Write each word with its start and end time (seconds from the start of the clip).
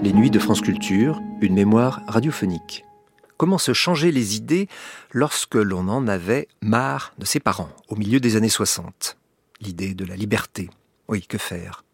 Les 0.00 0.12
nuits 0.12 0.30
de 0.30 0.38
France 0.38 0.60
Culture. 0.60 1.20
Une 1.40 1.54
mémoire 1.54 2.02
radiophonique. 2.06 2.84
Comment 3.36 3.58
se 3.58 3.72
changer 3.72 4.12
les 4.12 4.36
idées 4.36 4.68
lorsque 5.10 5.56
l'on 5.56 5.88
en 5.88 6.06
avait 6.06 6.46
marre 6.60 7.14
de 7.18 7.24
ses 7.24 7.40
parents, 7.40 7.70
au 7.88 7.96
milieu 7.96 8.20
des 8.20 8.36
années 8.36 8.48
60 8.48 9.16
L'idée 9.60 9.94
de 9.94 10.04
la 10.04 10.14
liberté. 10.14 10.70
Oui, 11.08 11.26
que 11.26 11.36
faire? 11.36 11.84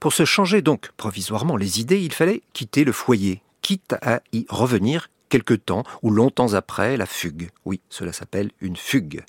Pour 0.00 0.14
se 0.14 0.24
changer 0.24 0.62
donc 0.62 0.92
provisoirement 0.96 1.56
les 1.58 1.80
idées, 1.80 2.00
il 2.00 2.14
fallait 2.14 2.40
quitter 2.54 2.82
le 2.84 2.92
foyer, 2.92 3.42
quitte 3.60 3.94
à 4.00 4.22
y 4.32 4.46
revenir 4.48 5.10
quelque 5.28 5.52
temps 5.52 5.82
ou 6.00 6.10
longtemps 6.10 6.54
après 6.54 6.96
la 6.96 7.04
fugue. 7.04 7.50
Oui, 7.66 7.82
cela 7.90 8.14
s'appelle 8.14 8.52
une 8.62 8.76
fugue. 8.76 9.22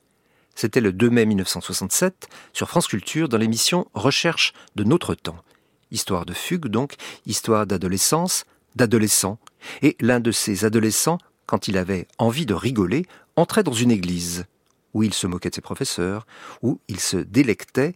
C'était 0.55 0.81
le 0.81 0.93
2 0.93 1.09
mai 1.09 1.25
1967 1.25 2.27
sur 2.53 2.69
France 2.69 2.87
Culture 2.87 3.29
dans 3.29 3.37
l'émission 3.37 3.87
Recherche 3.93 4.53
de 4.75 4.83
notre 4.83 5.15
temps. 5.15 5.43
Histoire 5.91 6.25
de 6.25 6.33
fugue 6.33 6.67
donc, 6.67 6.95
histoire 7.25 7.65
d'adolescence, 7.65 8.45
d'adolescents. 8.75 9.39
Et 9.81 9.95
l'un 9.99 10.19
de 10.19 10.31
ces 10.31 10.65
adolescents, 10.65 11.17
quand 11.45 11.67
il 11.67 11.77
avait 11.77 12.07
envie 12.17 12.45
de 12.45 12.53
rigoler, 12.53 13.05
entrait 13.35 13.63
dans 13.63 13.73
une 13.73 13.91
église, 13.91 14.45
où 14.93 15.03
il 15.03 15.13
se 15.13 15.27
moquait 15.27 15.49
de 15.49 15.55
ses 15.55 15.61
professeurs, 15.61 16.25
où 16.61 16.79
il 16.87 16.99
se 16.99 17.17
délectait 17.17 17.95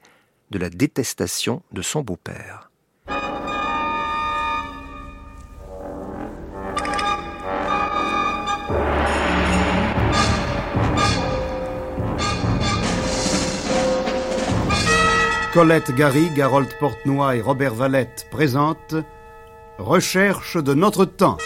de 0.51 0.59
la 0.59 0.69
détestation 0.69 1.61
de 1.71 1.81
son 1.81 2.01
beau-père. 2.01 2.66
Colette 15.57 15.91
Gary, 15.95 16.29
Garold 16.35 16.69
Portenoy 16.79 17.37
et 17.37 17.41
Robert 17.41 17.73
Valette 17.73 18.27
présentent 18.29 18.93
Recherche 19.79 20.55
de 20.55 20.75
notre 20.75 21.03
temps. 21.03 21.39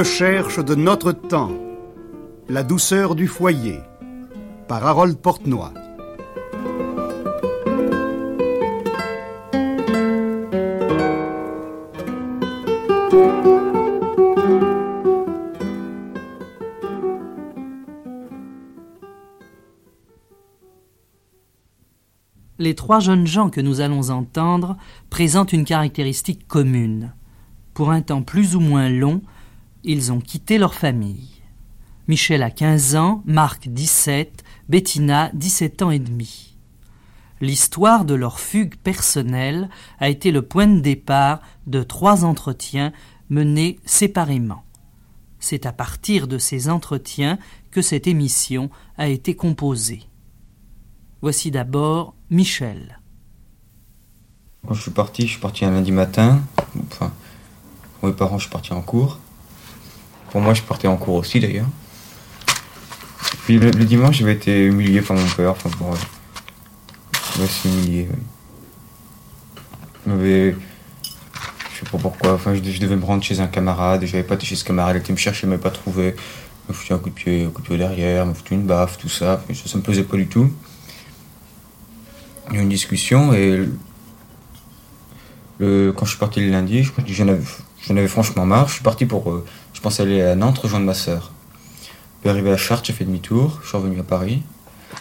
Recherche 0.00 0.64
de 0.64 0.74
notre 0.74 1.12
temps. 1.12 1.52
La 2.48 2.62
douceur 2.62 3.14
du 3.14 3.26
foyer. 3.26 3.80
Par 4.66 4.86
Harold 4.86 5.18
Portenoy. 5.18 5.74
Les 22.58 22.74
trois 22.74 23.00
jeunes 23.00 23.26
gens 23.26 23.50
que 23.50 23.60
nous 23.60 23.82
allons 23.82 24.08
entendre 24.08 24.78
présentent 25.10 25.52
une 25.52 25.66
caractéristique 25.66 26.48
commune. 26.48 27.12
Pour 27.74 27.90
un 27.90 28.00
temps 28.00 28.22
plus 28.22 28.56
ou 28.56 28.60
moins 28.60 28.88
long, 28.88 29.20
ils 29.84 30.12
ont 30.12 30.20
quitté 30.20 30.58
leur 30.58 30.74
famille. 30.74 31.28
Michel 32.08 32.42
a 32.42 32.50
15 32.50 32.96
ans, 32.96 33.22
Marc 33.24 33.68
17, 33.68 34.44
Bettina 34.68 35.30
17 35.34 35.82
ans 35.82 35.90
et 35.90 35.98
demi. 35.98 36.56
L'histoire 37.40 38.04
de 38.04 38.14
leur 38.14 38.38
fugue 38.40 38.76
personnelle 38.76 39.70
a 39.98 40.08
été 40.08 40.30
le 40.30 40.42
point 40.42 40.66
de 40.66 40.80
départ 40.80 41.40
de 41.66 41.82
trois 41.82 42.24
entretiens 42.24 42.92
menés 43.30 43.78
séparément. 43.84 44.64
C'est 45.38 45.64
à 45.64 45.72
partir 45.72 46.28
de 46.28 46.36
ces 46.36 46.68
entretiens 46.68 47.38
que 47.70 47.80
cette 47.80 48.06
émission 48.06 48.70
a 48.98 49.08
été 49.08 49.34
composée. 49.34 50.02
Voici 51.22 51.50
d'abord 51.50 52.14
Michel. 52.28 53.00
Je 54.70 54.80
suis 54.80 54.90
parti, 54.90 55.22
je 55.22 55.32
suis 55.32 55.40
parti 55.40 55.64
un 55.64 55.70
lundi 55.70 55.92
matin. 55.92 56.42
Enfin, 56.88 57.12
mes 58.02 58.12
parents, 58.12 58.36
je 58.36 58.42
suis 58.42 58.52
parti 58.52 58.72
en 58.72 58.82
cours. 58.82 59.18
Pour 60.30 60.40
moi, 60.40 60.54
je 60.54 60.62
partais 60.62 60.88
en 60.88 60.96
cours 60.96 61.16
aussi 61.16 61.40
d'ailleurs. 61.40 61.66
Puis 63.44 63.58
le, 63.58 63.70
dimanche, 63.70 64.18
j'avais 64.18 64.34
été 64.34 64.64
humilié 64.64 65.00
par 65.00 65.16
mon 65.16 65.26
père. 65.26 65.50
Enfin 65.50 65.70
bon, 65.78 65.90
je 67.36 67.42
me 67.42 67.46
suis 67.46 67.68
humilié. 67.68 68.08
Je 70.06 70.52
sais 71.78 71.90
pas 71.90 71.98
pourquoi. 71.98 72.34
Enfin, 72.34 72.54
je, 72.54 72.60
devais 72.60 72.96
me 72.96 73.04
rendre 73.04 73.22
chez 73.22 73.40
un 73.40 73.48
camarade. 73.48 74.04
J'avais 74.04 74.22
pas 74.22 74.34
été 74.34 74.46
chez 74.46 74.56
ce 74.56 74.64
camarade. 74.64 74.96
Il 74.96 75.00
était 75.00 75.12
me 75.12 75.18
chercher, 75.18 75.46
il 75.46 75.50
m'avait 75.50 75.62
pas 75.62 75.70
trouvé. 75.70 76.14
Il 76.14 76.68
m'a 76.68 76.74
foutu 76.74 76.92
un 76.92 76.98
coup 76.98 77.10
de 77.10 77.14
pied, 77.14 77.44
un 77.44 77.50
coup 77.50 77.62
de 77.62 77.66
pied 77.66 77.76
derrière, 77.76 78.24
il 78.24 78.28
m'a 78.28 78.34
foutu 78.34 78.54
une 78.54 78.66
baffe, 78.66 78.98
tout 78.98 79.08
ça. 79.08 79.42
Ça, 79.48 79.68
ça 79.68 79.78
me 79.78 79.82
plaisait 79.82 80.04
pas 80.04 80.16
du 80.16 80.28
tout. 80.28 80.52
Il 82.50 82.54
y 82.54 82.58
a 82.58 82.60
eu 82.60 82.62
une 82.62 82.68
discussion 82.68 83.32
et 83.32 83.68
le, 85.58 85.92
quand 85.92 86.04
je 86.04 86.10
suis 86.10 86.18
parti 86.18 86.40
le 86.40 86.50
lundi, 86.50 86.82
j'en 87.06 87.28
avais, 87.28 87.40
avais, 87.90 88.08
franchement 88.08 88.46
marre. 88.46 88.68
Je 88.68 88.74
suis 88.74 88.82
parti 88.82 89.06
pour 89.06 89.30
euh, 89.30 89.44
je 89.80 89.82
pensais 89.82 90.02
aller 90.02 90.20
à 90.20 90.34
Nantes 90.34 90.58
rejoindre 90.58 90.84
ma 90.84 90.92
sœur. 90.92 91.32
Puis 92.20 92.28
arrivé 92.28 92.52
à 92.52 92.58
Chartres, 92.58 92.84
j'ai 92.88 92.92
fait 92.92 93.06
demi-tour, 93.06 93.60
je 93.62 93.68
suis 93.68 93.78
revenu 93.78 93.98
à 93.98 94.02
Paris. 94.02 94.42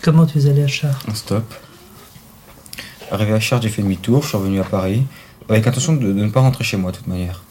Comment 0.02 0.26
tu 0.26 0.40
es 0.40 0.50
allé 0.50 0.64
à 0.64 0.68
Chartres? 0.68 1.06
En 1.10 1.16
stop. 1.16 1.54
Arrivé 3.12 3.34
à 3.34 3.42
Chartres, 3.42 3.64
j'ai 3.64 3.70
fait 3.70 3.82
demi-tour, 3.82 4.24
je 4.24 4.30
suis 4.30 4.38
revenu 4.38 4.62
à 4.62 4.64
Paris, 4.64 5.04
avec 5.50 5.66
l'intention 5.66 5.92
de, 5.92 6.14
ne 6.14 6.30
pas 6.30 6.40
rentrer 6.40 6.64
chez 6.64 6.78
moi 6.78 6.94
de 6.94 6.96
toute 6.96 7.08
manière. 7.08 7.44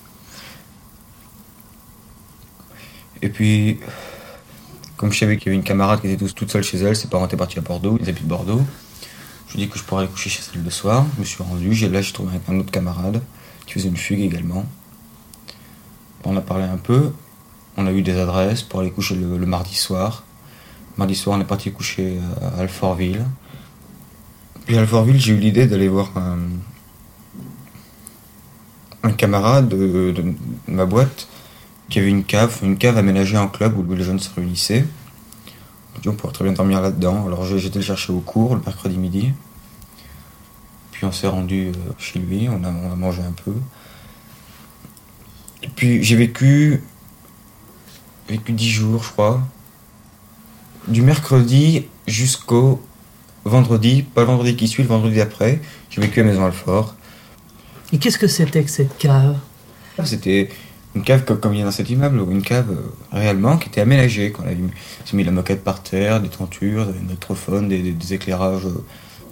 Et 3.21 3.29
puis, 3.29 3.79
comme 4.97 5.13
je 5.13 5.19
savais 5.19 5.37
qu'il 5.37 5.49
y 5.49 5.51
avait 5.51 5.57
une 5.57 5.65
camarade 5.65 6.01
qui 6.01 6.09
était 6.09 6.25
toute 6.29 6.51
seule 6.51 6.65
chez 6.65 6.79
elle, 6.79 6.97
ses 6.97 7.09
parents 7.09 7.27
étaient 7.27 7.37
partis 7.37 7.59
à 7.59 7.63
Bordeaux, 7.63 7.99
ils 8.01 8.09
habitent 8.09 8.27
Bordeaux. 8.27 8.63
Je 9.49 9.57
lui 9.57 9.65
ai 9.65 9.67
dit 9.67 9.71
que 9.71 9.79
je 9.79 9.85
pourrais 9.85 10.05
aller 10.05 10.11
coucher 10.11 10.31
chez 10.31 10.41
elle 10.55 10.65
le 10.65 10.71
soir. 10.71 11.05
Je 11.17 11.21
me 11.21 11.27
suis 11.27 11.43
rendu, 11.43 11.75
là 11.89 12.01
j'ai 12.01 12.13
trouvé 12.15 12.41
un 12.49 12.59
autre 12.59 12.71
camarade 12.71 13.21
qui 13.67 13.75
faisait 13.75 13.89
une 13.91 13.99
fugue 13.99 14.21
également. 14.21 14.65
On 16.25 16.37
a 16.37 16.41
parlé 16.41 16.65
un 16.65 16.77
peu, 16.77 17.13
on 17.77 17.87
a 17.87 17.93
eu 17.93 18.03
des 18.03 18.19
adresses 18.19 18.63
pour 18.63 18.81
aller 18.81 18.91
coucher 18.91 19.15
le, 19.15 19.47
mardi 19.47 19.75
soir. 19.75 20.25
Mardi 20.97 21.15
soir, 21.15 21.39
on 21.39 21.41
est 21.41 21.45
parti 21.45 21.71
coucher 21.73 22.19
à 22.43 22.61
Alfortville. 22.61 23.25
Puis 24.67 24.77
à 24.77 24.81
Alfortville, 24.81 25.21
j'ai 25.21 25.33
eu 25.33 25.39
l'idée 25.39 25.67
d'aller 25.67 25.89
voir 25.89 26.11
un, 26.17 26.39
camarade 29.13 29.69
de, 29.69 30.35
ma 30.67 30.85
boîte 30.85 31.29
qui 31.89 31.99
avait 31.99 32.11
une 32.11 32.25
cave, 32.25 32.59
une 32.63 32.77
cave 32.77 32.99
aménagée 32.99 33.39
en 33.39 33.49
club 33.49 33.79
où 33.79 33.95
les 33.95 34.05
jeunes 34.05 34.19
se 34.19 34.33
réunissaient. 34.35 34.85
On 36.07 36.13
pourrait 36.13 36.33
très 36.33 36.45
bien 36.45 36.53
dormir 36.53 36.81
là-dedans. 36.81 37.27
Alors 37.27 37.45
j'étais 37.45 37.79
le 37.79 37.85
chercher 37.85 38.13
au 38.13 38.21
cours 38.21 38.55
le 38.55 38.61
mercredi 38.65 38.97
midi. 38.97 39.33
Puis 40.93 41.05
on 41.05 41.13
s'est 41.13 41.29
rendu 41.29 41.69
euh, 41.69 41.73
chez 41.99 42.19
lui, 42.19 42.49
on 42.49 42.63
a 42.65 42.71
mangé 42.71 43.23
un 43.23 43.33
peu. 43.33 43.55
Et 45.63 45.69
puis 45.69 46.03
j'ai 46.03 46.17
vécu, 46.17 46.81
vécu 48.29 48.53
10 48.53 48.69
jours, 48.69 49.03
je 49.03 49.11
crois. 49.11 49.43
Du 50.87 51.03
mercredi 51.03 51.87
jusqu'au 52.07 52.81
vendredi, 53.45 54.03
pas 54.03 54.23
le 54.23 54.29
vendredi 54.29 54.57
qui 54.57 54.69
suit, 54.69 54.83
le 54.83 54.89
vendredi 54.89 55.17
d'après, 55.17 55.61
j'ai 55.91 56.01
vécu 56.01 56.21
à 56.21 56.25
Maison 56.25 56.45
Alfort. 56.45 56.95
Et 57.93 57.99
qu'est-ce 57.99 58.19
que 58.19 58.29
c'était 58.29 58.63
que 58.63 58.71
cette 58.71 58.97
cave? 58.99 59.37
C'était 60.05 60.49
une 60.95 61.03
cave 61.03 61.25
comme, 61.25 61.55
il 61.55 61.59
y 61.59 61.63
a 61.63 61.65
dans 61.65 61.71
cet 61.71 61.91
immeuble, 61.91 62.21
une 62.31 62.43
cave 62.43 62.71
euh, 62.71 63.17
réellement 63.17 63.57
qui 63.57 63.69
était 63.69 63.81
aménagée. 63.81 64.31
Quand 64.31 64.45
on 64.45 64.47
avait 64.47 64.57
mis 65.13 65.25
la 65.25 65.33
moquette 65.33 65.65
par 65.65 65.83
terre, 65.83 66.21
des 66.21 66.29
tentures, 66.29 66.87
des 66.87 67.01
microphones, 67.01 67.69
des, 67.69 67.93
des, 67.93 68.15
éclairages 68.15 68.67
euh, 68.67 68.85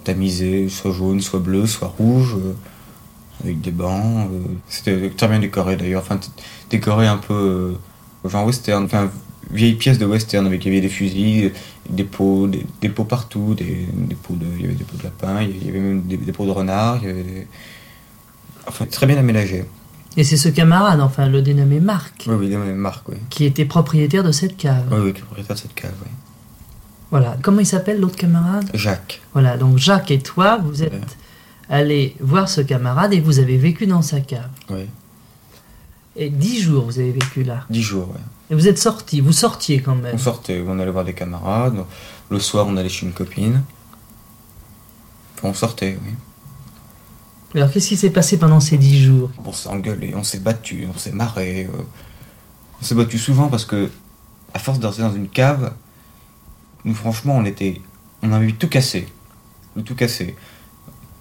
tamisés, 0.03 0.69
soit 0.69 0.91
jaunes, 0.91 1.21
soit 1.21 1.39
bleus, 1.39 1.67
soit 1.67 1.87
rouges. 1.87 2.35
Euh 2.35 2.53
avec 3.43 3.61
des 3.61 3.71
bancs. 3.71 4.29
Euh, 4.31 4.43
c'était 4.67 5.09
très 5.11 5.27
bien 5.27 5.39
décoré 5.39 5.75
d'ailleurs, 5.75 6.01
enfin 6.01 6.19
décoré 6.69 7.07
un 7.07 7.17
peu 7.17 7.33
euh, 8.25 8.29
genre 8.29 8.45
western, 8.45 8.83
enfin 8.83 9.09
vieille 9.51 9.75
pièce 9.75 9.97
de 9.97 10.05
western 10.05 10.45
avec 10.45 10.65
il 10.65 10.69
y 10.69 10.71
avait 10.71 10.81
des 10.81 10.89
fusils, 10.89 11.53
des 11.89 12.03
pots, 12.03 12.47
des, 12.47 12.89
pots 12.89 13.05
partout, 13.05 13.53
des, 13.53 13.87
pots 14.23 14.33
de, 14.33 14.45
il 14.57 14.61
y 14.61 14.65
avait 14.65 14.75
des 14.75 14.83
pots 14.83 14.97
de 14.97 15.03
lapin, 15.03 15.41
il 15.41 15.65
y 15.65 15.69
avait 15.69 15.79
même 15.79 16.01
des, 16.01 16.17
pots 16.31 16.45
de 16.45 16.51
renard, 16.51 16.99
il 17.01 17.07
y 17.07 17.11
avait 17.11 17.47
enfin 18.67 18.85
très 18.85 19.05
bien 19.05 19.17
aménagé. 19.17 19.65
Et 20.17 20.23
c'est 20.23 20.37
ce 20.37 20.49
camarade, 20.49 20.99
enfin 20.99 21.27
le 21.27 21.41
dénommé 21.41 21.79
Marc. 21.79 22.25
Oui, 22.27 22.35
oui, 22.39 22.49
dénommé 22.49 22.73
Marc, 22.73 23.07
oui. 23.07 23.17
Qui 23.29 23.45
était 23.45 23.65
propriétaire 23.65 24.23
de 24.23 24.31
cette 24.31 24.57
cave. 24.57 24.85
Oui, 24.91 24.97
oui, 25.03 25.13
propriétaire 25.13 25.55
de 25.55 25.61
cette 25.61 25.75
cave, 25.75 25.93
oui. 26.03 26.11
Voilà. 27.11 27.37
Comment 27.41 27.59
il 27.59 27.65
s'appelle 27.65 28.01
l'autre 28.01 28.17
camarade? 28.17 28.69
Jacques. 28.73 29.21
Voilà, 29.33 29.57
donc 29.57 29.77
Jacques 29.77 30.11
et 30.11 30.19
toi, 30.19 30.57
vous 30.57 30.83
êtes 30.83 31.17
aller 31.69 32.15
voir 32.19 32.49
ce 32.49 32.61
camarade 32.61 33.13
et 33.13 33.19
vous 33.19 33.39
avez 33.39 33.57
vécu 33.57 33.87
dans 33.87 34.01
sa 34.01 34.21
cave. 34.21 34.49
Oui. 34.69 34.87
Et 36.15 36.29
dix 36.29 36.59
jours, 36.61 36.85
vous 36.85 36.99
avez 36.99 37.11
vécu 37.11 37.43
là. 37.43 37.65
Dix 37.69 37.81
jours, 37.83 38.09
ouais. 38.09 38.21
Et 38.49 38.55
vous 38.55 38.67
êtes 38.67 38.79
sorti, 38.79 39.19
vous 39.21 39.33
sortiez 39.33 39.81
quand 39.81 39.95
même. 39.95 40.15
On 40.15 40.17
sortait, 40.17 40.63
on 40.65 40.79
allait 40.79 40.91
voir 40.91 41.05
des 41.05 41.13
camarades. 41.13 41.83
Le 42.29 42.39
soir, 42.39 42.65
on 42.67 42.77
allait 42.77 42.89
chez 42.89 43.05
une 43.05 43.13
copine. 43.13 43.61
Enfin, 45.35 45.49
on 45.49 45.53
sortait, 45.53 45.97
oui. 46.03 46.11
Alors, 47.55 47.71
qu'est-ce 47.71 47.89
qui 47.89 47.97
s'est 47.97 48.09
passé 48.09 48.37
pendant 48.37 48.59
ces 48.59 48.77
dix 48.77 49.01
jours? 49.03 49.29
On 49.45 49.51
s'est 49.51 49.69
engueulé, 49.69 50.13
on 50.15 50.23
s'est 50.23 50.39
battu, 50.39 50.87
on 50.93 50.97
s'est 50.97 51.11
marré. 51.11 51.65
euh. 51.65 51.83
On 52.81 52.85
s'est 52.85 52.95
battu 52.95 53.17
souvent 53.17 53.47
parce 53.47 53.65
que, 53.65 53.89
à 54.53 54.59
force 54.59 54.79
de 54.79 54.87
rester 54.87 55.01
dans 55.01 55.13
une 55.13 55.29
cave, 55.29 55.73
nous, 56.85 56.93
franchement, 56.95 57.35
on 57.37 57.45
était. 57.45 57.81
On 58.23 58.31
avait 58.31 58.51
tout 58.51 58.67
cassé. 58.69 59.07
Tout 59.85 59.95
cassé. 59.95 60.35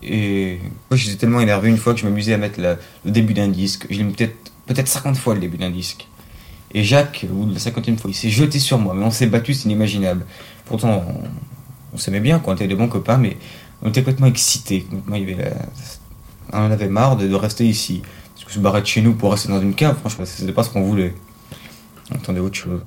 Et 0.06 0.58
moi, 0.90 0.96
j'étais 0.96 1.16
tellement 1.16 1.40
énervé 1.40 1.68
une 1.68 1.76
fois 1.76 1.92
que 1.92 2.00
je 2.00 2.04
m'amusais 2.06 2.32
à 2.32 2.38
mettre 2.38 2.60
le 2.60 3.10
début 3.10 3.34
d'un 3.34 3.48
disque. 3.48 3.86
J'ai 3.90 4.02
mis 4.04 4.12
peut-être 4.12 4.52
peut-être 4.66 4.88
50 4.88 5.16
fois 5.16 5.34
le 5.34 5.40
début 5.40 5.56
d'un 5.56 5.70
disque. 5.70 6.08
Et 6.74 6.84
Jacques, 6.84 7.24
de 7.28 7.54
la 7.54 7.58
cinquantième 7.58 7.96
fois, 7.96 8.10
il 8.10 8.14
s'est 8.14 8.28
jeté 8.28 8.58
sur 8.58 8.78
moi, 8.78 8.94
mais 8.94 9.04
on 9.04 9.10
s'est 9.10 9.26
battu, 9.26 9.54
c'est 9.54 9.64
inimaginable. 9.64 10.26
Pourtant, 10.64 11.04
on, 11.92 11.96
s'aimait 11.96 12.20
bien, 12.20 12.42
on 12.44 12.54
était 12.54 12.66
des 12.66 12.74
bons 12.74 12.88
copains, 12.88 13.16
mais 13.16 13.36
on 13.82 13.88
était 13.88 14.00
complètement 14.00 14.26
excités. 14.26 14.86
il 14.90 15.36
On 16.52 16.58
en 16.58 16.70
avait 16.70 16.88
marre 16.88 17.16
de, 17.16 17.26
de 17.26 17.34
rester 17.34 17.66
ici. 17.66 18.02
Parce 18.34 18.44
que 18.44 18.52
se 18.52 18.58
barrer 18.58 18.82
de 18.82 18.86
chez 18.86 19.00
nous 19.00 19.14
pour 19.14 19.30
rester 19.30 19.48
dans 19.48 19.60
une 19.60 19.74
cave, 19.74 19.96
franchement, 19.98 20.24
c'était 20.26 20.52
pas 20.52 20.64
ce 20.64 20.70
qu'on 20.70 20.82
voulait. 20.82 21.14
On 22.12 22.16
attendait 22.16 22.40
autre 22.40 22.56
chose. 22.56 22.80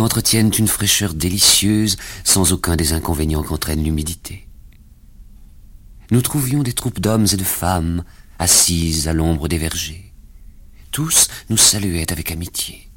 Entretiennent 0.00 0.52
une 0.58 0.68
fraîcheur 0.68 1.14
délicieuse 1.14 1.96
sans 2.24 2.52
aucun 2.52 2.76
des 2.76 2.92
inconvénients 2.92 3.42
qu'entraîne 3.42 3.82
l'humidité. 3.82 4.48
Nous 6.10 6.22
trouvions 6.22 6.62
des 6.62 6.72
troupes 6.72 7.00
d'hommes 7.00 7.26
et 7.32 7.36
de 7.36 7.44
femmes 7.44 8.04
assises 8.38 9.08
à 9.08 9.12
l'ombre 9.12 9.48
des 9.48 9.58
vergers. 9.58 10.12
Tous 10.90 11.28
nous 11.50 11.56
saluaient 11.56 12.12
avec 12.12 12.30
amitié. 12.30 12.88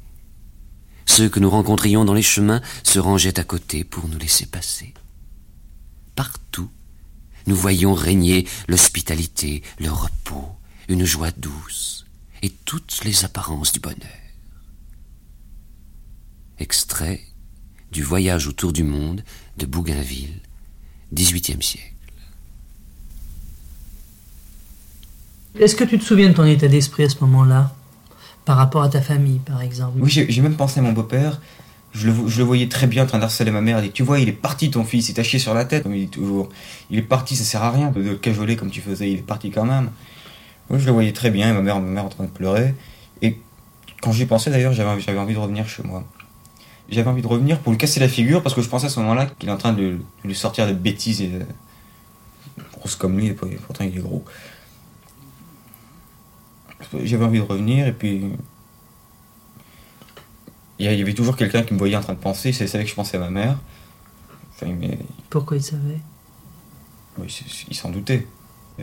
Ceux 1.06 1.28
que 1.28 1.40
nous 1.40 1.50
rencontrions 1.50 2.04
dans 2.04 2.14
les 2.14 2.22
chemins 2.22 2.62
se 2.82 2.98
rangeaient 2.98 3.38
à 3.38 3.44
côté 3.44 3.84
pour 3.84 4.08
nous 4.08 4.18
laisser 4.18 4.46
passer. 4.46 4.94
Partout, 6.14 6.70
nous 7.46 7.56
voyions 7.56 7.94
régner 7.94 8.46
l'hospitalité, 8.68 9.62
le 9.78 9.90
repos, 9.90 10.48
une 10.88 11.04
joie 11.04 11.30
douce 11.32 12.06
et 12.42 12.50
toutes 12.50 13.04
les 13.04 13.24
apparences 13.24 13.72
du 13.72 13.80
bonheur. 13.80 14.21
Extrait 16.62 17.20
du 17.90 18.04
Voyage 18.04 18.46
autour 18.46 18.72
du 18.72 18.84
monde 18.84 19.24
de 19.58 19.66
Bougainville, 19.66 20.38
XVIIIe 21.12 21.60
siècle. 21.60 21.92
Est-ce 25.58 25.74
que 25.74 25.82
tu 25.82 25.98
te 25.98 26.04
souviens 26.04 26.28
de 26.28 26.34
ton 26.34 26.44
état 26.44 26.68
d'esprit 26.68 27.02
à 27.02 27.08
ce 27.08 27.16
moment-là 27.22 27.74
Par 28.44 28.58
rapport 28.58 28.82
à 28.84 28.88
ta 28.88 29.02
famille, 29.02 29.40
par 29.40 29.60
exemple? 29.60 29.98
Oui, 30.00 30.08
j'ai 30.28 30.40
même 30.40 30.54
pensé 30.54 30.78
à 30.78 30.84
mon 30.84 30.92
beau-père. 30.92 31.40
Je 31.94 32.06
le, 32.06 32.12
vo- 32.12 32.28
je 32.28 32.38
le 32.38 32.44
voyais 32.44 32.68
très 32.68 32.86
bien 32.86 33.02
en 33.02 33.06
train 33.06 33.18
d'harceler 33.18 33.50
ma 33.50 33.60
mère. 33.60 33.80
Il 33.80 33.86
dit 33.88 33.90
Tu 33.92 34.04
vois, 34.04 34.20
il 34.20 34.28
est 34.28 34.32
parti 34.32 34.70
ton 34.70 34.84
fils, 34.84 35.08
il 35.08 35.14
t'a 35.14 35.24
chié 35.24 35.40
sur 35.40 35.54
la 35.54 35.64
tête, 35.64 35.82
comme 35.82 35.96
il 35.96 36.02
dit 36.04 36.10
toujours. 36.10 36.48
Il 36.90 36.98
est 37.00 37.02
parti, 37.02 37.34
ça 37.34 37.42
sert 37.42 37.64
à 37.64 37.72
rien 37.72 37.90
de, 37.90 38.00
de 38.00 38.10
le 38.10 38.16
cajoler 38.18 38.54
comme 38.54 38.70
tu 38.70 38.80
faisais, 38.80 39.10
il 39.10 39.18
est 39.18 39.26
parti 39.26 39.50
quand 39.50 39.64
même. 39.64 39.90
Moi, 40.70 40.78
je 40.78 40.86
le 40.86 40.92
voyais 40.92 41.12
très 41.12 41.32
bien, 41.32 41.50
et 41.50 41.52
ma 41.52 41.60
mère, 41.60 41.80
ma 41.80 41.88
mère 41.90 42.04
en 42.04 42.08
train 42.08 42.22
de 42.24 42.30
pleurer. 42.30 42.72
Et 43.20 43.36
quand 44.00 44.12
j'y 44.12 44.26
pensais 44.26 44.52
d'ailleurs, 44.52 44.72
j'avais 44.74 44.90
envie- 44.90 45.02
j'avais 45.02 45.18
envie 45.18 45.34
de 45.34 45.40
revenir 45.40 45.68
chez 45.68 45.82
moi. 45.82 46.04
J'avais 46.92 47.08
envie 47.08 47.22
de 47.22 47.26
revenir 47.26 47.58
pour 47.58 47.72
lui 47.72 47.78
casser 47.78 48.00
la 48.00 48.08
figure 48.08 48.42
parce 48.42 48.54
que 48.54 48.60
je 48.60 48.68
pensais 48.68 48.86
à 48.86 48.90
ce 48.90 49.00
moment-là 49.00 49.26
qu'il 49.26 49.48
est 49.48 49.52
en 49.52 49.56
train 49.56 49.72
de, 49.72 49.82
de 49.92 49.98
lui 50.24 50.34
sortir 50.34 50.66
des 50.66 50.74
bêtises 50.74 51.22
et 51.22 51.28
de- 51.28 51.46
grosse 52.74 52.96
comme 52.96 53.16
lui, 53.18 53.28
et 53.28 53.32
pourtant 53.32 53.84
il 53.84 53.96
est 53.96 54.00
gros. 54.00 54.24
J'avais 57.02 57.24
envie 57.24 57.38
de 57.38 57.44
revenir 57.44 57.86
et 57.86 57.92
puis 57.92 58.32
il 60.78 60.86
y 60.90 60.94
il 60.94 61.00
avait 61.00 61.14
toujours 61.14 61.36
quelqu'un 61.36 61.62
qui 61.62 61.72
me 61.72 61.78
voyait 61.78 61.96
en 61.96 62.00
train 62.02 62.12
de 62.12 62.18
penser, 62.18 62.52
c'est 62.52 62.66
savait 62.66 62.84
que 62.84 62.90
je 62.90 62.94
pensais 62.94 63.16
à 63.16 63.20
ma 63.20 63.30
mère. 63.30 63.56
Enfin, 64.54 64.66
mais, 64.78 64.98
Pourquoi 65.30 65.56
il 65.56 65.62
savait? 65.62 66.00
Oui, 67.18 67.34
il 67.68 67.74
s'en 67.76 67.90
doutait. 67.90 68.26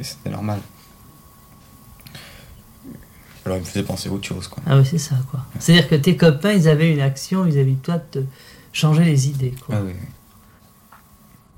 C'était 0.02 0.30
normal. 0.30 0.62
Alors 3.46 3.58
il 3.58 3.62
me 3.62 3.66
faisait 3.66 3.84
penser 3.84 4.10
à 4.10 4.12
autre 4.12 4.26
chose. 4.28 4.48
Quoi. 4.48 4.62
Ah 4.68 4.78
oui, 4.78 4.86
c'est 4.86 4.98
ça, 4.98 5.16
quoi. 5.32 5.40
C'est-à-dire 5.60 5.88
que 5.88 5.96
tes 5.96 6.16
copains, 6.18 6.52
ils 6.54 6.68
avaient 6.68 6.92
une 6.92 7.02
action 7.02 7.44
vis-à-vis 7.44 7.74
de 7.76 7.82
toi 7.82 7.96
de 7.98 8.20
te 8.22 8.26
changer 8.74 9.04
les 9.06 9.28
idées, 9.30 9.54
quoi. 9.66 9.76
Ah 9.78 9.82
oui. 9.86 9.94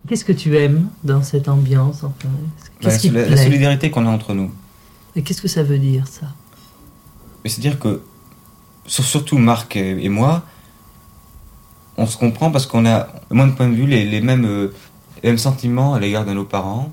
Qu'est-ce 0.07 0.25
que 0.25 0.31
tu 0.33 0.57
aimes 0.57 0.88
dans 1.03 1.21
cette 1.21 1.47
ambiance, 1.47 2.03
enfin 2.03 2.27
Bah, 2.29 2.67
Qu'est-ce 2.79 3.00
qui 3.00 3.09
te 3.09 3.15
la, 3.15 3.21
la 3.21 3.27
plaît? 3.27 3.43
solidarité 3.43 3.91
qu'on 3.91 4.05
a 4.07 4.09
entre 4.09 4.33
nous. 4.33 4.51
Et 5.15 5.21
qu'est-ce 5.21 5.41
que 5.41 5.47
ça 5.47 5.61
veut 5.63 5.77
dire, 5.79 6.07
ça? 6.07 6.27
Mais 7.43 7.50
c'est-à-dire 7.50 7.77
que, 7.79 8.01
sur- 8.88 9.03
surtout 9.03 9.38
Marc 9.38 9.75
et, 9.75 10.03
et 10.03 10.09
moi, 10.09 10.43
on 11.97 12.05
se 12.07 12.17
comprend 12.17 12.50
parce 12.51 12.65
qu'on 12.65 12.85
a, 12.85 13.07
de 13.29 13.35
mon 13.35 13.51
point 13.51 13.69
de 13.69 13.75
vue, 13.75 13.85
les, 13.85 14.05
les 14.05 14.21
mêmes, 14.21 14.45
euh, 14.45 14.73
les 15.21 15.29
mêmes 15.29 15.38
sentiments 15.38 15.93
à 15.93 16.00
l'égard 16.00 16.25
de 16.25 16.33
nos 16.33 16.45
parents. 16.45 16.91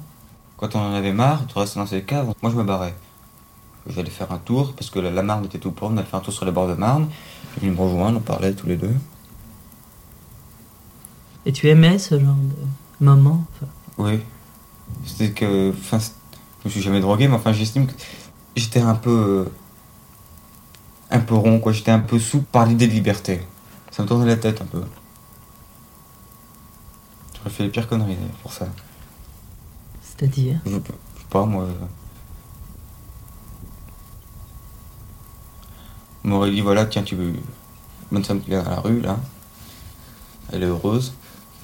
Quand 0.58 0.74
on 0.74 0.80
en 0.80 0.92
avait 0.92 1.12
marre 1.12 1.46
de 1.46 1.58
rester 1.58 1.78
dans 1.78 1.86
ces 1.86 2.02
caves, 2.02 2.32
moi 2.42 2.50
je 2.50 2.56
me 2.56 2.64
barrais. 2.64 2.94
J'allais 3.88 4.10
faire 4.10 4.30
un 4.32 4.38
tour 4.38 4.74
parce 4.74 4.90
que 4.90 4.98
la, 4.98 5.22
Marne 5.22 5.44
était 5.46 5.58
tout 5.58 5.70
près, 5.72 5.86
on 5.86 5.96
allait 5.96 6.06
faire 6.06 6.20
un 6.20 6.22
tour 6.22 6.32
sur 6.32 6.44
les 6.44 6.52
bords 6.52 6.68
de 6.68 6.74
Marne. 6.74 7.08
Ils 7.62 7.70
me 7.72 7.80
rejoindre, 7.80 8.18
on 8.18 8.20
parlait 8.20 8.52
tous 8.52 8.66
les 8.66 8.76
deux. 8.76 8.94
Et 11.46 11.52
tu 11.52 11.68
aimais 11.68 11.98
ce 11.98 12.18
genre 12.20 12.36
de 12.36 13.04
moment 13.04 13.44
enfin, 13.54 13.70
Oui. 13.96 14.20
C'était 15.04 15.30
que. 15.30 15.70
Enfin, 15.70 15.98
je 15.98 16.68
me 16.68 16.70
suis 16.70 16.82
jamais 16.82 17.00
drogué, 17.00 17.28
mais 17.28 17.36
enfin, 17.36 17.52
j'estime 17.52 17.86
que 17.86 17.92
j'étais 18.56 18.80
un 18.80 18.94
peu. 18.94 19.10
euh, 19.10 19.50
un 21.10 21.20
peu 21.20 21.34
rond, 21.34 21.58
quoi. 21.60 21.72
J'étais 21.72 21.90
un 21.90 22.00
peu 22.00 22.18
sous 22.18 22.42
par 22.42 22.66
l'idée 22.66 22.86
de 22.86 22.92
liberté. 22.92 23.40
Ça 23.90 24.02
me 24.02 24.08
tournait 24.08 24.26
la 24.26 24.36
tête 24.36 24.60
un 24.60 24.66
peu. 24.66 24.82
J'aurais 27.36 27.50
fait 27.50 27.62
les 27.64 27.70
pires 27.70 27.88
conneries 27.88 28.14
d'ailleurs, 28.16 28.30
pour 28.42 28.52
ça. 28.52 28.66
C'est-à-dire? 30.02 30.58
Je, 30.66 30.72
je 30.72 30.76
sais 30.76 30.82
pas, 31.30 31.46
moi. 31.46 31.66
On 36.28 36.32
m'aurait 36.32 36.50
dit 36.50 36.60
voilà, 36.60 36.84
tiens, 36.84 37.02
tu 37.02 37.16
veux. 37.16 37.32
Bonne 38.12 38.22
femme 38.22 38.42
qui 38.42 38.52
est 38.52 38.62
dans 38.62 38.68
la 38.68 38.80
rue, 38.80 39.00
là. 39.00 39.18
Elle 40.52 40.62
est 40.62 40.66
heureuse, 40.66 41.14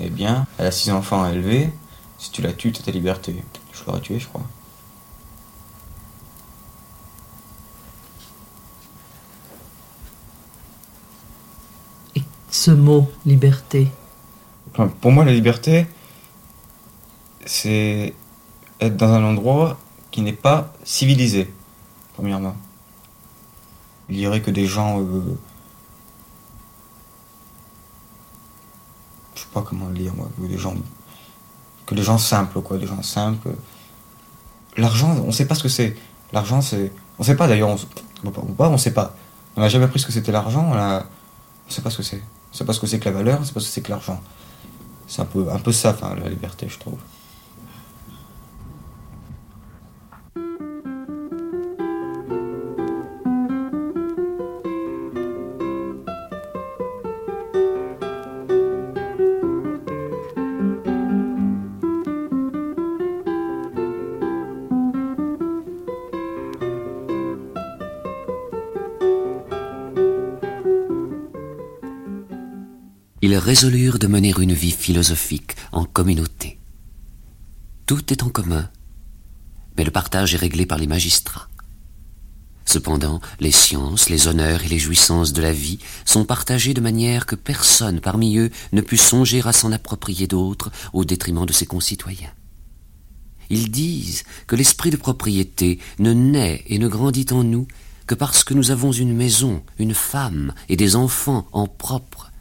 elle 0.00 0.06
est 0.06 0.10
bien, 0.10 0.46
elle 0.56 0.66
a 0.66 0.70
six 0.70 0.90
enfants 0.90 1.22
à 1.22 1.32
élever. 1.32 1.70
Si 2.16 2.30
tu 2.30 2.40
la 2.40 2.50
tues, 2.54 2.72
t'as 2.72 2.82
ta 2.82 2.90
liberté. 2.90 3.44
Je 3.74 3.84
l'aurais 3.86 4.00
tué, 4.00 4.18
je 4.18 4.26
crois. 4.26 4.40
Et 12.16 12.22
ce 12.50 12.70
mot, 12.70 13.10
liberté, 13.26 13.88
Enfin, 14.72 14.90
pour 15.02 15.12
moi, 15.12 15.26
la 15.26 15.32
liberté, 15.32 15.86
c'est 17.44 18.14
être 18.80 18.96
dans 18.96 19.12
un 19.12 19.24
endroit 19.24 19.78
qui 20.10 20.22
n'est 20.22 20.32
pas 20.32 20.72
civilisé, 20.84 21.52
premièrement. 22.14 22.56
Il 24.08 24.18
y 24.18 24.26
aurait 24.26 24.42
que 24.42 24.50
des 24.50 24.66
gens. 24.66 25.00
euh, 25.00 25.22
je 29.34 29.40
sais 29.40 29.46
pas 29.52 29.62
comment 29.62 29.86
le 29.88 29.94
dire, 29.94 30.14
moi. 30.14 30.28
Que 30.40 30.46
des 30.46 30.58
gens, 30.58 30.74
que 31.86 31.94
des 31.94 32.02
gens 32.02 32.18
simples, 32.18 32.60
quoi. 32.60 32.76
Des 32.78 32.86
gens 32.86 33.02
simples. 33.02 33.50
L'argent, 34.76 35.14
on 35.26 35.32
sait 35.32 35.46
pas 35.46 35.54
ce 35.54 35.62
que 35.62 35.68
c'est. 35.68 35.96
L'argent, 36.32 36.60
c'est. 36.60 36.92
On 37.18 37.22
sait 37.22 37.36
pas 37.36 37.46
d'ailleurs, 37.46 37.68
on, 37.70 37.76
on 38.24 38.30
peut 38.30 38.40
pas- 38.56 38.68
on 38.68 38.78
sait 38.78 38.92
pas. 38.92 39.14
On 39.56 39.60
n'a 39.60 39.68
jamais 39.68 39.84
appris 39.84 40.00
ce 40.00 40.06
que 40.06 40.12
c'était 40.12 40.32
l'argent. 40.32 40.66
On 40.70 40.74
a- 40.74 41.00
ne 41.00 41.72
sais 41.72 41.82
pas 41.82 41.90
ce 41.90 41.98
que 41.98 42.02
c'est. 42.02 42.22
Je 42.52 42.58
sais 42.58 42.64
pas 42.64 42.72
ce 42.72 42.80
que 42.80 42.86
c'est 42.86 42.98
que 42.98 43.04
la 43.06 43.12
valeur, 43.12 43.36
je 43.36 43.40
ne 43.42 43.46
sais 43.46 43.52
pas 43.52 43.60
ce 43.60 43.66
que 43.66 43.72
c'est 43.72 43.82
que 43.82 43.90
l'argent. 43.90 44.20
C'est 45.06 45.22
un 45.22 45.26
peu, 45.26 45.46
un 45.50 45.58
peu 45.58 45.72
ça, 45.72 45.96
la 46.20 46.28
liberté, 46.28 46.68
je 46.68 46.78
trouve. 46.78 46.98
Résolurent 73.54 74.00
de 74.00 74.08
mener 74.08 74.34
une 74.36 74.52
vie 74.52 74.72
philosophique 74.72 75.54
en 75.70 75.84
communauté. 75.84 76.58
Tout 77.86 78.12
est 78.12 78.24
en 78.24 78.28
commun, 78.28 78.68
mais 79.76 79.84
le 79.84 79.92
partage 79.92 80.34
est 80.34 80.38
réglé 80.38 80.66
par 80.66 80.76
les 80.76 80.88
magistrats. 80.88 81.48
Cependant, 82.64 83.20
les 83.38 83.52
sciences, 83.52 84.08
les 84.08 84.26
honneurs 84.26 84.64
et 84.64 84.68
les 84.68 84.80
jouissances 84.80 85.32
de 85.32 85.40
la 85.40 85.52
vie 85.52 85.78
sont 86.04 86.24
partagés 86.24 86.74
de 86.74 86.80
manière 86.80 87.26
que 87.26 87.36
personne 87.36 88.00
parmi 88.00 88.38
eux 88.38 88.50
ne 88.72 88.80
put 88.80 88.96
songer 88.96 89.40
à 89.44 89.52
s'en 89.52 89.70
approprier 89.70 90.26
d'autres 90.26 90.72
au 90.92 91.04
détriment 91.04 91.46
de 91.46 91.52
ses 91.52 91.66
concitoyens. 91.66 92.34
Ils 93.50 93.70
disent 93.70 94.24
que 94.48 94.56
l'esprit 94.56 94.90
de 94.90 94.96
propriété 94.96 95.78
ne 96.00 96.12
naît 96.12 96.64
et 96.66 96.80
ne 96.80 96.88
grandit 96.88 97.26
en 97.30 97.44
nous 97.44 97.68
que 98.08 98.16
parce 98.16 98.42
que 98.42 98.54
nous 98.54 98.72
avons 98.72 98.90
une 98.90 99.14
maison, 99.14 99.62
une 99.78 99.94
femme 99.94 100.52
et 100.68 100.74
des 100.74 100.96
enfants 100.96 101.46
en 101.52 101.68
propre, 101.68 102.32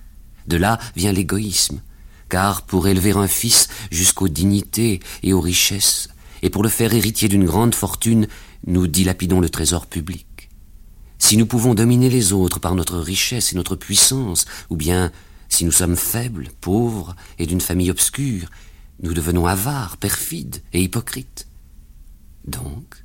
de 0.48 0.58
là 0.58 0.80
vient 0.96 1.12
l'égoïsme, 1.12 1.82
car 2.30 2.64
pour 2.64 2.88
élever 2.88 3.12
un 3.12 3.28
fils 3.28 3.68
jusqu'aux 3.92 4.28
dignités 4.28 5.00
et 5.22 5.34
aux 5.34 5.42
richesses, 5.42 6.10
et 6.42 6.50
pour 6.50 6.64
le 6.64 6.70
faire 6.70 6.94
héritier 6.94 7.30
d'une 7.30 7.46
grande 7.46 7.76
fortune, 7.76 8.28
nous 8.66 8.88
dilapidons 8.88 9.40
le 9.40 9.50
trésor 9.50 9.88
public. 9.88 10.50
Si 11.20 11.38
nous 11.38 11.46
pouvons 11.46 11.74
dominer 11.74 12.10
les 12.10 12.34
autres 12.34 12.60
par 12.60 12.76
notre 12.76 12.98
richesse 12.98 13.54
et 13.54 13.56
notre 13.56 13.76
puissance, 13.76 14.46
ou 14.70 14.76
bien 14.76 15.12
si 15.48 15.64
nous 15.64 15.72
sommes 15.72 15.96
faibles, 15.96 16.50
pauvres 16.60 17.16
et 17.40 17.46
d'une 17.46 17.62
famille 17.62 17.92
obscure, 17.92 18.50
nous 19.02 19.14
devenons 19.14 19.46
avares, 19.46 19.98
perfides 19.98 20.62
et 20.74 20.82
hypocrites. 20.82 21.48
Donc, 22.46 23.04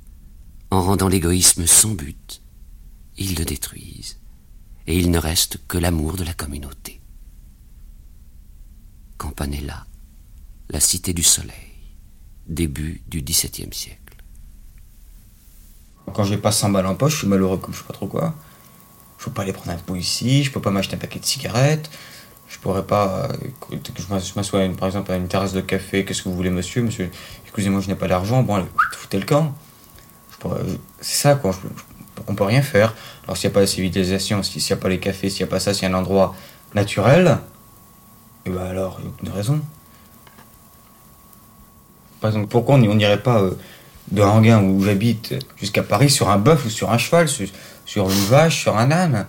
en 0.71 0.81
rendant 0.81 1.07
l'égoïsme 1.07 1.65
sans 1.65 1.91
but, 1.91 2.41
ils 3.17 3.35
le 3.35 3.45
détruisent, 3.45 4.17
et 4.87 4.97
il 4.97 5.11
ne 5.11 5.17
reste 5.17 5.59
que 5.67 5.77
l'amour 5.77 6.15
de 6.15 6.23
la 6.23 6.33
communauté. 6.33 6.98
Campanella, 9.19 9.85
la 10.69 10.79
cité 10.79 11.13
du 11.13 11.23
soleil, 11.23 11.51
début 12.47 13.03
du 13.09 13.21
XVIIe 13.21 13.73
siècle. 13.73 14.15
Quand 16.13 16.23
j'ai 16.23 16.37
pas 16.37 16.53
100 16.53 16.69
balles 16.69 16.85
en 16.85 16.95
poche, 16.95 17.11
je 17.13 17.17
suis 17.19 17.27
malheureux 17.27 17.57
comme 17.57 17.73
je 17.73 17.79
sais 17.79 17.85
pas 17.85 17.93
trop 17.93 18.07
quoi. 18.07 18.33
Je 19.19 19.25
peux 19.25 19.31
pas 19.31 19.41
aller 19.41 19.51
prendre 19.51 19.71
un 19.71 19.77
pot 19.77 19.97
ici, 19.97 20.45
je 20.45 20.51
peux 20.51 20.61
pas 20.61 20.71
m'acheter 20.71 20.95
un 20.95 20.99
paquet 20.99 21.19
de 21.19 21.25
cigarettes, 21.25 21.91
je 22.47 22.57
pourrais 22.59 22.87
pas. 22.87 23.27
Je 23.97 24.35
m'assois 24.35 24.65
par 24.69 24.87
exemple 24.87 25.11
à 25.11 25.17
une 25.17 25.27
terrasse 25.27 25.51
de 25.51 25.61
café, 25.61 26.05
qu'est-ce 26.05 26.23
que 26.23 26.29
vous 26.29 26.35
voulez 26.35 26.49
monsieur 26.49 26.81
Monsieur, 26.81 27.11
excusez-moi, 27.43 27.81
je 27.81 27.89
n'ai 27.89 27.95
pas 27.95 28.07
d'argent, 28.07 28.41
bon, 28.41 28.55
allez, 28.55 28.67
foutez 28.93 29.19
le 29.19 29.25
camp. 29.25 29.53
C'est 31.01 31.17
ça 31.17 31.35
quoi, 31.35 31.53
peut 32.25 32.43
rien 32.45 32.61
faire. 32.61 32.95
Alors 33.25 33.35
s'il 33.35 33.49
n'y 33.49 33.53
a 33.53 33.55
pas 33.55 33.59
la 33.59 33.67
civilisation, 33.67 34.41
s'il 34.43 34.63
n'y 34.63 34.71
a 34.71 34.77
pas 34.77 34.87
les 34.87 35.01
cafés, 35.01 35.29
s'il 35.29 35.43
n'y 35.43 35.49
a 35.49 35.51
pas 35.51 35.59
ça, 35.59 35.73
s'il 35.73 35.83
y 35.83 35.91
a 35.91 35.93
un 35.93 35.99
endroit 35.99 36.33
naturel, 36.73 37.39
bah 38.49 38.67
alors, 38.69 38.99
il 38.99 39.05
n'y 39.05 39.07
a 39.07 39.13
aucune 39.13 39.29
raison. 39.29 39.61
Par 42.21 42.29
exemple, 42.31 42.47
pourquoi 42.47 42.75
on 42.75 42.77
n'irait 42.79 43.21
pas 43.21 43.41
euh, 43.41 43.57
de 44.11 44.21
Ranguin 44.21 44.61
où 44.61 44.83
j'habite 44.83 45.35
jusqu'à 45.57 45.83
Paris 45.83 46.09
sur 46.09 46.29
un 46.29 46.37
bœuf 46.37 46.65
ou 46.65 46.69
sur 46.69 46.91
un 46.91 46.97
cheval, 46.97 47.27
sur, 47.27 48.09
une 48.09 48.25
vache, 48.25 48.61
sur 48.61 48.77
un 48.77 48.91
âne? 48.91 49.25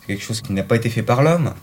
C'est 0.00 0.08
quelque 0.08 0.22
chose 0.22 0.40
qui 0.40 0.52
n'a 0.52 0.62
pas 0.62 0.76
été 0.76 0.90
fait 0.90 1.02
par 1.02 1.22
l'homme. 1.22 1.54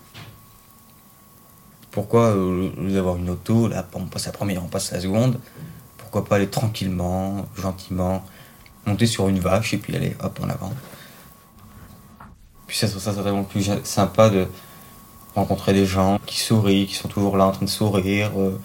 Pourquoi, 1.92 2.36
euh, 2.36 2.98
avoir 2.98 3.18
une 3.18 3.30
auto, 3.30 3.68
là, 3.68 3.88
on 3.94 4.06
passe 4.06 4.25
la 4.25 4.32
première, 4.32 4.64
on 4.64 4.68
passe 4.68 4.92
la 4.92 5.00
seconde 5.00 5.40
Pourquoi 5.98 6.25
pas 6.25 6.36
aller 6.38 6.48
tranquillement, 6.48 7.48
gentiment, 7.56 8.25
monter 8.86 9.06
sur 9.06 9.30
une 9.30 9.40
vache 9.40 9.74
et 9.74 9.78
puis 9.78 9.96
aller 9.96 10.16
hop 10.22 10.40
en 10.44 10.50
avant 10.50 10.74
Puis 12.68 12.78
ça, 12.78 12.88
ça 12.88 13.00
serait 13.00 13.22
vraiment 13.22 13.44
plus 13.44 13.70
sympa 13.84 14.30
de, 14.30 14.48
rencontrer 15.36 15.74
des 15.74 15.86
gens 15.86 16.20
qui 16.25 16.39
sourient, 16.39 16.88
qui 16.88 16.96
sont 16.96 17.08
toujours 17.08 17.38
là 17.38 17.46
en 17.48 17.51
train 17.51 17.65
de 17.65 17.70
sourire, 17.70 18.32
euh, 18.39 18.60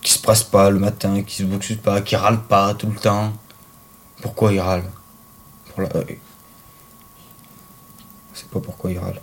qui 0.00 0.12
se 0.12 0.18
pressent 0.18 0.44
pas 0.44 0.70
le 0.70 0.78
matin, 0.78 1.22
qui 1.22 1.36
se 1.36 1.42
boxent 1.42 1.76
pas, 1.76 2.00
qui 2.00 2.16
râlent 2.16 2.44
pas 2.44 2.74
tout 2.74 2.90
le 2.90 2.98
temps. 2.98 3.32
Pourquoi 4.22 4.52
ils 4.52 4.60
râlent? 4.60 4.90
Pour 5.68 5.82
la... 5.82 5.88
C'est 8.32 8.48
pas 8.48 8.60
pourquoi 8.60 8.90
ils 8.90 8.98
râlent. 8.98 9.20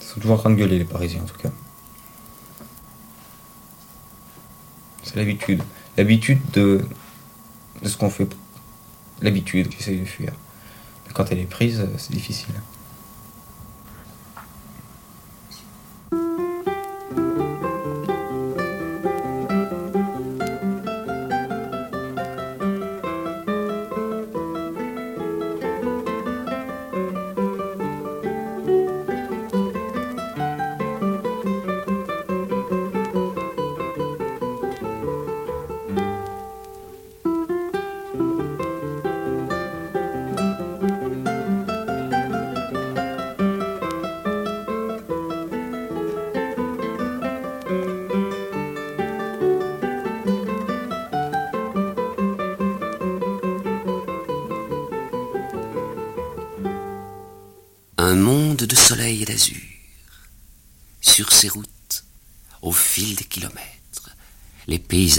Ils 0.00 0.06
sont 0.06 0.20
toujours 0.20 0.36
en 0.36 0.38
train 0.40 0.50
de 0.50 0.56
gueuler 0.56 0.78
les 0.78 0.84
Parisiens 0.84 1.22
en 1.22 1.26
tout 1.26 1.38
cas. 1.38 1.50
C'est 5.02 5.16
l'habitude. 5.16 5.62
L'habitude 5.96 6.40
de, 6.52 6.84
de 7.82 7.88
ce 7.88 7.96
qu'on 7.96 8.10
fait. 8.10 8.28
L'habitude 9.22 9.68
qui 9.68 9.78
essaye 9.78 10.00
de 10.00 10.04
fuir. 10.04 10.32
Mais 11.06 11.12
quand 11.12 11.30
elle 11.30 11.38
est 11.38 11.44
prise, 11.44 11.88
c'est 11.98 12.12
difficile. 12.12 12.54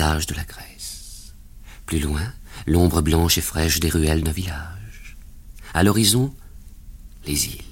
De 0.01 0.33
la 0.33 0.43
Grèce. 0.43 1.35
Plus 1.85 1.99
loin, 1.99 2.23
l'ombre 2.65 3.01
blanche 3.01 3.37
et 3.37 3.41
fraîche 3.41 3.79
des 3.79 3.89
ruelles 3.89 4.23
d'un 4.23 4.31
village. 4.31 5.15
À 5.75 5.83
l'horizon, 5.83 6.33
les 7.27 7.45
îles. 7.45 7.63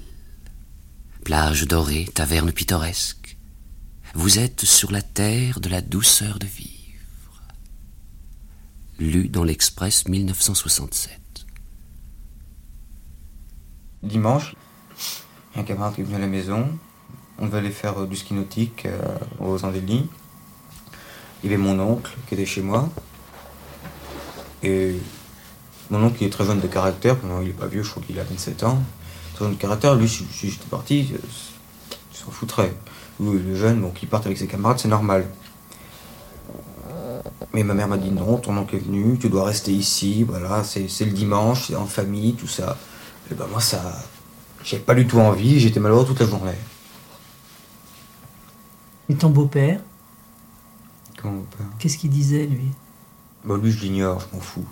Plages 1.24 1.66
dorées, 1.66 2.08
tavernes 2.14 2.52
pittoresques. 2.52 3.36
Vous 4.14 4.38
êtes 4.38 4.64
sur 4.64 4.92
la 4.92 5.02
terre 5.02 5.60
de 5.60 5.70
la 5.70 5.82
douceur 5.82 6.38
de 6.38 6.46
vivre. 6.46 7.42
Lu 9.00 9.28
dans 9.28 9.44
l'Express 9.44 10.08
1967. 10.08 11.20
Dimanche, 14.04 14.56
un 15.56 15.64
camarade 15.64 15.96
qui 15.96 16.02
est 16.02 16.04
venu 16.04 16.18
à 16.18 16.20
la 16.20 16.28
maison. 16.28 16.78
On 17.40 17.48
devait 17.48 17.58
aller 17.58 17.72
faire 17.72 17.98
euh, 17.98 18.06
du 18.06 18.16
ski 18.16 18.36
nautique 18.36 18.86
euh, 18.86 19.18
aux 19.40 19.66
Andelys. 19.66 20.08
Il 21.44 21.50
y 21.50 21.54
avait 21.54 21.62
mon 21.62 21.80
oncle 21.80 22.16
qui 22.28 22.34
était 22.36 22.46
chez 22.46 22.62
moi. 22.62 22.90
Et 24.64 24.96
mon 25.90 26.04
oncle, 26.04 26.18
il 26.22 26.28
est 26.28 26.30
très 26.30 26.46
jeune 26.46 26.60
de 26.60 26.68
caractère. 26.68 27.16
il 27.42 27.48
n'est 27.48 27.54
pas 27.54 27.68
vieux, 27.68 27.84
je 27.84 27.90
crois 27.90 28.04
qu'il 28.06 28.20
a 28.20 28.24
27 28.24 28.64
ans. 28.64 28.80
Très 29.36 29.46
jeune 29.46 29.56
de 29.56 29.60
caractère. 29.60 29.96
Lui, 29.96 30.10
si, 30.10 30.26
j'étais 30.44 30.68
parti, 30.70 31.12
il 31.12 32.18
s'en 32.18 32.32
foutrait. 32.32 32.74
Lui, 33.20 33.52
est 33.52 33.56
jeune, 33.56 33.82
donc 33.82 34.02
il 34.04 34.10
part 34.10 34.22
avec 34.26 34.38
ses 34.38 34.48
camarades, 34.48 34.80
c'est 34.80 34.88
normal. 34.88 35.26
Mais 37.54 37.64
ma 37.64 37.74
mère 37.74 37.88
m'a 37.88 37.98
dit 37.98 38.12
non, 38.12 38.38
ton 38.38 38.56
oncle 38.58 38.76
est 38.76 38.80
venu, 38.80 39.18
tu 39.18 39.30
dois 39.30 39.46
rester 39.46 39.72
ici, 39.72 40.24
voilà, 40.24 40.64
c'est 40.64 40.88
le 41.06 41.12
dimanche, 41.12 41.68
c'est 41.68 41.76
en 41.76 41.86
famille, 41.86 42.34
tout 42.34 42.48
ça. 42.48 42.78
Et 43.32 43.34
ben 43.34 43.48
moi, 43.48 43.60
ça, 43.60 43.82
j'avais 44.64 44.84
pas 44.84 44.94
du 44.94 45.08
tout 45.08 45.20
envie, 45.20 45.60
j'étais 45.60 45.80
malheureux 45.80 46.06
toute 46.06 46.20
la 46.20 46.28
journée. 46.28 46.52
Et 49.10 49.16
ton 49.16 49.30
beau-père? 49.30 49.82
Qu'est-ce 51.80 51.98
qu'il 51.98 52.10
disait, 52.10 52.46
lui? 52.46 52.72
Bah 53.44 53.58
lui, 53.58 53.72
je 53.72 53.80
l'ignore, 53.80 54.20
je 54.20 54.36
m'en 54.36 54.42
fous. 54.42 54.66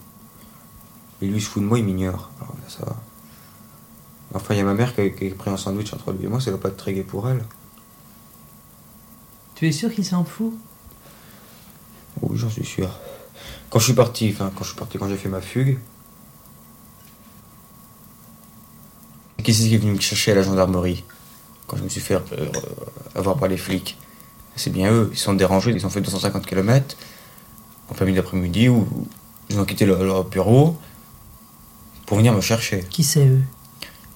Et 1.22 1.28
lui, 1.28 1.38
il 1.38 1.42
se 1.42 1.50
fout 1.50 1.64
de 1.64 1.68
moi, 1.68 1.80
il 1.80 1.86
m'ignore. 1.86 2.30
Alors 2.40 2.56
ça 2.68 2.86
va. 2.86 2.96
Enfin, 4.34 4.54
il 4.54 4.58
y 4.58 4.62
a 4.62 4.66
ma 4.66 4.74
mère 4.74 4.94
qui 4.94 5.02
a, 5.02 5.10
qui 5.10 5.32
a 5.32 5.36
pris 5.36 5.50
un 5.50 5.58
sandwich 5.58 5.94
entre 5.94 6.12
lui 6.12 6.26
et 6.26 6.28
moi, 6.28 6.40
ça 6.42 6.52
va 6.52 6.58
pas 6.58 6.70
être 6.70 6.78
très 6.78 6.94
gai 6.94 7.04
pour 7.04 7.30
elle. 7.30 7.44
Tu 9.56 9.68
es 9.68 9.72
sûr 9.72 9.94
qu'il 9.94 10.06
s'en 10.06 10.24
fout? 10.24 10.54
Oui, 12.22 12.38
j'en 12.38 12.50
suis 12.50 12.66
sûr. 12.66 12.90
Quand 13.70 13.80
je 13.80 13.86
suis 13.86 13.94
parti, 13.94 14.30
enfin, 14.34 14.52
quand 14.56 14.64
je 14.64 14.70
suis 14.70 14.78
parti, 14.78 14.98
quand 14.98 15.08
j'ai 15.08 15.18
fait 15.18 15.30
ma 15.30 15.42
fugue, 15.42 15.80
qui 19.44 19.54
c'est 19.54 19.70
qui 19.70 19.76
est 19.76 19.78
venu 19.78 19.94
me 19.94 20.00
chercher 20.00 20.34
à 20.34 20.36
la 20.36 20.42
gendarmerie? 20.42 21.06
Quand 21.68 21.78
je 21.78 21.84
me 21.84 21.90
suis 21.90 22.02
fait 22.02 22.16
euh, 22.16 22.52
avoir 23.16 23.38
par 23.38 23.48
les 23.48 23.56
flics. 23.56 23.98
C'est 24.58 24.72
bien 24.72 24.92
eux, 24.92 25.10
ils 25.14 25.18
sont 25.18 25.34
dérangés, 25.34 25.72
ils 25.72 25.86
ont 25.86 25.90
fait 25.90 26.02
250 26.02 26.46
km 26.46 26.98
en 27.90 28.06
milieu 28.06 28.18
d'après-midi 28.18 28.70
où 28.70 28.88
ils 29.50 29.60
ont 29.60 29.66
quitté 29.66 29.86
leur, 29.86 30.04
leur 30.04 30.24
bureau 30.26 30.78
pour 32.06 32.18
venir 32.18 32.34
me 32.34 32.42
chercher. 32.42 32.84
Qui 32.90 33.04
c'est 33.04 33.28
eux? 33.28 33.42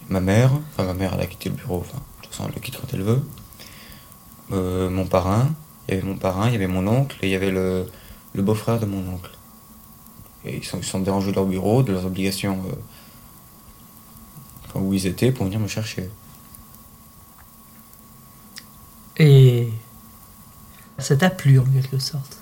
Ma 0.09 0.19
mère, 0.19 0.51
enfin 0.71 0.83
ma 0.83 0.93
mère 0.93 1.13
elle 1.13 1.21
a 1.21 1.25
quitté 1.25 1.49
le 1.49 1.55
bureau, 1.55 1.77
enfin 1.79 1.97
de 1.97 2.23
toute 2.23 2.33
façon 2.33 2.49
elle 2.49 2.55
le 2.55 2.61
quitte 2.61 2.77
quand 2.79 2.87
elle 2.93 3.03
veut. 3.03 3.23
Euh, 4.51 4.89
mon 4.89 5.05
parrain, 5.05 5.49
il 5.87 5.93
y 5.93 5.97
avait 5.97 6.07
mon 6.07 6.17
parrain, 6.17 6.47
il 6.47 6.53
y 6.53 6.55
avait 6.55 6.67
mon 6.67 6.85
oncle 6.87 7.17
et 7.21 7.27
il 7.27 7.31
y 7.31 7.35
avait 7.35 7.51
le, 7.51 7.87
le 8.33 8.41
beau-frère 8.41 8.79
de 8.79 8.85
mon 8.85 9.13
oncle. 9.13 9.31
Et 10.43 10.57
ils 10.57 10.65
sont, 10.65 10.79
ils 10.79 10.85
sont 10.85 10.99
dérangés 10.99 11.31
de 11.31 11.35
leur 11.35 11.45
bureau, 11.45 11.83
de 11.83 11.93
leurs 11.93 12.05
obligations 12.05 12.59
euh, 12.67 12.75
enfin, 14.67 14.79
où 14.79 14.93
ils 14.93 15.05
étaient 15.05 15.31
pour 15.31 15.45
venir 15.45 15.59
me 15.59 15.67
chercher. 15.67 16.09
Et 19.17 19.69
ça 21.01 21.15
t'a 21.15 21.29
plu 21.29 21.59
en 21.59 21.65
quelque 21.65 21.99
sorte. 21.99 22.37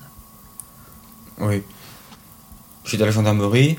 Oui. 1.39 1.63
J'étais 2.83 3.03
à 3.03 3.05
la 3.05 3.11
gendarmerie, 3.11 3.77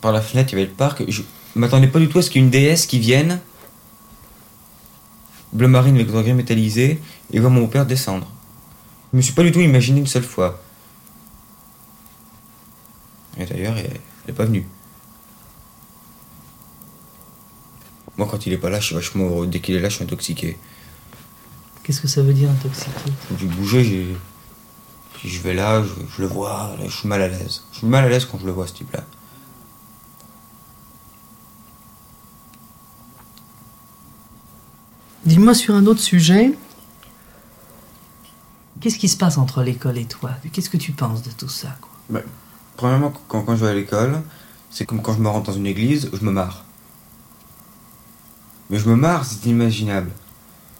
par 0.00 0.12
la 0.12 0.20
fenêtre 0.20 0.52
il 0.52 0.58
y 0.58 0.62
avait 0.62 0.70
le 0.70 0.76
parc, 0.76 1.02
je 1.08 1.22
m'attendais 1.54 1.88
pas 1.88 1.98
du 1.98 2.08
tout 2.08 2.18
à 2.18 2.22
ce 2.22 2.30
qu'il 2.30 2.40
y 2.40 2.44
ait 2.44 2.46
une 2.46 2.50
déesse 2.50 2.86
qui 2.86 2.98
vienne, 2.98 3.40
bleu 5.52 5.68
marine 5.68 5.94
avec 5.94 6.10
des 6.10 6.22
gris 6.22 6.32
métallisés, 6.32 7.00
et 7.32 7.40
voir 7.40 7.50
mon 7.50 7.66
père 7.66 7.86
descendre. 7.86 8.30
Je 9.12 9.16
me 9.16 9.22
suis 9.22 9.32
pas 9.32 9.42
du 9.42 9.52
tout 9.52 9.60
imaginé 9.60 10.00
une 10.00 10.06
seule 10.06 10.22
fois. 10.22 10.60
Et 13.38 13.46
d'ailleurs, 13.46 13.76
elle 13.76 14.00
n'est 14.26 14.34
pas 14.34 14.44
venue. 14.44 14.66
Moi, 18.16 18.28
quand 18.30 18.46
il 18.46 18.52
est 18.52 18.58
pas 18.58 18.70
là, 18.70 18.80
je 18.80 18.86
suis 18.86 18.94
vachement 18.94 19.24
heureux. 19.24 19.46
Dès 19.46 19.60
qu'il 19.60 19.74
est 19.74 19.80
là, 19.80 19.88
je 19.88 19.96
suis 19.96 20.04
intoxiqué. 20.04 20.58
Qu'est-ce 21.82 22.00
que 22.00 22.08
ça 22.08 22.22
veut 22.22 22.32
dire 22.32 22.50
intoxiqué 22.50 23.12
J'ai 23.30 23.36
dû 23.36 23.46
bouger, 23.46 23.84
j'ai. 23.84 24.16
Je 25.24 25.40
vais 25.40 25.54
là, 25.54 25.82
je, 25.82 25.90
je 26.16 26.22
le 26.22 26.28
vois, 26.28 26.74
là, 26.78 26.86
je 26.86 26.96
suis 26.96 27.08
mal 27.08 27.20
à 27.20 27.28
l'aise. 27.28 27.62
Je 27.72 27.78
suis 27.78 27.86
mal 27.86 28.04
à 28.04 28.08
l'aise 28.08 28.24
quand 28.24 28.38
je 28.38 28.46
le 28.46 28.52
vois, 28.52 28.66
ce 28.66 28.72
type-là. 28.74 29.04
Dis-moi 35.26 35.54
sur 35.54 35.74
un 35.74 35.86
autre 35.86 36.00
sujet. 36.00 36.52
Qu'est-ce 38.80 38.98
qui 38.98 39.08
se 39.08 39.16
passe 39.16 39.36
entre 39.36 39.62
l'école 39.62 39.98
et 39.98 40.06
toi? 40.06 40.30
Qu'est-ce 40.52 40.70
que 40.70 40.78
tu 40.78 40.92
penses 40.92 41.22
de 41.22 41.30
tout 41.30 41.48
ça 41.48 41.76
quoi? 41.80 42.22
Premièrement, 42.76 43.12
quand, 43.28 43.42
quand 43.42 43.54
je 43.54 43.64
vais 43.64 43.70
à 43.70 43.74
l'école, 43.74 44.22
c'est 44.70 44.86
comme 44.86 45.02
quand 45.02 45.12
je 45.12 45.20
me 45.20 45.28
rentre 45.28 45.50
dans 45.50 45.56
une 45.56 45.66
église, 45.66 46.10
je 46.18 46.24
me 46.24 46.30
marre. 46.30 46.64
Mais 48.70 48.78
je 48.78 48.88
me 48.88 48.96
marre, 48.96 49.26
c'est 49.26 49.44
inimaginable. 49.44 50.10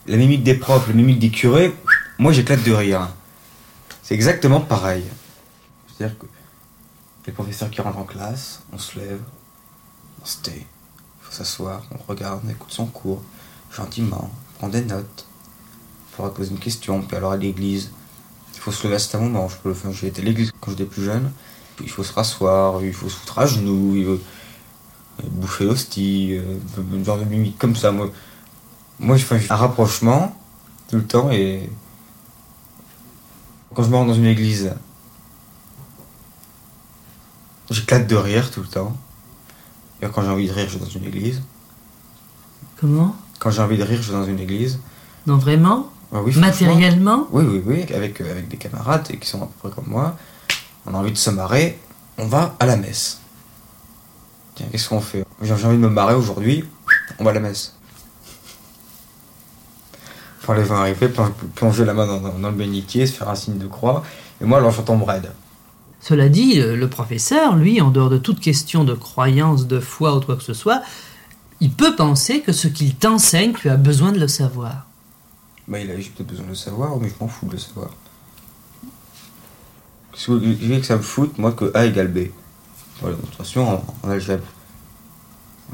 La 0.06 0.16
mimique 0.16 0.42
des 0.42 0.54
profs, 0.54 0.88
la 0.88 0.94
mimique 0.94 1.18
des 1.18 1.30
curés, 1.30 1.74
moi 2.18 2.32
j'éclate 2.32 2.62
de 2.64 2.72
rire. 2.72 3.08
C'est 4.02 4.14
exactement 4.14 4.60
pareil. 4.60 5.04
C'est-à-dire 5.88 6.18
que 6.18 6.26
les 7.26 7.32
professeurs 7.32 7.70
qui 7.70 7.80
rentrent 7.80 7.98
en 7.98 8.04
classe, 8.04 8.62
on 8.72 8.78
se 8.78 8.98
lève, 8.98 9.20
on 10.22 10.24
se 10.24 10.38
tait, 10.38 10.66
il 10.66 11.24
faut 11.24 11.32
s'asseoir, 11.32 11.82
on 11.92 12.10
regarde, 12.10 12.40
on 12.44 12.48
écoute 12.48 12.72
son 12.72 12.86
cours, 12.86 13.22
gentiment, 13.70 14.30
on 14.32 14.58
prend 14.58 14.68
des 14.68 14.82
notes. 14.82 15.26
Il 16.10 16.16
faudra 16.16 16.34
poser 16.34 16.50
une 16.50 16.58
question, 16.58 17.02
puis 17.02 17.16
alors 17.16 17.32
à 17.32 17.36
l'église, 17.36 17.90
il 18.54 18.60
faut 18.60 18.72
se 18.72 18.84
lever 18.84 18.96
à 18.96 18.98
cet 18.98 19.20
moment. 19.20 19.48
Je 19.48 19.56
peux, 19.56 19.70
enfin, 19.70 19.90
j'ai 19.92 20.08
été 20.08 20.22
à 20.22 20.24
l'église 20.24 20.50
quand 20.60 20.72
j'étais 20.72 20.86
plus 20.86 21.04
jeune, 21.04 21.30
puis 21.76 21.84
il 21.84 21.90
faut 21.90 22.02
se 22.02 22.12
rasseoir, 22.12 22.82
il 22.82 22.92
faut 22.92 23.08
se 23.08 23.16
foutre 23.16 23.38
à 23.38 23.46
genoux, 23.46 23.94
il 23.94 24.04
faut 24.06 24.20
bouffer 25.28 25.64
l'hostie, 25.64 26.36
euh, 26.36 26.58
un 26.78 27.04
genre 27.04 27.18
de 27.18 27.24
mimique 27.24 27.58
comme 27.58 27.76
ça. 27.76 27.92
Moi, 27.92 28.10
moi 29.00 29.16
je 29.16 29.24
fais 29.24 29.40
un 29.50 29.56
rapprochement 29.56 30.36
tout 30.88 30.96
le 30.96 31.06
temps 31.06 31.30
et 31.30 31.68
quand 33.74 33.82
je 33.82 33.88
me 33.88 33.96
rends 33.96 34.04
dans 34.04 34.14
une 34.14 34.26
église, 34.26 34.74
j'éclate 37.70 38.06
de 38.06 38.16
rire 38.16 38.50
tout 38.50 38.60
le 38.60 38.66
temps. 38.66 38.96
Et 40.02 40.06
quand 40.08 40.22
j'ai 40.22 40.28
envie 40.28 40.48
de 40.48 40.52
rire, 40.52 40.66
je 40.68 40.78
vais 40.78 40.84
dans 40.84 40.90
une 40.90 41.04
église. 41.04 41.42
Comment? 42.80 43.14
Quand 43.38 43.50
j'ai 43.50 43.62
envie 43.62 43.78
de 43.78 43.82
rire, 43.82 44.00
je 44.02 44.12
vais 44.12 44.18
dans 44.18 44.24
une 44.24 44.38
église. 44.38 44.80
Non, 45.26 45.36
vraiment? 45.36 45.90
Ah 46.12 46.22
oui. 46.22 46.34
Matériellement? 46.36 47.28
Oui, 47.30 47.44
oui, 47.46 47.62
oui, 47.64 47.94
avec, 47.94 48.20
euh, 48.20 48.30
avec 48.30 48.48
des 48.48 48.56
camarades 48.56 49.06
et 49.10 49.18
qui 49.18 49.28
sont 49.28 49.42
à 49.42 49.46
peu 49.46 49.68
près 49.68 49.70
comme 49.70 49.88
moi. 49.90 50.16
On 50.86 50.94
a 50.94 50.98
envie 50.98 51.12
de 51.12 51.18
se 51.18 51.30
marrer, 51.30 51.78
on 52.18 52.26
va 52.26 52.56
à 52.58 52.66
la 52.66 52.76
messe. 52.76 53.20
Tiens, 54.54 54.66
qu'est-ce 54.72 54.88
qu'on 54.88 55.00
fait? 55.00 55.24
J'ai 55.42 55.52
envie 55.52 55.76
de 55.76 55.82
me 55.82 55.88
marrer 55.88 56.14
aujourd'hui, 56.14 56.64
on 57.18 57.24
va 57.24 57.30
à 57.30 57.34
la 57.34 57.40
messe. 57.40 57.76
Enfin, 60.50 60.60
les 60.60 60.66
vins 60.66 60.80
arriver, 60.80 61.08
plon- 61.08 61.32
plonger 61.54 61.84
la 61.84 61.94
main 61.94 62.06
dans, 62.06 62.20
dans- 62.20 62.38
dans 62.38 62.50
le 62.50 62.56
bénitier, 62.56 63.06
se 63.06 63.12
faire 63.12 63.28
un 63.28 63.34
signe 63.34 63.58
de 63.58 63.66
croix. 63.66 64.02
Et 64.40 64.44
moi, 64.44 64.58
alors, 64.58 64.70
j'entends 64.72 65.02
raide. 65.04 65.30
Cela 66.00 66.28
dit, 66.28 66.54
le 66.54 66.76
le 66.76 66.88
professeur, 66.88 67.56
lui, 67.56 67.80
en 67.80 67.90
dehors 67.90 68.10
de 68.10 68.18
toute 68.18 68.40
question 68.40 68.84
de 68.84 68.94
croyance, 68.94 69.66
de 69.66 69.80
foi 69.80 70.16
ou 70.16 70.20
quoi 70.20 70.36
que 70.36 70.42
ce 70.42 70.54
soit, 70.54 70.82
il 71.60 71.70
peut 71.70 71.94
penser 71.94 72.40
que 72.40 72.52
ce 72.52 72.68
qu'il 72.68 72.94
t'enseigne, 72.96 73.52
tu 73.52 73.68
as 73.68 73.76
besoin 73.76 74.10
de 74.12 74.18
le 74.18 74.26
savoir. 74.28 74.86
Bah, 75.68 75.78
il 75.78 75.90
a 75.90 75.94
peut-être 75.94 76.26
besoin 76.26 76.44
de 76.46 76.50
le 76.50 76.54
savoir, 76.56 76.96
mais 76.98 77.08
je 77.08 77.14
m'en 77.20 77.28
fous 77.28 77.46
de 77.46 77.52
le 77.52 77.58
savoir. 77.58 77.90
Qu'est-ce 80.12 80.26
que 80.26 80.32
vous 80.32 80.38
voulez 80.40 80.80
que 80.80 80.86
ça 80.86 80.96
me 80.96 81.02
foute, 81.02 81.38
moi, 81.38 81.52
que 81.52 81.70
A 81.74 81.84
égale 81.86 82.08
B 82.08 82.28
Voilà, 83.00 83.16
de 83.16 83.34
façon, 83.36 83.60
en, 84.04 84.08
algèbre. 84.10 84.44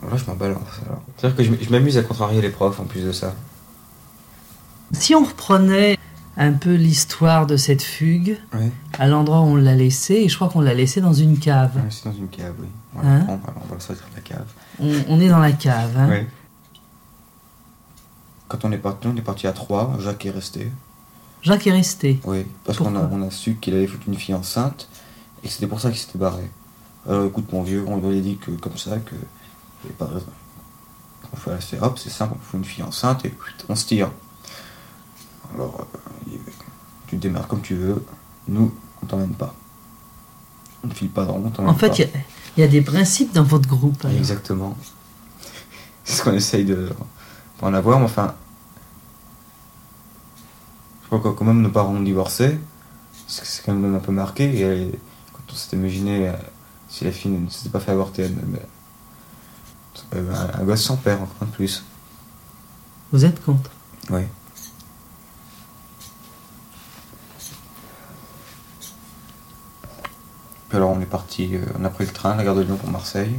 Là, 0.03 0.17
je 0.17 0.25
m'en 0.27 0.35
balance. 0.37 0.61
alors. 0.85 1.03
C'est-à-dire 1.17 1.37
que 1.37 1.43
je 1.45 1.65
je 1.65 1.71
m'amuse 1.71 1.97
à 1.97 2.03
contrarier 2.03 2.43
les 2.43 2.51
profs 2.51 2.79
en 2.81 2.85
plus 2.85 3.01
de 3.05 3.13
ça. 3.13 3.35
Si 4.93 5.15
on 5.15 5.25
reprenait 5.25 5.99
un 6.37 6.53
peu 6.53 6.75
l'histoire 6.75 7.47
de 7.47 7.57
cette 7.57 7.83
fugue, 7.83 8.39
à 8.99 9.07
l'endroit 9.09 9.41
où 9.41 9.45
on 9.45 9.57
l'a 9.57 9.75
laissé, 9.75 10.15
et 10.15 10.29
je 10.29 10.37
crois 10.37 10.49
qu'on 10.49 10.61
l'a 10.61 10.75
laissé 10.75 11.01
dans 11.01 11.13
une 11.15 11.39
cave. 11.39 11.73
C'est 11.91 12.05
dans 12.05 12.13
une 12.17 12.29
cave, 12.29 12.55
oui. 12.61 12.67
On 12.95 13.07
Hein 13.07 13.27
on 13.29 13.37
va 13.37 13.75
le 13.75 13.81
sortir 13.81 14.05
de 14.11 14.17
la 14.17 14.23
cave. 14.23 14.47
On, 14.81 14.93
on 15.09 15.21
est 15.21 15.29
dans 15.29 15.39
la 15.39 15.53
cave. 15.53 15.97
hein. 15.99 16.09
Ouais. 16.09 16.27
Quand 18.49 18.65
on 18.65 18.73
est 18.73 18.79
parti, 18.79 19.09
on 19.09 19.17
est 19.17 19.23
parti 19.23 19.47
à 19.47 19.53
3, 19.53 19.97
Jacques 20.01 20.25
est 20.27 20.31
resté. 20.31 20.71
Jacques 21.43 21.67
est 21.67 21.73
resté. 21.73 22.21
Oui, 22.25 22.47
parce 22.65 22.79
qu'on 22.79 22.95
a, 22.97 23.01
Pourquoi 23.01 23.19
on 23.19 23.23
a 23.27 23.31
su 23.31 23.55
qu'il 23.57 23.75
avait 23.75 23.87
foutu 23.87 24.09
une 24.09 24.15
fille 24.17 24.35
enceinte 24.35 24.89
et 25.45 25.49
c'était 25.49 25.67
pour 25.67 25.81
ça 25.81 25.91
qu'il 25.91 25.99
s'était 25.99 26.19
barré. 26.19 26.49
Alors 27.09 27.25
écoute, 27.27 27.53
mon 27.53 27.63
vieux, 27.63 27.85
on 27.87 27.99
lui 27.99 28.19
a 28.19 28.21
dit 28.21 28.37
que 28.37 28.51
comme 28.53 28.77
ça, 28.77 28.99
que. 28.99 29.15
Il 29.15 29.89
n'y 29.89 29.91
avait 29.91 29.95
pas 29.99 30.07
de 30.07 30.15
raison. 30.15 30.27
On 31.33 31.37
fait 31.37 31.53
assez, 31.53 31.79
hop, 31.81 31.99
c'est 31.99 32.11
simple, 32.11 32.35
on 32.37 32.43
fout 32.43 32.59
une 32.59 32.65
fille 32.65 32.83
enceinte 32.83 33.25
et 33.25 33.35
on 33.69 33.75
se 33.75 33.87
tire. 33.87 34.11
Alors, 35.57 35.87
euh, 36.29 36.37
tu 37.07 37.17
te 37.17 37.23
démerdes 37.23 37.49
comme 37.49 37.63
tu 37.63 37.75
veux, 37.75 38.05
nous, 38.49 38.73
on 39.03 39.07
t'emmène 39.07 39.35
pas. 39.35 39.55
On 40.85 40.89
ne 40.89 40.93
file 40.93 41.09
pas 41.11 41.25
dans 41.25 41.35
on 41.37 41.51
t'emmène 41.51 41.71
En 41.71 41.75
fait, 41.75 41.99
il 41.99 42.03
y 42.03 42.05
a- 42.05 42.11
il 42.57 42.61
y, 42.61 42.65
a 42.65 42.69
des 42.69 42.83
principes 42.83 43.33
dans 43.35 43.43
votre 43.43 43.69
groupe. 43.69 44.05
alors. 44.05 44.17
Exactement. 44.17 44.77
C'est 46.05 46.17
ce 46.17 46.23
qu'on 46.23 46.33
essaye 46.33 46.65
de 46.65 46.91
en 47.63 47.75
avoir, 47.75 47.99
mais 47.99 48.05
enfin. 48.05 48.35
Je 51.03 51.07
crois 51.09 51.21
que 51.21 51.37
quand 51.37 51.45
même 51.45 51.63
nos 51.63 51.71
parents 51.71 51.95
ont 51.95 52.03
divorcé, 52.03 52.59
c'est 53.27 53.65
quand 53.65 53.75
même 53.75 53.95
un 53.95 54.01
peu 54.01 54.13
marqué, 54.13 54.59
et 54.59 54.65
euh, 54.65 54.91
quand 55.33 55.43
on 55.53 55.55
s'est 55.55 55.77
imaginé 55.77 56.29
euh, 56.29 56.33
si 56.89 57.05
la 57.05 57.13
fille 57.13 57.31
ne 57.31 57.49
s'était 57.49 57.71
pas 57.71 57.81
fait 57.81 57.93
avorter 57.93 58.29
ben, 58.29 58.59
eu 60.15 60.61
un, 60.61 60.65
gosse 60.65 60.83
sans 60.83 60.97
père, 60.97 61.19
de 61.41 61.47
plus. 61.47 61.85
Vous 63.13 63.25
êtes 63.25 63.43
contre 63.45 63.71
Oui. 64.11 64.23
Alors 70.77 70.91
on 70.91 71.01
est 71.01 71.07
parti, 71.07 71.51
euh, 71.55 71.65
on 71.81 71.85
a 71.85 71.89
pris 71.89 72.05
le 72.05 72.13
train 72.13 72.37
la 72.37 72.45
gare 72.45 72.55
de 72.55 72.63
Lyon 72.63 72.77
pour 72.77 72.91
Marseille. 72.91 73.35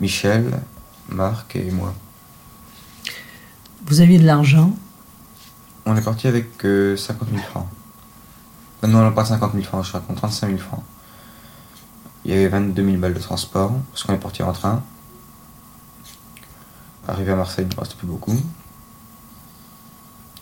Michel, 0.00 0.60
Marc 1.08 1.56
et 1.56 1.70
moi. 1.70 1.94
Vous 3.86 4.00
aviez 4.00 4.18
de 4.18 4.26
l'argent? 4.26 4.74
On 5.84 5.96
est 5.96 6.02
parti 6.02 6.26
avec 6.26 6.64
euh, 6.64 6.96
50 6.96 7.28
000 7.30 7.42
francs. 7.42 7.68
Euh, 8.82 8.88
non, 8.88 9.02
non, 9.02 9.12
pas 9.12 9.24
50 9.24 9.52
000 9.52 9.64
francs, 9.64 9.84
je 9.84 9.92
raconte 9.92 10.16
35 10.16 10.48
000 10.48 10.58
francs. 10.58 10.82
Il 12.24 12.32
y 12.32 12.34
avait 12.34 12.48
22 12.48 12.84
000 12.84 12.96
balles 12.96 13.14
de 13.14 13.20
transport, 13.20 13.72
parce 13.92 14.02
qu'on 14.02 14.12
est 14.12 14.18
parti 14.18 14.42
en 14.42 14.52
train. 14.52 14.82
Arrivé 17.06 17.32
à 17.32 17.36
Marseille, 17.36 17.66
il 17.70 17.74
ne 17.74 17.80
restait 17.80 17.94
plus 17.96 18.08
beaucoup. 18.08 18.36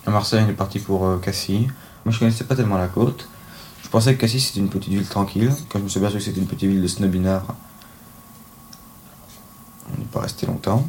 À 0.07 0.11
Marseille, 0.11 0.43
on 0.47 0.51
est 0.51 0.55
parti 0.55 0.79
pour 0.79 1.07
euh, 1.07 1.19
Cassis. 1.19 1.67
Moi, 2.05 2.13
je 2.13 2.19
connaissais 2.19 2.45
pas 2.45 2.57
tellement 2.57 2.79
la 2.79 2.89
côte. 2.89 3.29
Je 3.95 3.99
pensais 4.01 4.17
que 4.17 4.23
Cassis 4.23 4.41
c'était 4.49 4.59
une 4.59 4.69
petite 4.69 4.93
ville 4.93 5.07
tranquille. 5.07 5.53
Quand 5.69 5.79
je 5.79 5.85
me 5.85 5.89
suis 5.89 6.01
aperçu 6.01 6.17
que 6.19 6.25
c'était 6.25 6.41
une 6.41 6.49
petite 6.49 6.69
ville 6.69 6.83
de 6.83 6.89
snobinards, 6.89 7.55
on 9.89 9.97
n'est 10.01 10.05
pas 10.07 10.23
resté 10.23 10.47
longtemps. 10.47 10.85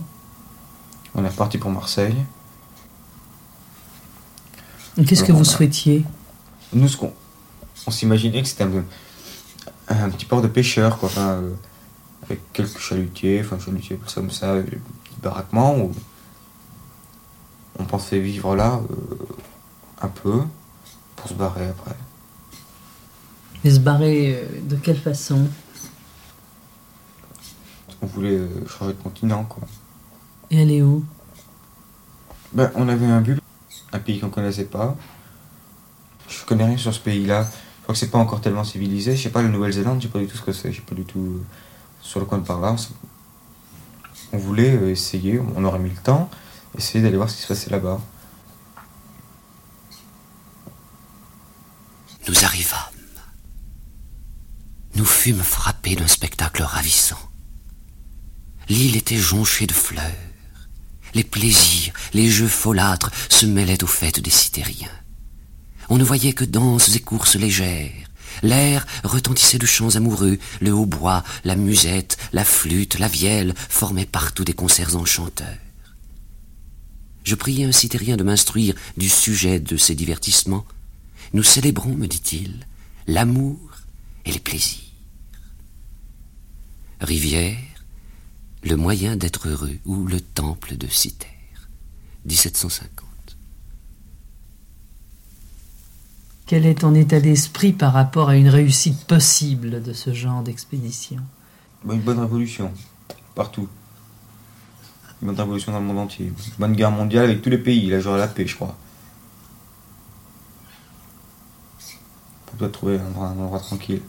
on 1.13 1.23
est 1.23 1.27
reparti 1.29 1.59
pour 1.59 1.69
Marseille. 1.69 2.15
Qu'est-ce 5.05 5.23
que 5.23 5.31
vous 5.31 5.41
a- 5.41 5.45
souhaitiez? 5.45 6.03
Nous, 6.73 6.87
ce 6.87 6.97
qu'on 6.97 7.13
on 7.85 7.91
s'imaginait 7.91 8.41
que 8.41 8.47
c'était 8.47 8.63
un, 8.63 8.83
un 9.89 10.09
petit 10.09 10.25
port 10.25 10.41
de 10.41 10.47
pêcheurs, 10.47 10.97
quoi, 10.97 11.07
enfin, 11.09 11.27
euh, 11.27 11.53
avec 12.23 12.41
quelques 12.53 12.79
chalutiers, 12.79 13.41
enfin 13.45 13.59
chalutiers, 13.63 13.99
comme 14.15 14.31
ça, 14.31 14.47
euh, 14.47 14.63
des 14.63 14.79
baraquements, 15.21 15.77
où 15.77 15.91
on 17.77 17.85
pensait 17.85 18.19
vivre 18.19 18.55
là 18.55 18.79
euh, 18.89 19.15
un 20.01 20.07
peu 20.07 20.41
pour 21.17 21.29
se 21.29 21.35
barrer 21.35 21.67
après. 21.67 21.95
Et 23.65 23.71
se 23.71 23.79
barrer 23.79 24.35
euh, 24.35 24.61
de 24.61 24.75
quelle 24.75 24.99
façon? 24.99 25.47
On 27.99 28.05
voulait 28.05 28.37
euh, 28.37 28.67
changer 28.67 28.93
de 28.93 29.01
continent, 29.01 29.43
quoi. 29.43 29.63
Et 30.51 30.61
aller 30.61 30.83
où? 30.83 31.03
Ben, 32.53 32.71
on 32.75 32.87
avait 32.87 33.07
un 33.07 33.21
but, 33.21 33.41
un 33.91 33.97
pays 33.97 34.19
qu'on 34.19 34.29
connaissait 34.29 34.65
pas. 34.65 34.95
Je 36.29 36.45
connais 36.45 36.65
rien 36.65 36.77
sur 36.77 36.93
ce 36.93 36.99
pays-là. 36.99 37.47
Je 37.79 37.83
crois 37.83 37.93
que 37.93 37.99
c'est 37.99 38.11
pas 38.11 38.19
encore 38.19 38.39
tellement 38.39 38.63
civilisé. 38.63 39.15
Je 39.15 39.23
sais 39.23 39.31
pas, 39.31 39.41
la 39.41 39.49
Nouvelle-Zélande, 39.49 39.99
je 39.99 40.05
sais 40.05 40.13
pas 40.13 40.19
du 40.19 40.27
tout 40.27 40.37
ce 40.37 40.43
que 40.43 40.51
c'est. 40.51 40.71
Je 40.71 40.77
sais 40.77 40.85
pas 40.85 40.93
du 40.93 41.03
tout 41.03 41.19
euh, 41.19 41.43
sur 42.01 42.19
le 42.19 42.27
coin 42.27 42.37
de 42.37 42.45
par 42.45 42.61
là. 42.61 42.75
On 44.31 44.37
voulait 44.37 44.91
essayer, 44.91 45.41
on 45.55 45.63
aurait 45.63 45.79
mis 45.79 45.89
le 45.89 45.95
temps, 45.95 46.29
essayer 46.77 47.03
d'aller 47.03 47.17
voir 47.17 47.31
ce 47.31 47.37
qui 47.37 47.41
se 47.41 47.47
passait 47.47 47.71
là-bas. 47.71 47.99
Nous 52.27 52.45
arrivâmes. 52.45 52.94
Nous 54.95 55.05
fûmes 55.05 55.43
frappés 55.43 55.95
d'un 55.95 56.07
spectacle 56.07 56.63
ravissant. 56.63 57.19
L'île 58.69 58.95
était 58.95 59.17
jonchée 59.17 59.67
de 59.67 59.73
fleurs. 59.73 60.03
Les 61.13 61.23
plaisirs, 61.25 61.93
les 62.13 62.29
jeux 62.29 62.47
folâtres 62.47 63.11
se 63.29 63.45
mêlaient 63.45 63.83
aux 63.83 63.87
fêtes 63.87 64.21
des 64.21 64.29
citériens. 64.29 64.87
On 65.89 65.97
ne 65.97 66.03
voyait 66.03 66.33
que 66.33 66.45
danses 66.45 66.95
et 66.95 67.01
courses 67.01 67.35
légères. 67.35 67.91
L'air 68.41 68.85
retentissait 69.03 69.59
de 69.59 69.65
chants 69.65 69.95
amoureux, 69.95 70.37
le 70.61 70.71
hautbois, 70.71 71.23
la 71.43 71.55
musette, 71.55 72.17
la 72.31 72.45
flûte, 72.45 72.97
la 72.97 73.07
vielle 73.07 73.53
formaient 73.55 74.05
partout 74.05 74.43
des 74.45 74.53
concerts 74.53 74.95
enchanteurs. 74.95 75.57
Je 77.23 77.35
priai 77.35 77.65
un 77.65 77.71
citérien 77.71 78.17
de 78.17 78.23
m'instruire 78.23 78.75
du 78.97 79.09
sujet 79.09 79.59
de 79.59 79.77
ces 79.77 79.95
divertissements. 79.95 80.65
Nous 81.33 81.43
célébrons, 81.43 81.95
me 81.95 82.07
dit-il, 82.07 82.65
l'amour 83.07 83.59
et 84.25 84.31
les 84.31 84.39
plaisirs. 84.39 84.84
Rivière, 87.01 87.57
le 88.63 88.77
moyen 88.77 89.17
d'être 89.17 89.49
heureux 89.49 89.77
ou 89.85 90.05
le 90.07 90.21
temple 90.21 90.77
de 90.77 90.87
Citer, 90.87 91.27
1750. 92.25 93.05
Quel 96.45 96.65
est 96.65 96.79
ton 96.79 96.95
état 96.95 97.19
d'esprit 97.19 97.73
par 97.73 97.91
rapport 97.91 98.29
à 98.29 98.37
une 98.37 98.47
réussite 98.47 99.05
possible 99.05 99.83
de 99.83 99.91
ce 99.91 100.13
genre 100.13 100.41
d'expédition? 100.41 101.21
Ben, 101.83 101.95
une 101.95 102.01
bonne 102.01 102.19
révolution, 102.19 102.71
partout. 103.35 103.67
Une 105.21 105.27
bonne 105.27 105.37
révolution 105.37 105.73
dans 105.73 105.79
le 105.79 105.85
monde 105.85 105.99
entier. 105.99 106.27
Une 106.27 106.33
bonne 106.57 106.75
guerre 106.75 106.91
mondiale 106.91 107.25
avec 107.25 107.41
tous 107.41 107.49
les 107.49 107.57
pays. 107.57 107.87
Là, 107.87 107.99
j'aurai 107.99 108.19
la 108.19 108.27
paix, 108.27 108.47
je 108.47 108.55
crois. 108.55 108.77
Pour 112.45 112.55
peut-être 112.55 112.71
trouver 112.71 112.99
un 112.99 113.07
endroit, 113.07 113.27
un 113.27 113.39
endroit 113.39 113.59
tranquille. 113.59 114.01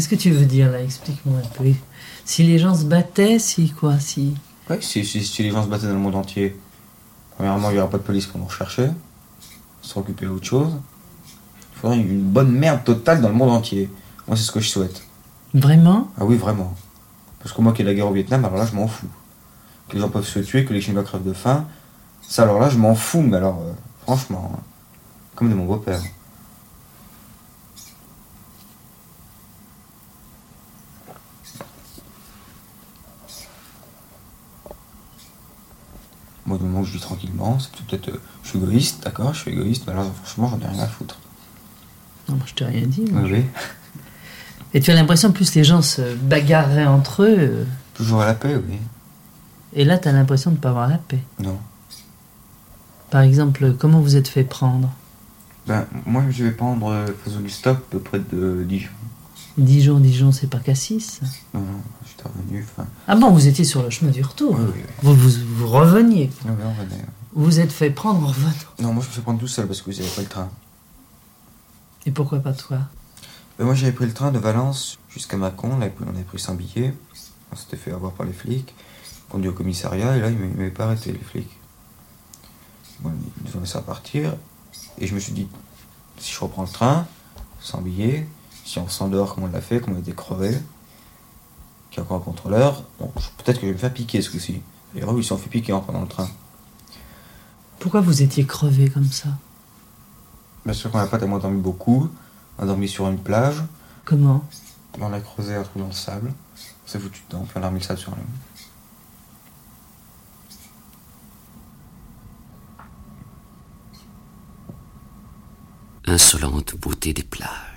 Qu'est-ce 0.00 0.08
que 0.08 0.14
tu 0.14 0.30
veux 0.30 0.46
dire 0.46 0.72
là? 0.72 0.80
Explique-moi 0.82 1.40
un 1.44 1.62
peu. 1.62 1.70
Si 2.24 2.42
les 2.42 2.58
gens 2.58 2.74
se 2.74 2.86
battaient, 2.86 3.38
si 3.38 3.68
quoi 3.68 4.00
Si 4.00 4.34
Ouais, 4.70 4.78
si, 4.80 5.04
si, 5.04 5.22
si 5.22 5.42
les 5.42 5.50
gens 5.50 5.62
se 5.62 5.68
battaient 5.68 5.88
dans 5.88 5.92
le 5.92 5.98
monde 5.98 6.14
entier, 6.14 6.58
premièrement, 7.36 7.68
il 7.68 7.74
n'y 7.74 7.80
aurait 7.80 7.90
pas 7.90 7.98
de 7.98 8.02
police 8.02 8.24
pour 8.24 8.40
nous 8.40 8.46
rechercher, 8.46 8.88
se 9.82 9.98
occuper 9.98 10.24
d'autre 10.24 10.46
chose. 10.46 10.72
Il 11.74 11.80
faudrait 11.80 11.98
une 11.98 12.22
bonne 12.22 12.50
merde 12.50 12.82
totale 12.82 13.20
dans 13.20 13.28
le 13.28 13.34
monde 13.34 13.50
entier. 13.50 13.90
Moi, 14.26 14.38
c'est 14.38 14.44
ce 14.44 14.52
que 14.52 14.60
je 14.60 14.70
souhaite. 14.70 15.02
Vraiment? 15.52 16.10
Ah 16.18 16.24
oui, 16.24 16.36
vraiment. 16.36 16.74
Parce 17.40 17.54
que 17.54 17.60
moi, 17.60 17.74
qui 17.74 17.82
ai 17.82 17.84
la 17.84 17.92
guerre 17.92 18.08
au 18.08 18.14
Vietnam, 18.14 18.42
alors 18.46 18.56
là, 18.56 18.64
je 18.64 18.74
m'en 18.74 18.88
fous. 18.88 19.06
Que 19.90 19.96
les 19.96 20.00
gens 20.00 20.08
peuvent 20.08 20.26
se 20.26 20.38
tuer, 20.38 20.64
que 20.64 20.72
les 20.72 20.80
Chinois 20.80 21.04
crèvent 21.04 21.24
de 21.24 21.34
faim, 21.34 21.66
ça, 22.26 22.44
alors 22.44 22.58
là, 22.58 22.70
je 22.70 22.78
m'en 22.78 22.94
fous, 22.94 23.20
mais 23.20 23.36
alors, 23.36 23.60
euh, 23.60 23.72
franchement, 24.04 24.50
hein, 24.54 24.60
comme 25.34 25.50
de 25.50 25.54
mon 25.54 25.66
beau-père. 25.66 26.00
Moi, 36.50 36.58
du 36.58 36.64
moment 36.64 36.80
où 36.80 36.84
je 36.84 36.92
vis 36.92 37.00
tranquillement, 37.00 37.58
c'est 37.60 37.70
peut-être. 37.86 38.08
euh, 38.08 38.20
je 38.42 38.48
suis 38.48 38.58
égoïste, 38.58 39.04
d'accord, 39.04 39.32
je 39.32 39.38
suis 39.42 39.52
égoïste, 39.52 39.84
mais 39.86 39.92
alors, 39.92 40.10
franchement, 40.24 40.48
j'en 40.48 40.58
ai 40.66 40.68
rien 40.72 40.82
à 40.82 40.88
foutre. 40.88 41.16
Non, 42.28 42.34
moi, 42.34 42.44
je 42.48 42.54
t'ai 42.54 42.64
rien 42.64 42.86
dit. 42.86 43.04
moi. 43.08 43.22
Oui. 43.24 43.44
Et 44.74 44.80
tu 44.80 44.90
as 44.90 44.94
l'impression 44.96 45.28
que 45.30 45.36
plus 45.36 45.54
les 45.54 45.62
gens 45.62 45.80
se 45.80 46.14
bagarreraient 46.16 46.86
entre 46.86 47.22
eux, 47.22 47.36
euh, 47.38 47.64
Toujours 47.94 48.20
à 48.22 48.26
la 48.26 48.34
paix, 48.34 48.56
oui. 48.56 48.78
et 49.74 49.84
là, 49.84 49.96
tu 49.98 50.08
as 50.08 50.12
l'impression 50.12 50.50
de 50.50 50.56
ne 50.56 50.60
pas 50.60 50.70
avoir 50.70 50.88
la 50.88 50.98
paix. 50.98 51.22
Non. 51.38 51.56
Par 53.10 53.20
exemple, 53.20 53.72
comment 53.78 54.00
vous 54.00 54.16
êtes 54.16 54.28
fait 54.28 54.42
prendre? 54.44 54.90
Ben, 55.68 55.86
moi, 56.04 56.24
je 56.30 56.44
vais 56.44 56.50
prendre 56.50 56.88
euh, 56.90 57.06
place 57.06 57.36
Augusta, 57.36 57.74
près 58.04 58.18
de 58.32 58.64
Dijon. 58.68 58.88
Dijon, 59.58 59.98
Dijon, 60.00 60.32
c'est 60.32 60.46
pas 60.48 60.58
Cassis 60.58 61.20
Non, 61.52 61.60
non, 61.60 61.66
j'étais 62.06 62.28
revenu. 62.28 62.64
Enfin, 62.70 62.86
Ah 63.08 63.16
bon, 63.16 63.30
vous 63.30 63.46
étiez 63.46 63.64
sur 63.64 63.82
le 63.82 63.90
chemin 63.90 64.10
du 64.10 64.22
retour. 64.22 64.54
oui, 64.58 64.64
oui, 64.66 64.72
oui. 64.76 64.82
Vous, 65.02 65.14
vous, 65.14 65.30
vous 65.56 65.68
reveniez. 65.68 66.30
Oui, 66.44 66.50
oui, 66.56 66.64
on 66.64 66.72
venait. 66.82 67.04
Vous 67.32 67.44
vous 67.44 67.60
êtes 67.60 67.72
fait 67.72 67.90
prendre 67.90 68.22
en 68.24 68.28
revenant. 68.28 68.52
Non, 68.80 68.92
moi, 68.92 69.02
je 69.02 69.08
me 69.08 69.12
suis 69.12 69.22
prendre 69.22 69.38
tout 69.40 69.48
seul 69.48 69.66
parce 69.66 69.82
que 69.82 69.90
vous 69.90 70.00
avez 70.00 70.08
pris 70.08 70.22
le 70.22 70.28
train. 70.28 70.50
Et 72.06 72.10
pourquoi 72.10 72.38
pas 72.40 72.52
toi? 72.52 72.78
Ben, 73.58 73.64
moi, 73.66 73.74
j'avais 73.74 73.92
pris 73.92 74.06
le 74.06 74.14
train 74.14 74.30
de 74.32 74.38
Valence 74.38 74.98
jusqu'à 75.10 75.36
Mâcon. 75.36 75.76
Là, 75.78 75.88
on 76.04 76.08
avait 76.10 76.22
pris 76.22 76.38
100 76.38 76.54
billets. 76.54 76.94
On 77.52 77.56
s'était 77.56 77.76
fait 77.76 77.92
avoir 77.92 78.12
par 78.12 78.26
les 78.26 78.32
flics. 78.32 78.74
Conduit 79.28 79.48
au 79.48 79.52
commissariat 79.52 80.16
et 80.16 80.20
là, 80.20 80.30
ils 80.30 80.40
ne 80.40 80.46
m'avaient 80.46 80.70
pas 80.70 80.84
arrêté, 80.86 81.12
les 81.12 81.18
flics. 81.18 81.50
Bon, 83.00 83.10
ils 83.44 83.50
nous 83.50 83.56
ont 83.56 83.60
laissé 83.60 83.78
repartir. 83.78 84.34
Et 84.98 85.06
je 85.06 85.14
me 85.14 85.20
suis 85.20 85.32
dit, 85.32 85.46
si 86.18 86.32
je 86.32 86.40
reprends 86.40 86.62
le 86.62 86.68
train, 86.68 87.06
sans 87.60 87.80
billets, 87.80 88.26
si 88.70 88.78
on 88.78 88.88
s'endort 88.88 89.34
comme 89.34 89.44
on 89.44 89.48
l'a 89.48 89.60
fait, 89.60 89.80
comme 89.80 89.94
on 89.94 89.96
a 89.96 90.00
été 90.00 90.12
crevé, 90.12 90.56
qu'il 91.90 91.98
y 91.98 92.00
a 92.00 92.04
encore 92.04 92.18
un 92.18 92.20
contrôleur, 92.20 92.84
bon, 93.00 93.10
peut-être 93.38 93.56
que 93.56 93.62
je 93.62 93.66
vais 93.66 93.72
me 93.72 93.78
faire 93.78 93.92
piquer 93.92 94.22
ce 94.22 94.30
coup-ci. 94.30 94.62
Les 94.94 95.02
eux, 95.02 95.06
ils 95.16 95.24
se 95.24 95.30
sont 95.30 95.38
fait 95.38 95.48
piquer 95.48 95.72
en 95.72 95.80
prenant 95.80 96.02
le 96.02 96.06
train. 96.06 96.28
Pourquoi 97.80 98.00
vous 98.00 98.22
étiez 98.22 98.46
crevé 98.46 98.88
comme 98.88 99.10
ça? 99.10 99.30
Bien 100.64 100.72
sûr 100.72 100.88
qu'on 100.92 100.98
n'a 100.98 101.08
pas 101.08 101.18
tellement 101.18 101.38
dormi 101.38 101.60
beaucoup. 101.60 102.08
On 102.58 102.62
a 102.62 102.66
dormi 102.66 102.86
sur 102.86 103.08
une 103.08 103.18
plage. 103.18 103.56
Comment? 104.04 104.44
On 105.00 105.12
a 105.12 105.18
creusé 105.18 105.56
un 105.56 105.64
trou 105.64 105.80
dans 105.80 105.86
le 105.86 105.92
sable. 105.92 106.32
On 106.84 106.88
s'est 106.88 107.00
foutu 107.00 107.22
dedans, 107.28 107.44
puis 107.48 107.54
on 107.56 107.64
a 107.64 107.66
remis 107.66 107.80
le 107.80 107.84
sable 107.84 107.98
sur 107.98 108.12
nous. 108.12 108.22
Insolente 116.06 116.76
beauté 116.76 117.12
des 117.12 117.24
plages. 117.24 117.69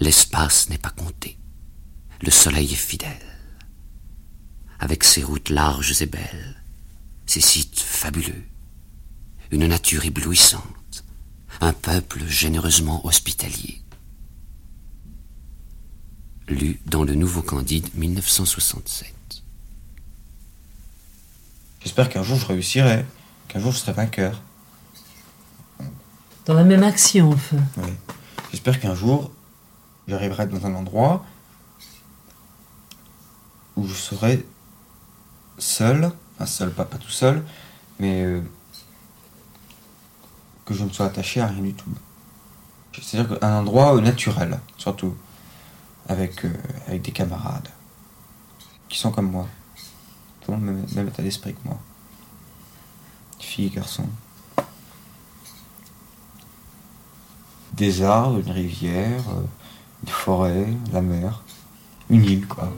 L'espace 0.00 0.70
n'est 0.70 0.78
pas 0.78 0.90
compté. 0.90 1.36
Le 2.22 2.30
soleil 2.30 2.72
est 2.72 2.74
fidèle. 2.74 3.10
Avec 4.78 5.04
ses 5.04 5.22
routes 5.22 5.50
larges 5.50 6.00
et 6.00 6.06
belles, 6.06 6.56
ses 7.26 7.42
sites 7.42 7.78
fabuleux, 7.78 8.42
une 9.50 9.66
nature 9.66 10.06
éblouissante, 10.06 11.04
un 11.60 11.74
peuple 11.74 12.24
généreusement 12.26 13.04
hospitalier. 13.06 13.82
Lu 16.48 16.80
dans 16.86 17.04
le 17.04 17.14
Nouveau 17.14 17.42
Candide 17.42 17.94
1967. 17.94 19.14
J'espère 21.82 22.08
qu'un 22.08 22.22
jour 22.22 22.38
je 22.38 22.46
réussirai, 22.46 23.04
qu'un 23.48 23.60
jour 23.60 23.72
je 23.72 23.78
serai 23.78 23.92
vainqueur. 23.92 24.42
Dans 26.46 26.54
la 26.54 26.64
même 26.64 26.84
action, 26.84 27.32
enfin. 27.32 27.58
Oui. 27.76 27.90
J'espère 28.50 28.80
qu'un 28.80 28.94
jour 28.94 29.30
j'arriverai 30.10 30.46
dans 30.46 30.66
un 30.66 30.74
endroit 30.74 31.24
où 33.76 33.86
je 33.86 33.94
serai 33.94 34.46
seul, 35.58 36.10
enfin 36.34 36.46
seul, 36.46 36.72
pas, 36.72 36.84
pas 36.84 36.98
tout 36.98 37.10
seul, 37.10 37.44
mais 37.98 38.24
euh, 38.24 38.42
que 40.64 40.74
je 40.74 40.84
ne 40.84 40.90
sois 40.90 41.06
attaché 41.06 41.40
à 41.40 41.46
rien 41.46 41.62
du 41.62 41.74
tout. 41.74 41.90
C'est-à-dire 43.00 43.38
qu'un 43.38 43.60
endroit 43.60 43.96
euh, 43.96 44.00
naturel, 44.00 44.58
surtout, 44.76 45.14
avec, 46.08 46.44
euh, 46.44 46.52
avec 46.88 47.02
des 47.02 47.12
camarades 47.12 47.68
qui 48.88 48.98
sont 48.98 49.12
comme 49.12 49.30
moi, 49.30 49.46
tout 50.40 50.50
le 50.52 50.58
même, 50.58 51.08
état 51.08 51.22
d'esprit 51.22 51.54
que 51.54 51.60
moi, 51.64 51.78
filles 53.38 53.70
garçons. 53.70 54.08
Des 57.72 58.02
arbres, 58.02 58.40
une 58.40 58.50
rivière, 58.50 59.22
une 60.02 60.08
forêt, 60.08 60.66
la 60.92 61.00
mer, 61.00 61.42
une 62.08 62.24
île 62.24 62.46
quoi. 62.46 62.72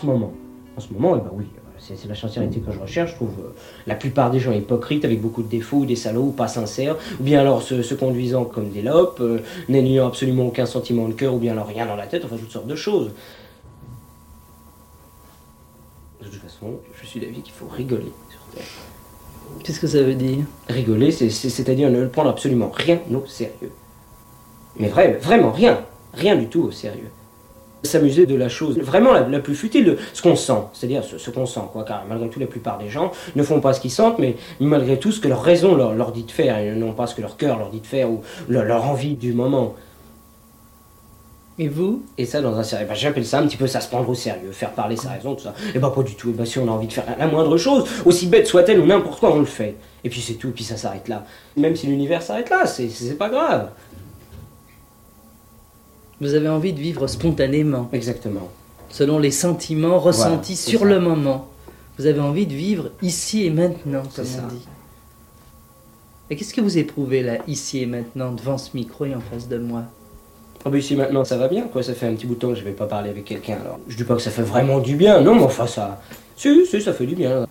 Ce 0.00 0.06
moment. 0.06 0.32
En 0.76 0.80
ce 0.80 0.92
moment, 0.92 1.16
eh 1.16 1.20
ben 1.20 1.30
oui, 1.32 1.46
c'est 1.78 2.08
la 2.08 2.14
sincérité 2.14 2.60
que 2.60 2.72
je 2.72 2.78
recherche. 2.78 3.10
Je 3.12 3.16
trouve 3.16 3.34
euh, 3.40 3.54
la 3.86 3.94
plupart 3.94 4.30
des 4.30 4.40
gens 4.40 4.52
hypocrites, 4.52 5.04
avec 5.04 5.20
beaucoup 5.20 5.42
de 5.42 5.48
défauts, 5.48 5.84
des 5.84 5.96
salauds, 5.96 6.30
pas 6.30 6.48
sincères, 6.48 6.96
ou 7.18 7.22
bien 7.22 7.40
alors 7.40 7.62
se, 7.62 7.94
conduisant 7.94 8.44
comme 8.44 8.70
des 8.70 8.82
lopes, 8.82 9.20
euh, 9.20 9.40
n'ayant 9.68 10.06
absolument 10.06 10.46
aucun 10.46 10.66
sentiment 10.66 11.08
de 11.08 11.12
cœur, 11.12 11.34
ou 11.34 11.38
bien 11.38 11.52
alors 11.52 11.66
rien 11.66 11.86
dans 11.86 11.96
la 11.96 12.06
tête, 12.06 12.24
enfin 12.24 12.36
toutes 12.36 12.50
sortes 12.50 12.66
de 12.66 12.76
choses. 12.76 13.10
De 16.22 16.28
toute 16.28 16.40
façon, 16.40 16.74
je 17.00 17.06
suis 17.06 17.20
d'avis 17.20 17.40
qu'il 17.40 17.54
faut 17.54 17.68
rigoler 17.68 18.12
sur 18.30 18.40
Terre. 18.54 18.64
Qu'est-ce 19.64 19.80
que 19.80 19.86
ça 19.86 20.02
veut 20.02 20.14
dire? 20.14 20.44
Rigoler, 20.68 21.10
c'est-à-dire 21.10 21.90
ne 21.90 22.06
prendre 22.06 22.30
absolument 22.30 22.70
rien 22.72 23.00
au 23.12 23.26
sérieux. 23.26 23.72
Mais 24.78 24.88
vrai, 24.88 25.18
vraiment 25.20 25.50
rien. 25.50 25.80
Rien 26.14 26.36
du 26.36 26.46
tout 26.46 26.62
au 26.62 26.70
sérieux 26.70 27.10
s'amuser 27.82 28.26
de 28.26 28.34
la 28.34 28.48
chose 28.48 28.78
vraiment 28.78 29.12
la, 29.12 29.38
plus 29.38 29.54
futile, 29.54 29.84
de 29.84 29.98
ce 30.12 30.22
qu'on 30.22 30.36
sent, 30.36 30.52
c'est-à-dire 30.72 31.02
ce, 31.04 31.30
qu'on 31.30 31.46
sent, 31.46 31.60
quoi, 31.72 31.84
car 31.84 32.04
malgré 32.08 32.28
tout, 32.28 32.40
la 32.40 32.46
plupart 32.46 32.78
des 32.78 32.88
gens 32.88 33.12
ne 33.36 33.42
font 33.42 33.60
pas 33.60 33.72
ce 33.72 33.80
qu'ils 33.80 33.90
sentent, 33.90 34.18
mais 34.18 34.36
malgré 34.60 34.98
tout 34.98 35.12
ce 35.12 35.20
que 35.20 35.28
leur 35.28 35.42
raison 35.42 35.74
leur, 35.74 36.12
dit 36.12 36.24
de 36.24 36.30
faire, 36.30 36.58
et 36.58 36.72
non 36.72 36.92
pas 36.92 37.06
ce 37.06 37.14
que 37.14 37.22
leur 37.22 37.36
cœur 37.36 37.58
leur 37.58 37.70
dit 37.70 37.80
de 37.80 37.86
faire, 37.86 38.10
ou 38.10 38.22
leur, 38.48 38.84
envie 38.84 39.14
du 39.14 39.32
moment. 39.32 39.74
Et 41.58 41.68
vous? 41.68 42.02
Et 42.16 42.24
ça, 42.24 42.40
dans 42.40 42.56
un 42.56 42.62
sérieux, 42.62 42.86
ben, 42.88 42.94
j'appelle 42.94 43.26
ça 43.26 43.38
un 43.38 43.46
petit 43.46 43.58
peu 43.58 43.66
ça 43.66 43.80
se 43.80 43.88
prendre 43.88 44.08
au 44.08 44.14
sérieux, 44.14 44.50
faire 44.50 44.70
parler 44.70 44.96
sa 44.96 45.10
raison, 45.10 45.34
tout 45.34 45.44
ça. 45.44 45.54
Et 45.74 45.78
bah 45.78 45.92
pas 45.94 46.02
du 46.02 46.14
tout, 46.14 46.30
et 46.30 46.32
bah 46.32 46.46
si 46.46 46.58
on 46.58 46.66
a 46.68 46.70
envie 46.70 46.86
de 46.86 46.92
faire 46.92 47.04
la 47.18 47.26
moindre 47.26 47.56
chose, 47.58 47.84
aussi 48.06 48.28
bête 48.28 48.46
soit-elle 48.46 48.80
ou 48.80 48.86
n'importe 48.86 49.20
quoi, 49.20 49.34
on 49.34 49.40
le 49.40 49.44
fait. 49.44 49.74
Et 50.02 50.08
puis 50.08 50.22
c'est 50.22 50.34
tout, 50.34 50.48
et 50.48 50.52
puis 50.52 50.64
ça 50.64 50.78
s'arrête 50.78 51.08
là. 51.08 51.26
Même 51.56 51.76
si 51.76 51.86
l'univers 51.86 52.22
s'arrête 52.22 52.48
là, 52.48 52.64
c'est 52.66 53.18
pas 53.18 53.28
grave. 53.28 53.68
Vous 56.20 56.34
avez 56.34 56.48
envie 56.48 56.72
de 56.72 56.80
vivre 56.80 57.06
spontanément. 57.06 57.88
Exactement. 57.92 58.48
Selon 58.90 59.18
les 59.18 59.30
sentiments 59.30 59.98
ressentis 59.98 60.56
sur 60.56 60.84
le 60.84 61.00
moment. 61.00 61.48
Vous 61.98 62.06
avez 62.06 62.20
envie 62.20 62.46
de 62.46 62.54
vivre 62.54 62.90
ici 63.02 63.44
et 63.46 63.50
maintenant, 63.50 64.02
comme 64.14 64.24
on 64.24 64.48
dit. 64.54 64.66
Et 66.30 66.36
qu'est-ce 66.36 66.54
que 66.54 66.60
vous 66.60 66.78
éprouvez 66.78 67.22
là, 67.22 67.38
ici 67.46 67.82
et 67.82 67.86
maintenant, 67.86 68.32
devant 68.32 68.56
ce 68.56 68.70
micro 68.74 69.04
et 69.04 69.14
en 69.14 69.20
face 69.20 69.48
de 69.48 69.58
moi? 69.58 69.82
Ah 70.64 70.68
ben 70.68 70.78
ici 70.78 70.94
maintenant 70.94 71.24
ça 71.24 71.38
va 71.38 71.48
bien, 71.48 71.68
quoi. 71.68 71.82
Ça 71.82 71.94
fait 71.94 72.06
un 72.06 72.14
petit 72.14 72.26
bout 72.26 72.34
de 72.34 72.40
temps 72.40 72.50
que 72.50 72.54
je 72.54 72.64
vais 72.64 72.72
pas 72.72 72.86
parler 72.86 73.10
avec 73.10 73.24
quelqu'un. 73.24 73.58
Alors, 73.60 73.78
je 73.88 73.96
dis 73.96 74.04
pas 74.04 74.14
que 74.14 74.22
ça 74.22 74.30
fait 74.30 74.42
vraiment 74.42 74.78
du 74.78 74.94
bien, 74.94 75.20
non, 75.22 75.34
mais 75.34 75.42
enfin 75.42 75.66
ça, 75.66 76.00
si, 76.36 76.66
si, 76.66 76.82
ça 76.82 76.92
fait 76.92 77.06
du 77.06 77.14
bien. 77.14 77.46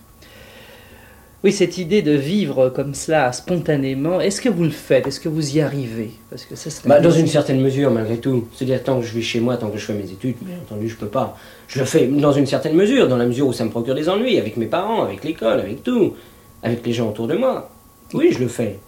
Oui, 1.42 1.52
cette 1.52 1.78
idée 1.78 2.02
de 2.02 2.12
vivre 2.12 2.68
comme 2.68 2.92
cela 2.92 3.32
spontanément, 3.32 4.20
est-ce 4.20 4.42
que 4.42 4.50
vous 4.50 4.64
le 4.64 4.70
faites? 4.70 5.06
Est-ce 5.06 5.20
que 5.20 5.30
vous 5.30 5.56
y 5.56 5.60
arrivez? 5.62 6.10
Parce 6.28 6.44
que 6.44 6.54
ça, 6.54 6.68
bah, 6.84 7.00
Dans 7.00 7.10
une 7.10 7.26
certaine 7.26 7.62
mesure, 7.62 7.90
malgré 7.90 8.18
tout. 8.18 8.46
C'est-à-dire, 8.54 8.82
tant 8.82 9.00
que 9.00 9.06
je 9.06 9.14
vis 9.14 9.22
chez 9.22 9.40
moi, 9.40 9.56
tant 9.56 9.70
que 9.70 9.78
je 9.78 9.86
fais 9.86 9.94
mes 9.94 10.04
études, 10.04 10.36
bien 10.42 10.56
entendu, 10.58 10.86
je 10.90 10.96
peux 10.96 11.06
pas. 11.06 11.38
Je 11.66 11.78
le 11.78 11.86
fais 11.86 12.06
dans 12.06 12.32
une 12.32 12.44
certaine 12.44 12.74
mesure, 12.74 13.08
dans 13.08 13.16
la 13.16 13.24
mesure 13.24 13.46
où 13.46 13.54
ça 13.54 13.64
me 13.64 13.70
procure 13.70 13.94
des 13.94 14.10
ennuis, 14.10 14.36
avec 14.36 14.58
mes 14.58 14.66
parents, 14.66 15.02
avec 15.02 15.24
l'école, 15.24 15.60
avec 15.60 15.82
tout, 15.82 16.14
avec 16.62 16.84
les 16.84 16.92
gens 16.92 17.08
autour 17.08 17.26
de 17.26 17.36
moi. 17.36 17.70
Oui, 18.12 18.32
je 18.32 18.38
le 18.38 18.48
fais. 18.48 18.78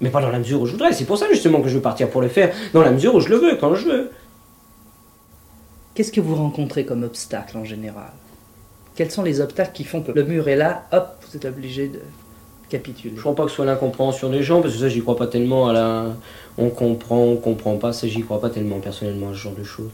Mais 0.00 0.10
pas 0.10 0.20
dans 0.20 0.30
la 0.30 0.40
mesure 0.40 0.60
où 0.60 0.66
je 0.66 0.72
voudrais. 0.72 0.92
C'est 0.92 1.04
pour 1.04 1.18
ça, 1.18 1.26
justement, 1.30 1.60
que 1.60 1.68
je 1.68 1.76
veux 1.76 1.82
partir 1.82 2.10
pour 2.10 2.20
le 2.20 2.28
faire, 2.28 2.52
dans 2.72 2.82
la 2.82 2.90
mesure 2.90 3.14
où 3.14 3.20
je 3.20 3.28
le 3.28 3.36
veux, 3.36 3.54
quand 3.54 3.76
je 3.76 3.86
veux. 3.86 4.10
Qu'est-ce 5.94 6.10
que 6.10 6.20
vous 6.20 6.34
rencontrez 6.34 6.84
comme 6.84 7.04
obstacle 7.04 7.56
en 7.56 7.64
général? 7.64 8.10
Quels 8.94 9.10
sont 9.10 9.22
les 9.22 9.40
obstacles 9.40 9.72
qui 9.72 9.84
font 9.84 10.02
que 10.02 10.12
le 10.12 10.24
mur 10.24 10.48
est 10.48 10.56
là, 10.56 10.84
hop, 10.92 11.16
vous 11.28 11.36
êtes 11.36 11.44
obligé 11.44 11.88
de 11.88 12.00
capituler 12.68 13.14
Je 13.16 13.20
crois 13.20 13.34
pas 13.34 13.44
que 13.44 13.50
ce 13.50 13.56
soit 13.56 13.66
l'incompréhension 13.66 14.30
des 14.30 14.42
gens, 14.42 14.60
parce 14.60 14.74
que 14.74 14.80
ça, 14.80 14.88
j'y 14.88 15.00
crois 15.00 15.16
pas 15.16 15.26
tellement 15.26 15.68
à 15.68 15.72
la. 15.72 16.06
On 16.58 16.68
comprend, 16.68 17.18
on 17.18 17.36
comprend 17.36 17.76
pas, 17.76 17.92
ça, 17.92 18.06
j'y 18.06 18.22
crois 18.22 18.40
pas 18.40 18.50
tellement 18.50 18.80
personnellement 18.80 19.30
à 19.30 19.32
ce 19.32 19.38
genre 19.38 19.54
de 19.54 19.64
choses. 19.64 19.90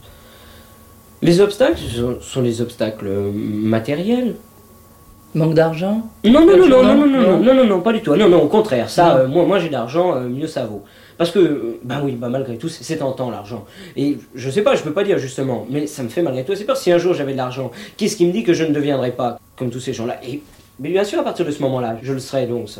Les 1.21 1.41
obstacles 1.41 1.79
sont 2.21 2.41
les 2.41 2.61
obstacles 2.61 3.09
matériels. 3.09 4.35
Manque 5.35 5.53
d'argent? 5.53 6.01
Non 6.23 6.45
non 6.45 6.57
non 6.57 6.67
non, 6.67 6.83
non 6.83 6.95
non 6.95 7.07
non, 7.07 7.39
non, 7.39 7.53
non, 7.53 7.65
non, 7.65 7.81
pas 7.81 7.93
du 7.93 8.01
tout. 8.01 8.15
Non, 8.15 8.29
non, 8.29 8.41
au 8.41 8.47
contraire. 8.47 8.89
Ça, 8.89 9.17
euh, 9.17 9.27
moi, 9.27 9.45
moi 9.45 9.59
j'ai 9.59 9.69
d'argent, 9.69 10.15
euh, 10.15 10.27
mieux 10.27 10.47
ça 10.47 10.65
vaut. 10.65 10.83
Parce 11.19 11.31
que, 11.31 11.77
bah 11.83 12.01
oui, 12.01 12.13
bah 12.13 12.29
malgré 12.29 12.57
tout, 12.57 12.69
c'est 12.69 12.95
tentant 12.95 13.29
l'argent. 13.29 13.65
Et 13.97 14.17
je 14.35 14.49
sais 14.49 14.61
pas, 14.61 14.75
je 14.75 14.83
peux 14.83 14.93
pas 14.93 15.03
dire 15.03 15.17
justement, 15.17 15.67
mais 15.69 15.85
ça 15.85 16.01
me 16.01 16.07
fait 16.07 16.21
malgré 16.21 16.45
tout 16.45 16.53
assez 16.53 16.63
peur. 16.63 16.77
Si 16.77 16.93
un 16.93 16.97
jour 16.97 17.13
j'avais 17.13 17.33
de 17.33 17.37
l'argent, 17.37 17.71
qu'est-ce 17.97 18.15
qui 18.15 18.25
me 18.25 18.31
dit 18.31 18.45
que 18.45 18.53
je 18.53 18.63
ne 18.63 18.73
deviendrais 18.73 19.11
pas 19.11 19.37
comme 19.57 19.69
tous 19.69 19.81
ces 19.81 19.91
gens-là? 19.91 20.17
Et 20.25 20.41
mais 20.79 20.87
bien 20.87 21.03
sûr, 21.03 21.19
à 21.19 21.23
partir 21.23 21.45
de 21.45 21.51
ce 21.51 21.61
moment-là, 21.61 21.97
je 22.01 22.13
le 22.13 22.19
serais, 22.19 22.47
donc 22.47 22.69
ça, 22.69 22.79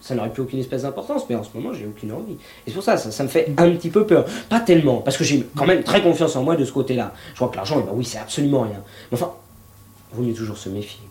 ça 0.00 0.16
n'aurait 0.16 0.30
plus 0.30 0.42
aucune 0.42 0.58
espèce 0.58 0.82
d'importance, 0.82 1.26
mais 1.30 1.36
en 1.36 1.44
ce 1.44 1.50
moment, 1.54 1.72
j'ai 1.72 1.86
aucune 1.86 2.10
envie. 2.10 2.32
Et 2.32 2.38
c'est 2.66 2.72
pour 2.72 2.82
ça, 2.82 2.96
ça, 2.96 3.22
me 3.22 3.28
fait 3.28 3.54
un 3.56 3.70
petit 3.70 3.90
peu 3.90 4.04
peur. 4.04 4.24
Pas 4.48 4.58
tellement, 4.58 4.96
parce 4.96 5.16
que 5.16 5.22
j'ai 5.22 5.46
quand 5.56 5.66
même 5.66 5.84
très 5.84 6.02
confiance 6.02 6.34
en 6.34 6.42
moi 6.42 6.56
de 6.56 6.64
ce 6.64 6.72
côté-là. 6.72 7.14
Je 7.30 7.36
crois 7.36 7.48
que 7.50 7.56
l'argent, 7.56 7.78
bah 7.78 7.92
oui, 7.94 8.04
c'est 8.04 8.18
absolument 8.18 8.62
rien. 8.62 8.82
Mais 9.12 9.16
enfin, 9.16 9.32
vaut 10.12 10.24
mieux 10.24 10.34
toujours 10.34 10.58
se 10.58 10.68
méfier. 10.68 11.02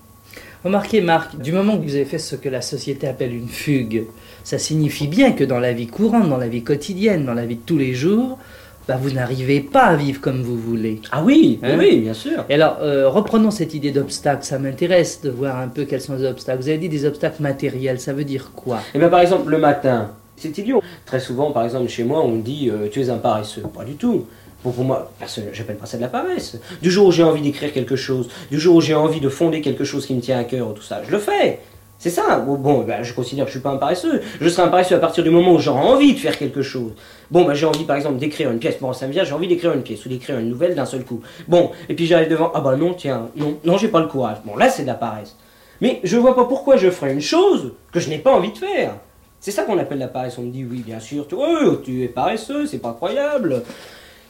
Remarquez, 0.66 1.00
Marc, 1.00 1.38
du 1.38 1.52
moment 1.52 1.78
que 1.78 1.84
vous 1.84 1.94
avez 1.94 2.06
fait 2.06 2.18
ce 2.18 2.36
que 2.36 2.50
la 2.50 2.62
société 2.62 3.08
appelle 3.08 3.36
une 3.36 3.50
fugue, 3.50 4.06
ça 4.44 4.58
signifie 4.58 5.08
bien 5.08 5.34
que 5.34 5.44
dans 5.44 5.60
la 5.60 5.74
vie 5.74 5.86
courante, 5.86 6.28
dans 6.28 6.40
la 6.40 6.48
vie 6.48 6.64
quotidienne, 6.64 7.24
dans 7.24 7.36
la 7.36 7.46
vie 7.46 7.58
de 7.58 7.62
tous 7.64 7.78
les 7.78 7.94
jours, 7.94 8.40
bah, 8.88 8.98
vous 9.00 9.12
n'arrivez 9.12 9.60
pas 9.60 9.84
à 9.84 9.96
vivre 9.96 10.22
comme 10.22 10.42
vous 10.42 10.58
voulez. 10.58 11.02
Ah 11.12 11.22
oui, 11.24 11.60
hein 11.62 11.76
oui, 11.78 12.00
bien 12.00 12.16
sûr. 12.16 12.46
Et 12.50 12.56
alors, 12.56 12.80
euh, 12.82 13.08
reprenons 13.08 13.52
cette 13.52 13.76
idée 13.76 13.92
d'obstacle. 13.92 14.44
Ça 14.44 14.58
m'intéresse 14.58 15.22
de 15.22 15.30
voir 15.30 15.60
un 15.60 15.68
peu 15.68 15.86
quels 15.86 16.02
sont 16.02 16.16
les 16.16 16.26
obstacles. 16.26 16.64
Vous 16.64 16.70
avez 16.70 16.80
dit 16.80 16.90
des 16.90 17.06
obstacles 17.06 17.44
matériels, 17.44 18.00
ça 18.00 18.14
veut 18.14 18.24
dire 18.24 18.52
quoi? 18.56 18.80
Eh 18.96 18.98
bien, 18.98 19.10
par 19.10 19.20
exemple, 19.20 19.52
le 19.52 19.60
matin, 19.60 20.14
c'est 20.36 20.58
idiot. 20.58 20.82
Très 21.06 21.20
souvent, 21.20 21.52
par 21.52 21.64
exemple, 21.66 21.90
chez 21.90 22.04
moi, 22.04 22.26
on 22.26 22.38
dit 22.38 22.72
euh, 22.72 22.88
tu 22.92 23.02
es 23.02 23.12
un 23.12 23.18
paresseux. 23.18 23.62
Pas 23.72 23.86
du 23.86 23.94
tout 23.94 24.26
pour 24.72 24.84
moi, 24.84 25.12
j'appelle 25.52 25.78
pas 25.78 25.86
ça 25.86 25.98
de 25.98 26.02
la 26.02 26.08
paresse. 26.08 26.58
Du 26.82 26.90
jour 26.92 27.08
où 27.08 27.12
j'ai 27.12 27.24
envie 27.24 27.42
d'écrire 27.42 27.72
quelque 27.74 27.96
chose, 27.96 28.30
du 28.50 28.60
jour 28.60 28.76
où 28.76 28.82
j'ai 28.82 28.96
envie 28.96 29.20
de 29.20 29.30
fonder 29.30 29.62
quelque 29.62 29.84
chose 29.84 30.06
qui 30.06 30.14
me 30.14 30.22
tient 30.22 30.40
à 30.40 30.44
cœur, 30.44 30.74
tout 30.74 30.82
ça, 30.82 31.02
je 31.06 31.12
le 31.12 31.20
fais. 31.20 31.60
C'est 31.98 32.10
ça. 32.10 32.40
Bon, 32.40 32.82
ben, 32.82 33.04
je 33.04 33.14
considère 33.14 33.46
que 33.46 33.52
je 33.52 33.56
suis 33.56 33.64
pas 33.64 33.70
un 33.70 33.78
paresseux. 33.78 34.22
Je 34.42 34.50
serai 34.50 34.64
un 34.64 34.68
paresseux 34.68 34.96
à 34.96 35.00
partir 35.00 35.24
du 35.24 35.30
moment 35.30 35.54
où 35.54 35.60
j'aurai 35.60 35.80
envie 35.80 36.14
de 36.14 36.20
faire 36.20 36.38
quelque 36.38 36.62
chose. 36.62 36.92
Bon, 37.32 37.46
ben, 37.46 37.54
j'ai 37.54 37.66
envie, 37.66 37.86
par 37.86 37.96
exemple, 37.96 38.18
d'écrire 38.18 38.52
une 38.52 38.60
pièce. 38.60 38.80
Bon, 38.80 38.92
ça 38.92 39.08
me 39.08 39.14
j'ai 39.14 39.32
envie 39.32 39.48
d'écrire 39.48 39.74
une 39.74 39.82
pièce 39.82 40.06
ou 40.06 40.10
d'écrire 40.10 40.38
une 40.38 40.50
nouvelle 40.50 40.76
d'un 40.76 40.86
seul 40.86 41.06
coup. 41.06 41.22
Bon, 41.48 41.72
et 41.88 41.96
puis 41.96 42.06
j'arrive 42.06 42.30
devant, 42.30 42.52
ah 42.54 42.60
bah 42.60 42.76
non, 42.76 42.94
tiens, 42.94 43.30
non, 43.36 43.58
non, 43.64 43.78
j'ai 43.78 43.88
pas 43.88 44.02
le 44.02 44.08
courage. 44.08 44.38
Bon, 44.46 44.58
là, 44.58 44.70
c'est 44.70 44.84
de 44.84 44.88
la 44.88 44.96
paresse. 44.96 45.36
Mais 45.80 46.00
je 46.04 46.18
vois 46.18 46.36
pas 46.36 46.46
pourquoi 46.46 46.78
je 46.78 46.90
ferais 46.90 47.14
une 47.14 47.22
chose 47.22 47.74
que 47.92 48.00
je 48.00 48.10
n'ai 48.10 48.18
pas 48.18 48.34
envie 48.34 48.52
de 48.52 48.58
faire. 48.58 48.96
C'est 49.40 49.52
ça 49.52 49.64
qu'on 49.64 49.78
appelle 49.78 50.00
la 50.00 50.08
paresse. 50.08 50.38
On 50.38 50.42
me 50.42 50.52
dit, 50.52 50.66
oui, 50.70 50.84
bien 50.86 51.00
sûr, 51.00 51.28
toi, 51.28 51.48
tu 51.84 52.04
es 52.04 52.08
paresseux, 52.08 52.66
c'est 52.66 52.80
pas 52.80 52.90
incroyable 52.90 53.64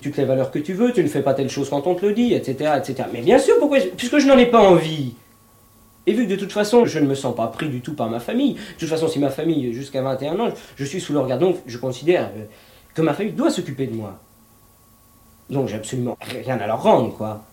tu 0.02 0.12
te 0.12 0.18
les 0.18 0.26
valeurs 0.26 0.52
que 0.52 0.60
tu 0.60 0.74
veux, 0.74 0.92
tu 0.92 1.04
ne 1.04 1.08
fais 1.08 1.22
pas 1.22 1.34
telle 1.34 1.50
chose 1.50 1.70
quand 1.70 1.88
on 1.88 1.96
te 1.96 2.06
le 2.06 2.14
dit, 2.14 2.34
etc. 2.34 2.74
etc. 2.78 3.10
Mais 3.14 3.22
bien 3.22 3.40
sûr, 3.40 3.56
pourquoi 3.60 3.80
Puisque 3.98 4.20
je 4.20 4.28
n'en 4.28 4.38
ai 4.38 4.46
pas 4.46 4.62
envie. 4.62 5.14
Et 6.08 6.14
vu 6.14 6.26
que 6.26 6.30
de 6.32 6.36
toute 6.36 6.52
façon, 6.52 6.86
je 6.86 7.00
ne 7.00 7.08
me 7.08 7.16
sens 7.16 7.36
pas 7.36 7.48
pris 7.48 7.70
du 7.70 7.82
tout 7.82 7.94
par 7.94 8.10
ma 8.10 8.20
famille, 8.20 8.54
de 8.54 8.80
toute 8.80 8.90
façon, 8.90 9.08
si 9.08 9.20
ma 9.20 9.30
famille, 9.30 9.74
jusqu'à 9.74 10.02
21 10.02 10.40
ans, 10.40 10.50
je 10.76 10.86
suis 10.86 11.02
sous 11.02 11.14
le 11.14 11.20
regard, 11.20 11.40
donc 11.40 11.58
je 11.66 11.78
considère 11.78 12.30
euh, 12.38 12.46
que 12.94 13.02
ma 13.02 13.14
famille 13.14 13.34
doit 13.34 13.50
s'occuper 13.50 13.88
de 13.88 13.96
moi. 13.96 14.20
Donc 15.50 15.68
j'ai 15.68 15.76
absolument 15.76 16.18
rien 16.44 16.60
à 16.60 16.68
leur 16.68 16.82
rendre, 16.82 17.16
quoi. 17.16 17.44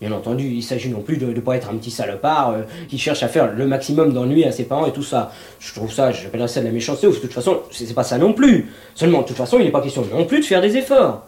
Bien 0.00 0.12
entendu, 0.12 0.44
il 0.44 0.62
s'agit 0.62 0.90
non 0.90 1.00
plus 1.00 1.16
de 1.16 1.26
ne 1.26 1.40
pas 1.40 1.56
être 1.56 1.70
un 1.70 1.76
petit 1.76 1.90
salopard 1.90 2.50
euh, 2.50 2.62
qui 2.88 2.98
cherche 2.98 3.22
à 3.24 3.28
faire 3.28 3.52
le 3.52 3.66
maximum 3.66 4.12
d'ennuis 4.12 4.44
à 4.44 4.52
ses 4.52 4.64
parents 4.64 4.86
et 4.86 4.92
tout 4.92 5.02
ça. 5.02 5.32
Je 5.58 5.74
trouve 5.74 5.92
ça, 5.92 6.12
j'appellerais 6.12 6.46
ça 6.46 6.60
de 6.60 6.66
la 6.66 6.72
méchanceté, 6.72 7.08
de 7.08 7.12
toute 7.12 7.32
façon, 7.32 7.62
c'est 7.72 7.92
pas 7.94 8.04
ça 8.04 8.16
non 8.16 8.32
plus. 8.32 8.70
Seulement, 8.94 9.22
de 9.22 9.26
toute 9.26 9.36
façon, 9.36 9.58
il 9.58 9.64
n'est 9.64 9.72
pas 9.72 9.82
question 9.82 10.06
non 10.12 10.24
plus 10.24 10.40
de 10.40 10.44
faire 10.44 10.60
des 10.60 10.76
efforts. 10.76 11.26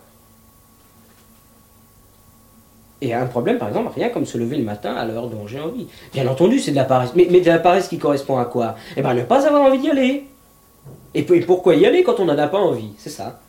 Et 3.02 3.14
un 3.14 3.26
problème, 3.26 3.58
par 3.58 3.68
exemple, 3.68 3.90
rien 3.94 4.10
comme 4.10 4.26
se 4.26 4.36
lever 4.36 4.56
le 4.56 4.64
matin 4.64 4.94
à 4.94 5.06
l'heure 5.06 5.28
dont 5.28 5.46
j'ai 5.46 5.60
envie. 5.60 5.86
Bien 6.12 6.26
entendu, 6.26 6.58
c'est 6.58 6.70
de 6.70 6.76
la 6.76 6.84
paresse. 6.84 7.12
Mais, 7.14 7.28
mais 7.30 7.40
de 7.40 7.46
la 7.46 7.58
paresse 7.58 7.88
qui 7.88 7.98
correspond 7.98 8.38
à 8.38 8.44
quoi? 8.44 8.76
Eh 8.96 9.02
bien, 9.02 9.14
ne 9.14 9.22
pas 9.22 9.46
avoir 9.46 9.62
envie 9.62 9.78
d'y 9.78 9.90
aller. 9.90 10.26
Et, 11.14 11.22
pourquoi 11.22 11.74
y 11.74 11.86
aller 11.86 12.02
quand 12.02 12.20
on 12.20 12.26
n'en 12.26 12.38
a 12.38 12.46
pas 12.46 12.58
envie? 12.58 12.92
C'est 12.98 13.10
ça. 13.10 13.40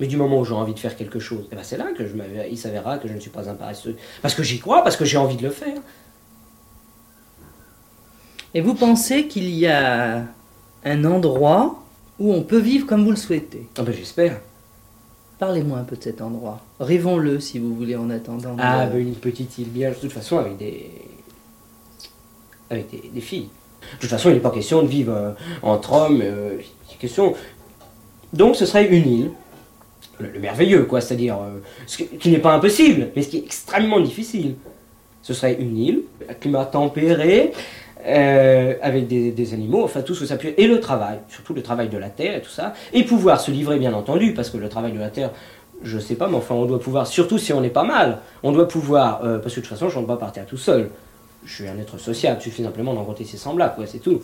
Mais 0.00 0.06
du 0.06 0.16
moment 0.16 0.40
où 0.40 0.44
j'ai 0.44 0.54
envie 0.54 0.72
de 0.72 0.78
faire 0.78 0.96
quelque 0.96 1.20
chose, 1.20 1.46
eh 1.52 1.54
ben 1.54 1.62
c'est 1.62 1.76
là 1.76 1.88
que 1.94 2.06
je 2.06 2.14
il 2.50 2.56
s'avérera 2.56 2.96
que 2.96 3.06
je 3.06 3.12
ne 3.12 3.20
suis 3.20 3.30
pas 3.30 3.50
un 3.50 3.54
paresseux. 3.54 3.96
Parce 4.22 4.34
que 4.34 4.42
j'y 4.42 4.58
crois, 4.58 4.82
parce 4.82 4.96
que 4.96 5.04
j'ai 5.04 5.18
envie 5.18 5.36
de 5.36 5.42
le 5.42 5.50
faire. 5.50 5.76
Et 8.54 8.62
vous 8.62 8.74
pensez 8.74 9.28
qu'il 9.28 9.50
y 9.50 9.66
a 9.66 10.24
un 10.84 11.04
endroit 11.04 11.82
où 12.18 12.32
on 12.32 12.42
peut 12.42 12.58
vivre 12.58 12.86
comme 12.86 13.04
vous 13.04 13.10
le 13.10 13.16
souhaitez? 13.16 13.68
Ah 13.76 13.82
ben 13.82 13.94
j'espère. 13.94 14.40
Parlez-moi 15.40 15.78
un 15.78 15.84
peu 15.84 15.96
de 15.96 16.02
cet 16.02 16.20
endroit. 16.20 16.60
Rêvons-le 16.80 17.40
si 17.40 17.58
vous 17.58 17.74
voulez 17.74 17.96
en 17.96 18.10
attendant. 18.10 18.54
Ah, 18.58 18.84
ben 18.84 19.00
une 19.00 19.14
petite 19.14 19.56
île 19.56 19.70
bien, 19.70 19.88
de 19.88 19.94
toute 19.94 20.12
façon, 20.12 20.36
avec 20.36 20.58
des. 20.58 20.90
avec 22.68 22.90
des, 22.90 23.20
filles. 23.22 23.48
De 23.94 24.00
toute 24.02 24.10
façon, 24.10 24.28
il 24.28 24.34
n'est 24.34 24.40
pas 24.40 24.50
question 24.50 24.82
de 24.82 24.86
vivre 24.86 25.14
euh, 25.14 25.32
entre 25.62 25.94
hommes. 25.94 26.20
Euh, 26.22 26.58
question. 26.98 27.32
Donc, 28.34 28.54
ce 28.54 28.66
serait 28.66 28.86
une 28.88 29.10
île. 29.10 29.30
Le, 30.18 30.38
merveilleux, 30.38 30.84
quoi, 30.84 31.00
c'est-à-dire. 31.00 31.36
Euh, 31.36 31.58
ce 31.86 32.02
qui 32.02 32.28
n'est 32.28 32.38
pas 32.38 32.52
impossible, 32.52 33.08
mais 33.16 33.22
ce 33.22 33.28
qui 33.28 33.38
est 33.38 33.44
extrêmement 33.44 34.00
difficile. 34.00 34.56
Ce 35.22 35.32
serait 35.32 35.54
une 35.54 35.78
île, 35.78 36.02
un 36.28 36.34
climat 36.34 36.66
tempéré, 36.66 37.52
euh, 38.06 38.74
avec 38.82 39.06
des, 39.06 39.54
animaux, 39.54 39.84
enfin 39.84 40.02
tout 40.02 40.14
ce 40.14 40.20
que 40.20 40.26
ça 40.26 40.36
peut 40.36 40.52
et 40.56 40.66
le 40.66 40.80
travail, 40.80 41.18
surtout 41.28 41.54
le 41.54 41.62
travail 41.62 41.88
de 41.88 41.98
la 41.98 42.08
terre 42.08 42.36
et 42.36 42.40
tout 42.40 42.50
ça, 42.50 42.72
et 42.92 43.04
pouvoir 43.04 43.40
se 43.40 43.50
livrer 43.50 43.78
bien 43.78 43.92
entendu, 43.92 44.34
parce 44.34 44.50
que 44.50 44.56
le 44.56 44.68
travail 44.68 44.92
de 44.92 44.98
la 44.98 45.10
terre, 45.10 45.30
Je 45.82 45.98
sais 45.98 46.14
pas, 46.14 46.28
mais 46.28 46.36
enfin, 46.36 46.54
on 46.54 46.66
doit 46.66 46.78
pouvoir, 46.78 47.06
surtout 47.06 47.38
si 47.38 47.54
on 47.54 47.64
est 47.64 47.70
pas 47.70 47.84
mal, 47.84 48.18
on 48.42 48.52
doit 48.52 48.68
pouvoir, 48.68 49.24
euh, 49.24 49.38
parce 49.38 49.54
que 49.54 49.60
de 49.60 49.66
toute 49.66 49.74
façon, 49.74 49.88
je 49.88 49.96
ne 49.96 50.02
vais 50.02 50.08
pas 50.08 50.18
partir 50.18 50.44
tout 50.44 50.58
seul. 50.58 50.90
Je 51.46 51.54
suis 51.54 51.68
un 51.68 51.78
être 51.78 51.96
sociable, 51.96 52.36
il 52.40 52.42
suffit 52.42 52.62
simplement 52.62 52.92
d'encontrer 52.92 53.24
ses 53.24 53.38
semblables, 53.38 53.76
quoi, 53.76 53.86
c'est 53.86 53.98
tout. 53.98 54.20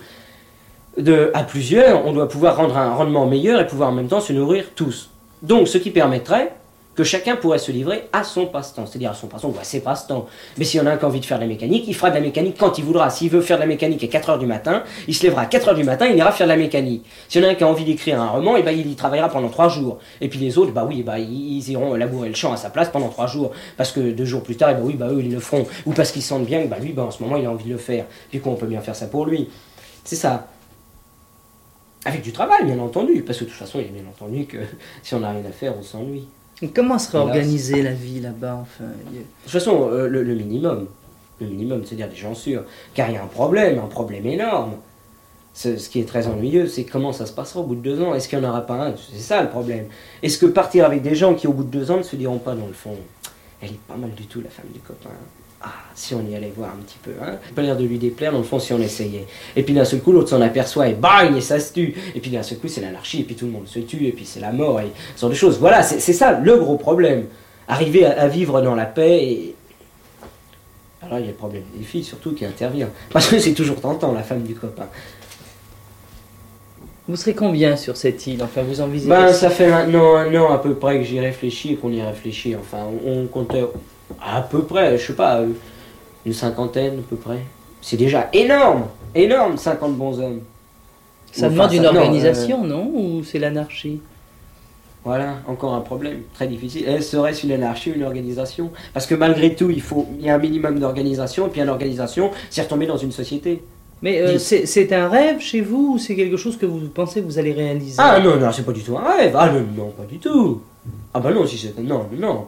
À 1.34 1.42
plusieurs, 1.44 2.06
on 2.06 2.12
doit 2.12 2.28
pouvoir 2.28 2.56
rendre 2.56 2.76
un 2.76 2.94
rendement 2.94 3.26
meilleur 3.26 3.58
et 3.60 3.66
pouvoir 3.66 3.88
en 3.88 3.92
même 3.92 4.08
temps 4.08 4.20
se 4.20 4.34
nourrir 4.34 4.66
tous. 4.74 5.10
Donc, 5.42 5.68
ce 5.68 5.78
qui 5.78 5.90
permettrait 5.90 6.55
que 6.96 7.04
chacun 7.04 7.36
pourrait 7.36 7.58
se 7.58 7.70
livrer 7.70 8.08
à 8.12 8.24
son 8.24 8.46
passe-temps, 8.46 8.86
c'est-à-dire 8.86 9.10
à 9.10 9.14
son 9.14 9.26
passe-temps 9.26 9.52
ou 9.54 9.60
à 9.60 9.64
ses 9.64 9.80
passe-temps. 9.80 10.26
Mais 10.56 10.64
s'il 10.64 10.80
y 10.80 10.82
en 10.82 10.86
a 10.86 10.92
un 10.92 10.96
qui 10.96 11.04
a 11.04 11.08
envie 11.08 11.20
de 11.20 11.26
faire 11.26 11.38
de 11.38 11.42
la 11.42 11.48
mécanique, 11.48 11.84
il 11.86 11.94
fera 11.94 12.08
de 12.08 12.14
la 12.14 12.22
mécanique 12.22 12.56
quand 12.58 12.78
il 12.78 12.84
voudra. 12.84 13.10
S'il 13.10 13.30
veut 13.30 13.42
faire 13.42 13.58
de 13.58 13.62
la 13.62 13.66
mécanique 13.66 14.02
à 14.02 14.06
4h 14.06 14.38
du 14.38 14.46
matin, 14.46 14.82
il 15.06 15.14
se 15.14 15.22
lèvera 15.22 15.42
à 15.42 15.46
4h 15.46 15.74
du 15.74 15.84
matin, 15.84 16.06
il 16.06 16.16
ira 16.16 16.32
faire 16.32 16.46
de 16.46 16.52
la 16.52 16.56
mécanique. 16.56 17.04
S'il 17.28 17.42
y 17.42 17.44
en 17.44 17.48
a 17.48 17.50
un 17.52 17.54
qui 17.54 17.64
a 17.64 17.68
envie 17.68 17.84
d'écrire 17.84 18.20
un 18.20 18.28
roman, 18.28 18.56
et 18.56 18.60
eh 18.60 18.62
ben, 18.62 18.72
il 18.72 18.90
y 18.90 18.94
travaillera 18.96 19.28
pendant 19.28 19.50
3 19.50 19.68
jours. 19.68 19.98
Et 20.22 20.28
puis 20.28 20.38
les 20.38 20.56
autres, 20.56 20.72
bah 20.72 20.86
oui, 20.88 21.02
bah, 21.02 21.18
ils 21.18 21.68
iront 21.68 21.94
labourer 21.94 22.30
le 22.30 22.34
champ 22.34 22.52
à 22.52 22.56
sa 22.56 22.70
place 22.70 22.88
pendant 22.88 23.08
3 23.08 23.26
jours. 23.26 23.52
Parce 23.76 23.92
que 23.92 24.00
deux 24.00 24.24
jours 24.24 24.42
plus 24.42 24.56
tard, 24.56 24.70
et 24.70 24.72
eh 24.72 24.80
bah 24.80 24.82
oui, 24.84 24.94
bah 24.94 25.08
eux, 25.10 25.20
ils 25.20 25.30
le 25.30 25.40
feront. 25.40 25.66
Ou 25.84 25.92
parce 25.92 26.12
qu'ils 26.12 26.22
sentent 26.22 26.46
bien 26.46 26.62
que 26.62 26.68
bah, 26.68 26.78
lui, 26.80 26.92
bah, 26.92 27.04
en 27.04 27.10
ce 27.10 27.22
moment, 27.22 27.36
il 27.36 27.44
a 27.44 27.50
envie 27.50 27.66
de 27.66 27.72
le 27.72 27.78
faire. 27.78 28.06
Puis 28.30 28.40
qu'on 28.40 28.54
peut 28.54 28.66
bien 28.66 28.80
faire 28.80 28.96
ça 28.96 29.06
pour 29.06 29.26
lui. 29.26 29.50
C'est 30.02 30.16
ça. 30.16 30.46
Avec 32.06 32.22
du 32.22 32.32
travail, 32.32 32.64
bien 32.64 32.78
entendu. 32.78 33.22
Parce 33.22 33.38
que 33.38 33.44
de 33.44 33.50
toute 33.50 33.58
façon, 33.58 33.80
il 33.80 33.86
est 33.86 34.00
bien 34.00 34.08
entendu 34.08 34.46
que 34.46 34.58
si 35.02 35.14
on 35.14 35.20
n'a 35.20 35.30
rien 35.30 35.44
à 35.44 35.52
faire, 35.52 35.74
on 35.78 35.82
s'ennuie. 35.82 36.26
Comment 36.74 36.98
serait 36.98 37.18
organisée 37.18 37.82
la 37.82 37.92
vie 37.92 38.20
là-bas 38.20 38.58
enfin, 38.62 38.84
De 39.12 39.18
toute 39.42 39.52
façon, 39.52 39.88
euh, 39.90 40.08
le, 40.08 40.22
minimum, 40.34 40.86
le 41.40 41.46
minimum, 41.46 41.84
c'est-à-dire 41.84 42.08
des 42.08 42.16
gens 42.16 42.34
sûrs, 42.34 42.64
car 42.94 43.10
il 43.10 43.14
y 43.14 43.16
a 43.18 43.22
un 43.22 43.26
problème, 43.26 43.78
un 43.78 43.88
problème 43.88 44.26
énorme. 44.26 44.72
Ce, 45.52 45.88
qui 45.88 46.00
est 46.00 46.08
très 46.08 46.26
ennuyeux, 46.26 46.66
c'est 46.66 46.84
comment 46.84 47.14
ça 47.14 47.24
se 47.24 47.32
passera 47.32 47.60
au 47.60 47.62
bout 47.62 47.76
de 47.76 47.80
deux 47.80 48.02
ans. 48.02 48.14
Est-ce 48.14 48.28
qu'il 48.28 48.38
n'y 48.38 48.44
en 48.44 48.50
aura 48.50 48.66
pas 48.66 48.88
un? 48.88 48.94
C'est 48.96 49.18
ça 49.18 49.42
le 49.42 49.48
problème. 49.48 49.86
Est-ce 50.22 50.36
que 50.36 50.44
partir 50.44 50.84
avec 50.84 51.00
des 51.02 51.14
gens 51.14 51.34
qui, 51.34 51.46
au 51.46 51.52
bout 51.54 51.64
de 51.64 51.70
deux 51.70 51.90
ans, 51.90 51.96
ne 51.96 52.02
se 52.02 52.14
diront 52.14 52.38
pas, 52.38 52.54
dans 52.54 52.66
le 52.66 52.74
fond, 52.74 52.96
elle 53.62 53.70
est 53.70 53.80
pas 53.88 53.96
mal 53.96 54.10
du 54.10 54.26
tout, 54.26 54.42
la 54.42 54.50
femme 54.50 54.66
du 54.72 54.80
copain 54.80 55.10
ah, 55.62 55.72
si 55.94 56.14
on 56.14 56.24
y 56.28 56.34
allait 56.34 56.52
voir 56.54 56.70
un 56.70 56.82
petit 56.82 56.98
peu, 57.02 57.12
hein. 57.22 57.38
Pas 57.54 57.62
l'air 57.62 57.76
de 57.76 57.84
lui 57.84 57.98
déplaire, 57.98 58.32
dans 58.32 58.38
le 58.38 58.44
fond, 58.44 58.58
si 58.58 58.72
on 58.72 58.80
essayait. 58.80 59.26
Et 59.56 59.62
puis 59.62 59.72
d'un 59.72 59.84
seul 59.84 60.00
coup, 60.00 60.12
l'autre 60.12 60.28
s'en 60.28 60.40
aperçoit 60.40 60.88
et 60.88 60.94
bang, 60.94 61.34
et 61.34 61.40
ça 61.40 61.58
se 61.58 61.72
tue. 61.72 61.94
Et 62.14 62.20
puis 62.20 62.30
d'un 62.30 62.42
seul 62.42 62.58
coup, 62.58 62.68
c'est 62.68 62.82
l'anarchie, 62.82 63.20
et 63.20 63.24
puis 63.24 63.34
tout 63.34 63.46
le 63.46 63.52
monde 63.52 63.66
se 63.66 63.78
tue, 63.78 64.06
et 64.06 64.12
puis 64.12 64.26
c'est 64.26 64.40
la 64.40 64.52
mort, 64.52 64.80
et 64.80 64.92
ce 65.14 65.22
genre 65.22 65.30
de 65.30 65.34
choses. 65.34 65.58
Voilà, 65.58 65.82
c'est 65.82 66.12
ça 66.12 66.38
le 66.38 66.56
gros 66.56 66.76
problème. 66.76 67.26
Arriver 67.68 68.04
à, 68.04 68.28
vivre 68.28 68.60
dans 68.60 68.74
la 68.74 68.84
paix 68.84 69.24
et. 69.24 69.54
Alors 71.02 71.18
il 71.18 71.22
y 71.22 71.28
a 71.28 71.30
le 71.30 71.36
problème 71.36 71.62
des 71.76 71.84
filles 71.84 72.04
surtout 72.04 72.32
qui 72.32 72.44
intervient. 72.44 72.88
Parce 73.10 73.28
que 73.28 73.38
c'est 73.38 73.52
toujours 73.52 73.80
tentant, 73.80 74.12
la 74.12 74.22
femme 74.22 74.42
du 74.42 74.54
copain. 74.54 74.88
Vous 77.08 77.16
serez 77.16 77.34
combien 77.34 77.76
sur 77.76 77.96
cette 77.96 78.26
île? 78.26 78.42
Enfin, 78.42 78.62
vous 78.62 78.80
envisagez 78.80 79.08
Ben, 79.08 79.32
ça 79.32 79.48
fait 79.48 79.70
maintenant 79.70 80.16
un 80.16 80.34
an 80.34 80.52
à 80.52 80.58
peu 80.58 80.74
près 80.74 80.98
que 80.98 81.04
j'y 81.04 81.20
réfléchis 81.20 81.72
et 81.72 81.76
qu'on 81.76 81.92
y 81.92 82.02
réfléchit. 82.02 82.56
Enfin, 82.56 82.78
on, 83.04 83.22
on 83.22 83.26
comptait 83.26 83.62
à 84.22 84.42
peu 84.42 84.62
près, 84.62 84.98
je 84.98 85.06
sais 85.06 85.12
pas, 85.12 85.42
une 86.24 86.32
cinquantaine 86.32 86.98
à 86.98 87.02
peu 87.08 87.16
près. 87.16 87.40
C'est 87.80 87.96
déjà 87.96 88.28
énorme, 88.32 88.86
énorme, 89.14 89.56
50 89.56 89.96
bons 89.96 90.20
hommes. 90.20 90.40
Ça 91.32 91.48
demande 91.48 91.72
une 91.72 91.86
organisation, 91.86 92.64
euh, 92.64 92.66
non 92.66 92.90
Ou 92.94 93.22
c'est 93.24 93.38
l'anarchie? 93.38 94.00
Voilà, 95.04 95.36
encore 95.46 95.74
un 95.74 95.82
problème 95.82 96.22
très 96.34 96.48
difficile. 96.48 97.00
Serait-ce 97.00 97.46
une 97.46 97.52
anarchie 97.52 97.92
ou 97.92 97.94
une 97.94 98.02
organisation? 98.02 98.72
Parce 98.92 99.06
que 99.06 99.14
malgré 99.14 99.54
tout, 99.54 99.70
il 99.70 99.80
faut 99.80 100.06
il 100.18 100.24
y 100.24 100.30
a 100.30 100.34
un 100.34 100.38
minimum 100.38 100.80
d'organisation, 100.80 101.46
et 101.46 101.50
puis 101.50 101.60
une 101.60 101.68
organisation, 101.68 102.32
c'est 102.50 102.62
retomber 102.62 102.86
dans 102.86 102.96
une 102.96 103.12
société. 103.12 103.62
Mais 104.02 104.20
euh, 104.20 104.38
c'est 104.38 104.92
un 104.92 105.08
rêve 105.08 105.40
chez 105.40 105.60
vous 105.60 105.94
ou 105.94 105.98
c'est 105.98 106.16
quelque 106.16 106.36
chose 106.36 106.56
que 106.56 106.66
vous 106.66 106.88
pensez 106.88 107.20
que 107.20 107.26
vous 107.26 107.38
allez 107.38 107.52
réaliser? 107.52 107.96
Ah 107.98 108.18
non, 108.20 108.36
non, 108.36 108.50
c'est 108.52 108.64
pas 108.64 108.72
du 108.72 108.82
tout 108.82 108.96
un 108.98 109.16
rêve. 109.16 109.34
Ah 109.38 109.48
non, 109.48 109.64
non, 109.76 109.90
pas 109.90 110.04
du 110.04 110.18
tout. 110.18 110.60
Ah 111.14 111.20
bah 111.20 111.32
non, 111.32 111.46
si 111.46 111.56
c'est... 111.56 111.78
Non, 111.80 112.06
non. 112.12 112.46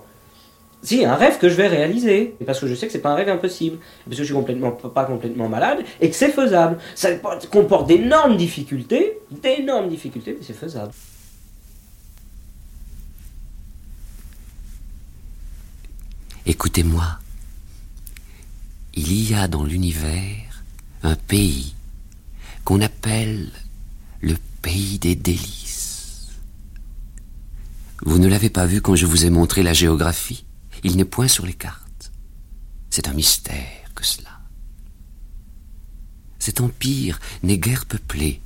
Si, 0.82 1.04
un 1.04 1.16
rêve 1.16 1.38
que 1.38 1.48
je 1.48 1.54
vais 1.54 1.66
réaliser. 1.66 2.36
Parce 2.46 2.60
que 2.60 2.66
je 2.66 2.74
sais 2.74 2.86
que 2.86 2.92
c'est 2.92 3.00
pas 3.00 3.10
un 3.10 3.16
rêve 3.16 3.28
impossible. 3.28 3.78
Parce 4.04 4.16
que 4.16 4.24
je 4.24 4.32
suis 4.32 4.90
pas 4.94 5.04
complètement 5.04 5.48
malade 5.48 5.84
et 6.00 6.08
que 6.08 6.16
c'est 6.16 6.30
faisable. 6.30 6.78
Ça 6.94 7.10
comporte 7.50 7.88
d'énormes 7.88 8.36
difficultés, 8.36 9.18
d'énormes 9.30 9.88
difficultés, 9.88 10.36
mais 10.38 10.44
c'est 10.46 10.54
faisable. 10.54 10.92
Écoutez-moi. 16.46 17.18
Il 18.94 19.30
y 19.30 19.34
a 19.34 19.46
dans 19.48 19.64
l'univers 19.64 20.64
un 21.02 21.14
pays 21.14 21.74
qu'on 22.64 22.80
appelle 22.80 23.50
le 24.20 24.34
pays 24.62 24.98
des 24.98 25.14
délices. 25.14 26.30
Vous 28.02 28.18
ne 28.18 28.28
l'avez 28.28 28.50
pas 28.50 28.66
vu 28.66 28.80
quand 28.80 28.96
je 28.96 29.06
vous 29.06 29.24
ai 29.24 29.30
montré 29.30 29.62
la 29.62 29.72
géographie? 29.72 30.44
Il 30.84 30.96
n'est 30.96 31.04
point 31.04 31.28
sur 31.28 31.46
les 31.46 31.54
cartes. 31.54 32.12
C'est 32.90 33.08
un 33.08 33.14
mystère 33.14 33.92
que 33.94 34.04
cela. 34.04 34.40
Cet 36.38 36.60
empire 36.60 37.20
n'est 37.42 37.58
guère 37.58 37.86
peuplé. 37.86 38.40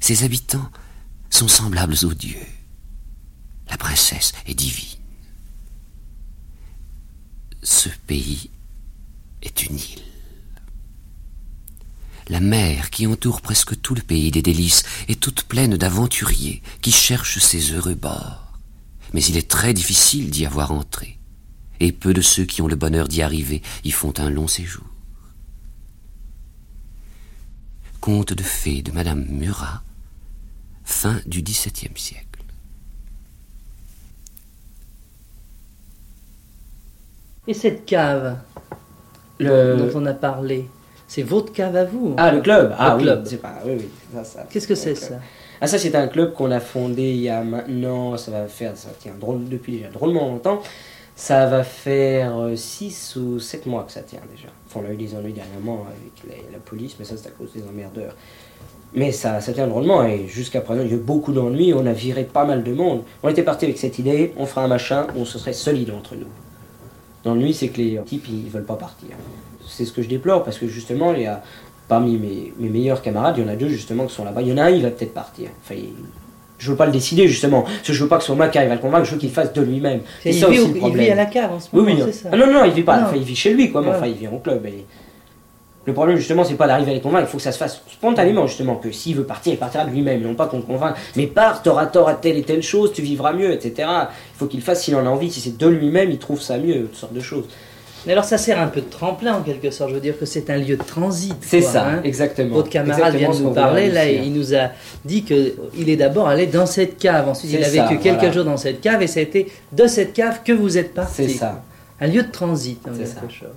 Ses 0.00 0.24
habitants 0.24 0.70
sont 1.30 1.48
semblables 1.48 2.04
aux 2.04 2.14
dieux. 2.14 2.46
La 3.68 3.76
princesse 3.76 4.32
est 4.46 4.54
divine. 4.54 4.98
Ce 7.62 7.88
pays 8.06 8.50
est 9.42 9.64
une 9.64 9.76
île. 9.76 10.02
La 12.28 12.40
mer 12.40 12.90
qui 12.90 13.06
entoure 13.06 13.40
presque 13.40 13.80
tout 13.80 13.94
le 13.94 14.02
pays 14.02 14.30
des 14.30 14.42
délices 14.42 14.84
est 15.08 15.20
toute 15.20 15.42
pleine 15.42 15.76
d'aventuriers 15.76 16.62
qui 16.80 16.92
cherchent 16.92 17.38
ces 17.38 17.72
heureux 17.72 17.94
bords. 17.94 18.58
Mais 19.12 19.22
il 19.24 19.36
est 19.36 19.50
très 19.50 19.74
difficile 19.74 20.30
d'y 20.30 20.46
avoir 20.46 20.72
entré 20.72 21.18
et 21.82 21.92
peu 21.92 22.14
de 22.14 22.20
ceux 22.20 22.44
qui 22.44 22.62
ont 22.62 22.68
le 22.68 22.76
bonheur 22.76 23.08
d'y 23.08 23.22
arriver 23.22 23.60
y 23.84 23.90
font 23.90 24.14
un 24.18 24.30
long 24.30 24.46
séjour. 24.46 24.84
Conte 28.00 28.32
de 28.32 28.42
fées 28.42 28.82
de 28.82 28.92
Madame 28.92 29.24
Murat, 29.28 29.82
fin 30.84 31.20
du 31.26 31.42
XVIIe 31.42 31.90
siècle. 31.96 32.26
Et 37.48 37.54
cette 37.54 37.84
cave 37.84 38.38
dont 39.40 39.90
on 39.94 40.06
a 40.06 40.14
parlé, 40.14 40.68
c'est 41.08 41.22
votre 41.22 41.52
cave 41.52 41.74
à 41.74 41.84
vous 41.84 42.14
Ah, 42.16 42.30
le 42.30 42.40
club 42.40 42.74
Ah, 42.78 42.96
oui, 42.96 43.02
club. 43.02 43.28
Pas, 43.38 43.60
oui, 43.66 43.72
oui, 44.14 44.20
Qu'est-ce 44.50 44.68
que 44.68 44.76
c'est 44.76 44.94
ça 44.94 45.16
Ah, 45.60 45.66
ça, 45.66 45.78
c'est 45.78 45.96
un 45.96 46.06
club 46.06 46.32
qu'on 46.34 46.52
a 46.52 46.60
fondé 46.60 47.10
il 47.10 47.20
y 47.22 47.28
a 47.28 47.42
maintenant, 47.42 48.16
ça 48.16 48.30
va 48.30 48.46
faire, 48.46 48.76
ça 48.76 48.90
tient 49.00 49.14
drôle, 49.18 49.48
depuis 49.48 49.78
déjà 49.78 49.88
drôlement 49.90 50.28
longtemps. 50.28 50.62
Ça 51.14 51.46
va 51.46 51.62
faire 51.62 52.34
6 52.54 53.14
euh, 53.16 53.20
ou 53.20 53.38
7 53.38 53.66
mois 53.66 53.84
que 53.84 53.92
ça 53.92 54.00
tient 54.00 54.20
déjà. 54.34 54.48
Enfin, 54.66 54.80
on 54.84 54.90
a 54.90 54.92
eu 54.92 54.96
des 54.96 55.14
ennuis 55.14 55.32
dernièrement 55.32 55.86
avec 55.86 56.36
la 56.50 56.58
police, 56.58 56.96
mais 56.98 57.04
ça 57.04 57.16
c'est 57.16 57.28
à 57.28 57.32
cause 57.32 57.52
des 57.52 57.62
emmerdeurs. 57.62 58.14
Mais 58.94 59.12
ça, 59.12 59.40
ça 59.40 59.52
tient 59.52 59.66
drôlement 59.66 60.04
et 60.04 60.26
jusqu'à 60.26 60.60
présent 60.60 60.82
il 60.82 60.88
y 60.88 60.92
a 60.92 60.96
eu 60.96 60.98
beaucoup 60.98 61.32
d'ennuis, 61.32 61.72
on 61.74 61.86
a 61.86 61.92
viré 61.92 62.24
pas 62.24 62.44
mal 62.44 62.62
de 62.62 62.72
monde. 62.72 63.02
On 63.22 63.28
était 63.28 63.42
parti 63.42 63.64
avec 63.64 63.78
cette 63.78 63.98
idée, 63.98 64.32
on 64.36 64.46
fera 64.46 64.64
un 64.64 64.68
machin 64.68 65.06
on 65.16 65.24
se 65.24 65.38
serait 65.38 65.54
solide 65.54 65.90
entre 65.90 66.14
nous. 66.14 66.26
L'ennui 67.24 67.54
c'est 67.54 67.68
que 67.68 67.78
les 67.78 68.00
types 68.04 68.26
ils 68.28 68.50
veulent 68.50 68.66
pas 68.66 68.76
partir. 68.76 69.10
C'est 69.66 69.84
ce 69.84 69.92
que 69.92 70.02
je 70.02 70.08
déplore 70.08 70.44
parce 70.44 70.58
que 70.58 70.66
justement 70.66 71.14
il 71.14 71.22
y 71.22 71.26
a, 71.26 71.42
parmi 71.88 72.18
mes, 72.18 72.52
meilleurs 72.68 73.00
camarades, 73.00 73.36
il 73.38 73.44
y 73.44 73.46
en 73.46 73.52
a 73.52 73.56
deux 73.56 73.68
justement 73.68 74.06
qui 74.06 74.14
sont 74.14 74.24
là-bas. 74.24 74.42
Il 74.42 74.48
y 74.48 74.52
en 74.52 74.58
a 74.58 74.64
un, 74.64 74.70
il 74.70 74.82
va 74.82 74.90
peut-être 74.90 75.14
partir. 75.14 75.48
Je 76.62 76.70
veux 76.70 76.76
pas 76.76 76.86
le 76.86 76.92
décider 76.92 77.26
justement, 77.26 77.62
parce 77.62 77.88
que 77.88 77.92
je 77.92 78.02
veux 78.02 78.08
pas 78.08 78.16
que 78.16 78.22
ce 78.22 78.26
soit 78.26 78.36
moi 78.36 78.46
qui 78.48 78.56
arrive 78.56 78.70
à 78.70 78.76
le 78.76 78.80
convaincre, 78.80 79.04
je 79.04 79.12
veux 79.12 79.18
qu'il 79.18 79.30
fasse 79.30 79.52
de 79.52 79.62
lui-même. 79.62 80.00
C'est 80.22 80.32
ça 80.32 80.48
aussi 80.48 80.58
le 80.58 80.74
problème. 80.74 81.00
Il 81.00 81.06
vit 81.06 81.10
à 81.10 81.14
la 81.16 81.26
cave 81.26 81.52
en 81.52 81.58
ce 81.58 81.68
moment, 81.72 81.88
oui, 81.88 82.02
oui, 82.06 82.12
ça. 82.12 82.28
Ah, 82.30 82.36
non, 82.36 82.46
non, 82.46 82.64
il 82.64 82.72
vit 82.72 82.82
pas, 82.82 83.02
enfin, 83.02 83.16
il 83.16 83.24
vit 83.24 83.34
chez 83.34 83.52
lui, 83.52 83.72
quoi, 83.72 83.82
mais 83.82 83.88
enfin, 83.88 84.06
il 84.06 84.14
vit 84.14 84.28
au 84.28 84.38
club. 84.38 84.64
Et... 84.66 84.84
Le 85.84 85.92
problème, 85.92 86.16
justement, 86.16 86.44
c'est 86.44 86.54
pas 86.54 86.68
d'arriver 86.68 86.92
à 86.92 86.94
les 86.94 87.00
convaincre, 87.00 87.26
il 87.26 87.30
faut 87.30 87.38
que 87.38 87.42
ça 87.42 87.50
se 87.50 87.58
fasse 87.58 87.82
spontanément, 87.90 88.46
justement, 88.46 88.76
que 88.76 88.92
s'il 88.92 89.16
veut 89.16 89.24
partir, 89.24 89.52
il 89.52 89.58
partira 89.58 89.84
de 89.84 89.90
lui-même, 89.90 90.22
non 90.22 90.34
pas 90.34 90.46
qu'on 90.46 90.58
le 90.58 90.62
convainc. 90.62 90.94
Mais 91.16 91.26
pars, 91.26 91.62
t'auras 91.62 91.86
tort 91.86 92.08
à 92.08 92.14
telle 92.14 92.36
et 92.36 92.42
telle 92.42 92.62
chose, 92.62 92.92
tu 92.92 93.02
vivras 93.02 93.32
mieux, 93.32 93.52
etc. 93.52 93.88
Il 93.88 94.38
faut 94.38 94.46
qu'il 94.46 94.62
fasse 94.62 94.84
s'il 94.84 94.94
en 94.94 95.04
a 95.04 95.08
envie, 95.08 95.32
si 95.32 95.40
c'est 95.40 95.58
de 95.58 95.66
lui-même, 95.66 96.12
il 96.12 96.18
trouve 96.18 96.40
ça 96.40 96.58
mieux, 96.58 96.82
toutes 96.82 96.94
sortes 96.94 97.14
de 97.14 97.20
choses. 97.20 97.46
Mais 98.06 98.12
alors 98.12 98.24
ça 98.24 98.38
sert 98.38 98.60
un 98.60 98.68
peu 98.68 98.80
de 98.80 98.90
tremplin 98.90 99.34
en 99.34 99.42
quelque 99.42 99.70
sorte. 99.70 99.90
Je 99.90 99.94
veux 99.94 100.00
dire 100.00 100.18
que 100.18 100.26
c'est 100.26 100.50
un 100.50 100.58
lieu 100.58 100.76
de 100.76 100.82
transit. 100.82 101.34
C'est 101.40 101.60
ça, 101.60 101.88
hein. 101.88 102.00
exactement. 102.04 102.56
Votre 102.56 102.70
camarade 102.70 103.14
vient 103.14 103.30
de 103.30 103.42
nous 103.42 103.52
parler. 103.52 103.90
Là, 103.90 104.10
il 104.10 104.32
nous 104.32 104.54
a 104.54 104.70
dit 105.04 105.22
qu'il 105.22 105.88
est 105.88 105.96
d'abord 105.96 106.28
allé 106.28 106.46
dans 106.46 106.66
cette 106.66 106.98
cave. 106.98 107.28
Ensuite, 107.28 107.52
il 107.52 107.62
a 107.62 107.68
vécu 107.68 107.98
quelques 107.98 108.32
jours 108.32 108.44
dans 108.44 108.56
cette 108.56 108.80
cave 108.80 109.02
et 109.02 109.06
ça 109.06 109.20
a 109.20 109.22
été 109.22 109.50
de 109.72 109.86
cette 109.86 110.12
cave 110.12 110.40
que 110.44 110.52
vous 110.52 110.78
êtes 110.78 110.94
parti. 110.94 111.28
C'est 111.28 111.28
ça. 111.28 111.62
Un 112.00 112.08
lieu 112.08 112.22
de 112.22 112.30
transit 112.30 112.80
en 112.88 112.92
quelque 112.92 113.06
ça. 113.06 113.20
chose. 113.28 113.48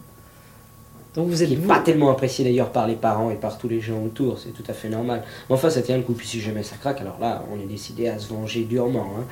Donc 1.15 1.29
vous 1.29 1.41
êtes 1.41 1.65
pas 1.65 1.79
tellement 1.79 2.11
apprécié 2.11 2.43
d'ailleurs 2.43 2.71
par 2.71 2.87
les 2.87 2.95
parents 2.95 3.31
et 3.31 3.35
par 3.35 3.57
tous 3.57 3.69
les 3.69 3.79
gens 3.79 4.03
autour, 4.03 4.37
c'est 4.37 4.49
tout 4.49 4.69
à 4.69 4.73
fait 4.73 4.89
normal. 4.89 5.23
Mais 5.49 5.55
enfin, 5.55 5.69
ça 5.69 5.81
tient 5.81 5.95
le 5.95 6.03
coup. 6.03 6.13
Puis 6.13 6.27
si 6.27 6.41
jamais 6.41 6.61
ça 6.61 6.75
craque, 6.75 6.99
alors 6.99 7.17
là, 7.21 7.43
on 7.53 7.59
est 7.59 7.65
décidé 7.65 8.09
à 8.09 8.19
se 8.19 8.27
venger 8.27 8.65
durement. 8.65 9.13
Hein. 9.17 9.23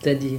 C'est-à-dire 0.00 0.38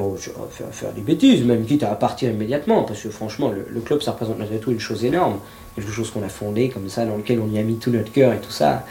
Oh, 0.00 0.14
vais 0.14 0.64
faire, 0.70 0.92
des 0.92 1.00
bêtises, 1.00 1.44
même 1.44 1.64
quitte 1.64 1.82
à 1.82 1.94
partir 1.96 2.30
immédiatement, 2.30 2.84
parce 2.84 3.02
que 3.02 3.10
franchement, 3.10 3.50
le, 3.50 3.80
club, 3.80 4.00
ça 4.00 4.12
représente 4.12 4.38
malgré 4.38 4.58
tout 4.58 4.70
une 4.70 4.78
chose 4.78 5.04
énorme, 5.04 5.38
quelque 5.74 5.90
chose 5.90 6.10
qu'on 6.12 6.22
a 6.22 6.28
fondé 6.28 6.68
comme 6.68 6.88
ça, 6.88 7.04
dans 7.04 7.16
lequel 7.16 7.40
on 7.40 7.50
y 7.52 7.58
a 7.58 7.62
mis 7.62 7.76
tout 7.78 7.90
notre 7.90 8.12
cœur 8.12 8.32
et 8.32 8.38
tout 8.38 8.52
ça. 8.52 8.84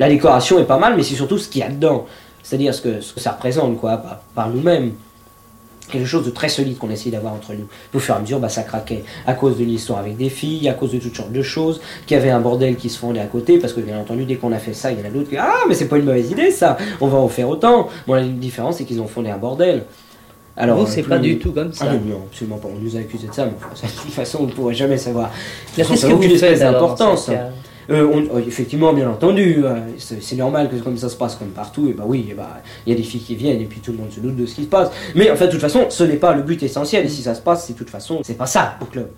La 0.00 0.08
décoration 0.08 0.58
est 0.58 0.64
pas 0.64 0.78
mal, 0.78 0.96
mais 0.96 1.04
c'est 1.04 1.14
surtout 1.14 1.38
ce 1.38 1.48
qu'il 1.48 1.60
y 1.60 1.64
a 1.64 1.68
dedans, 1.68 2.06
c'est-à-dire 2.42 2.74
ce 2.74 2.82
que 2.82 3.00
ça 3.00 3.32
représente, 3.32 3.78
quoi, 3.78 4.02
par, 4.34 4.48
nous-mêmes. 4.48 4.92
Quelque 5.92 6.06
chose 6.06 6.24
de 6.24 6.30
très 6.30 6.48
solide 6.48 6.78
qu'on 6.78 6.90
essayait 6.90 7.12
d'avoir 7.12 7.34
entre 7.34 7.52
nous. 7.52 7.66
Au 7.94 7.98
fur 7.98 8.14
et 8.14 8.18
à 8.18 8.20
mesure, 8.20 8.40
bah, 8.40 8.48
ça 8.48 8.62
craquait 8.62 9.04
à 9.26 9.34
cause 9.34 9.58
de 9.58 9.64
l'histoire 9.64 10.00
avec 10.00 10.16
des 10.16 10.30
filles, 10.30 10.68
à 10.68 10.74
cause 10.74 10.92
de 10.92 10.98
toutes 10.98 11.16
sortes 11.16 11.32
de 11.32 11.42
choses, 11.42 11.80
qu'il 12.06 12.16
y 12.16 12.20
avait 12.20 12.30
un 12.30 12.40
bordel 12.40 12.76
qui 12.76 12.88
se 12.88 12.98
fondait 12.98 13.20
à 13.20 13.26
côté, 13.26 13.58
parce 13.58 13.72
que 13.72 13.80
bien 13.80 13.98
entendu, 13.98 14.24
dès 14.24 14.36
qu'on 14.36 14.52
a 14.52 14.58
fait 14.58 14.72
ça, 14.72 14.90
il 14.90 14.98
y 14.98 15.02
en 15.02 15.06
a 15.06 15.10
d'autres 15.10 15.30
qui 15.30 15.36
Ah, 15.36 15.60
mais 15.68 15.74
c'est 15.74 15.88
pas 15.88 15.98
une 15.98 16.04
mauvaise 16.04 16.30
idée 16.30 16.50
ça, 16.50 16.76
on 17.00 17.06
va 17.06 17.18
en 17.18 17.28
faire 17.28 17.48
autant. 17.48 17.88
Bon, 18.06 18.14
la 18.14 18.24
différence, 18.24 18.78
c'est 18.78 18.84
qu'ils 18.84 19.00
ont 19.00 19.06
fondé 19.06 19.30
un 19.30 19.38
bordel. 19.38 19.84
Alors, 20.56 20.86
c'est 20.86 21.02
pas 21.02 21.18
du 21.18 21.38
tout 21.38 21.52
comme 21.52 21.72
ça. 21.72 21.86
Ah, 21.88 21.94
non, 21.94 22.22
absolument 22.30 22.58
pas. 22.58 22.68
On 22.68 22.78
nous 22.78 22.96
a 22.96 23.00
accusé 23.00 23.26
de 23.26 23.32
ça, 23.32 23.46
mais 23.46 23.52
de 23.52 24.02
toute 24.02 24.10
façon, 24.10 24.38
on 24.42 24.46
ne 24.46 24.52
pourrait 24.52 24.74
jamais 24.74 24.98
savoir. 24.98 25.30
Qu'est-ce 25.74 26.06
que 26.06 26.12
vous 26.12 26.36
faites 26.36 26.58
d'importance 26.58 27.30
euh, 27.90 28.26
euh, 28.34 28.42
effectivement, 28.46 28.92
bien 28.92 29.10
entendu, 29.10 29.62
euh, 29.64 29.76
c'est 29.98 30.36
normal 30.36 30.70
que 30.70 30.76
comme 30.76 30.96
ça 30.96 31.08
se 31.08 31.16
passe 31.16 31.36
comme 31.36 31.48
partout, 31.48 31.88
et 31.88 31.92
bah 31.92 32.04
oui, 32.06 32.26
il 32.28 32.34
bah, 32.34 32.60
y 32.86 32.92
a 32.92 32.94
des 32.94 33.02
filles 33.02 33.20
qui 33.20 33.34
viennent 33.34 33.60
et 33.60 33.66
puis 33.66 33.80
tout 33.80 33.92
le 33.92 33.98
monde 33.98 34.12
se 34.12 34.20
doute 34.20 34.36
de 34.36 34.46
ce 34.46 34.54
qui 34.54 34.62
se 34.62 34.68
passe. 34.68 34.90
Mais 35.14 35.30
en 35.30 35.36
fait, 35.36 35.46
de 35.46 35.52
toute 35.52 35.60
façon, 35.60 35.86
ce 35.88 36.04
n'est 36.04 36.16
pas 36.16 36.34
le 36.34 36.42
but 36.42 36.62
essentiel, 36.62 37.06
et 37.06 37.08
si 37.08 37.22
ça 37.22 37.34
se 37.34 37.40
passe, 37.40 37.66
c'est 37.66 37.72
de 37.72 37.78
toute 37.78 37.90
façon, 37.90 38.20
c'est 38.22 38.36
pas 38.36 38.46
ça 38.46 38.76
au 38.80 38.84
club. 38.84 39.08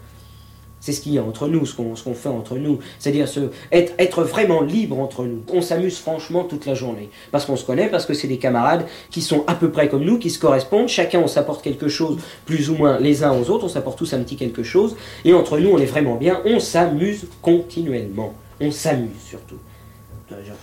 C'est 0.84 0.92
ce 0.92 1.00
qu'il 1.00 1.14
y 1.14 1.18
a 1.18 1.22
entre 1.22 1.48
nous, 1.48 1.64
ce 1.64 1.74
qu'on 1.74 1.94
fait 1.96 2.28
entre 2.28 2.56
nous. 2.56 2.78
C'est-à-dire 2.98 3.26
être, 3.72 3.94
être 3.98 4.22
vraiment 4.22 4.60
libre 4.60 5.00
entre 5.00 5.24
nous. 5.24 5.40
On 5.50 5.62
s'amuse 5.62 5.96
franchement 5.96 6.44
toute 6.44 6.66
la 6.66 6.74
journée. 6.74 7.08
Parce 7.32 7.46
qu'on 7.46 7.56
se 7.56 7.64
connaît, 7.64 7.88
parce 7.88 8.04
que 8.04 8.12
c'est 8.12 8.28
des 8.28 8.36
camarades 8.36 8.84
qui 9.10 9.22
sont 9.22 9.44
à 9.46 9.54
peu 9.54 9.70
près 9.70 9.88
comme 9.88 10.04
nous, 10.04 10.18
qui 10.18 10.28
se 10.28 10.38
correspondent. 10.38 10.88
Chacun, 10.88 11.20
on 11.20 11.26
s'apporte 11.26 11.64
quelque 11.64 11.88
chose, 11.88 12.18
plus 12.44 12.68
ou 12.68 12.74
moins 12.74 13.00
les 13.00 13.24
uns 13.24 13.32
aux 13.32 13.48
autres. 13.48 13.64
On 13.64 13.68
s'apporte 13.68 13.96
tous 13.96 14.12
un 14.12 14.18
petit 14.18 14.36
quelque 14.36 14.62
chose. 14.62 14.94
Et 15.24 15.32
entre 15.32 15.58
nous, 15.58 15.70
on 15.70 15.78
est 15.78 15.86
vraiment 15.86 16.16
bien. 16.16 16.42
On 16.44 16.60
s'amuse 16.60 17.28
continuellement 17.40 18.34
on 18.60 18.70
s'amuse 18.70 19.22
surtout. 19.26 19.58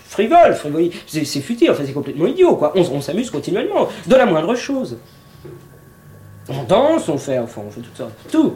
Frivole, 0.06 0.56
frivole, 0.56 0.89
c'est 1.08 1.24
futile, 1.26 1.72
enfin 1.72 1.84
c'est 1.86 1.94
complètement 1.94 2.26
idiot, 2.26 2.56
quoi. 2.56 2.74
On, 2.76 2.82
on 2.82 3.02
s'amuse 3.02 3.30
continuellement, 3.30 3.88
de 4.08 4.16
la 4.16 4.26
moindre 4.26 4.56
chose. 4.56 4.98
On 6.50 6.64
danse, 6.64 7.08
on 7.08 7.18
fait, 7.18 7.38
enfin, 7.38 7.62
on 7.66 7.72
fait 7.72 7.82
tout 7.82 7.96
ça. 7.96 8.10
Tout. 8.30 8.56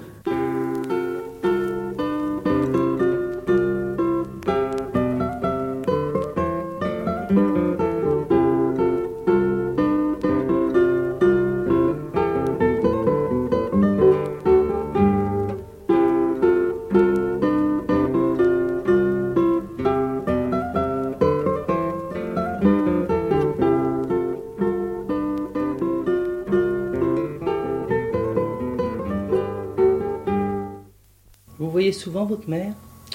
Souvent 31.96 32.26
votre 32.26 32.50
mère? 32.50 32.74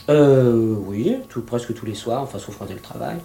Euh, 0.08 0.74
Oui, 0.86 1.16
tout, 1.28 1.42
presque 1.42 1.74
tous 1.74 1.86
les 1.86 1.94
soirs, 1.94 2.22
enfin 2.22 2.38
sauf 2.38 2.56
quand 2.58 2.66
elle 2.70 2.80
travaille. 2.80 3.18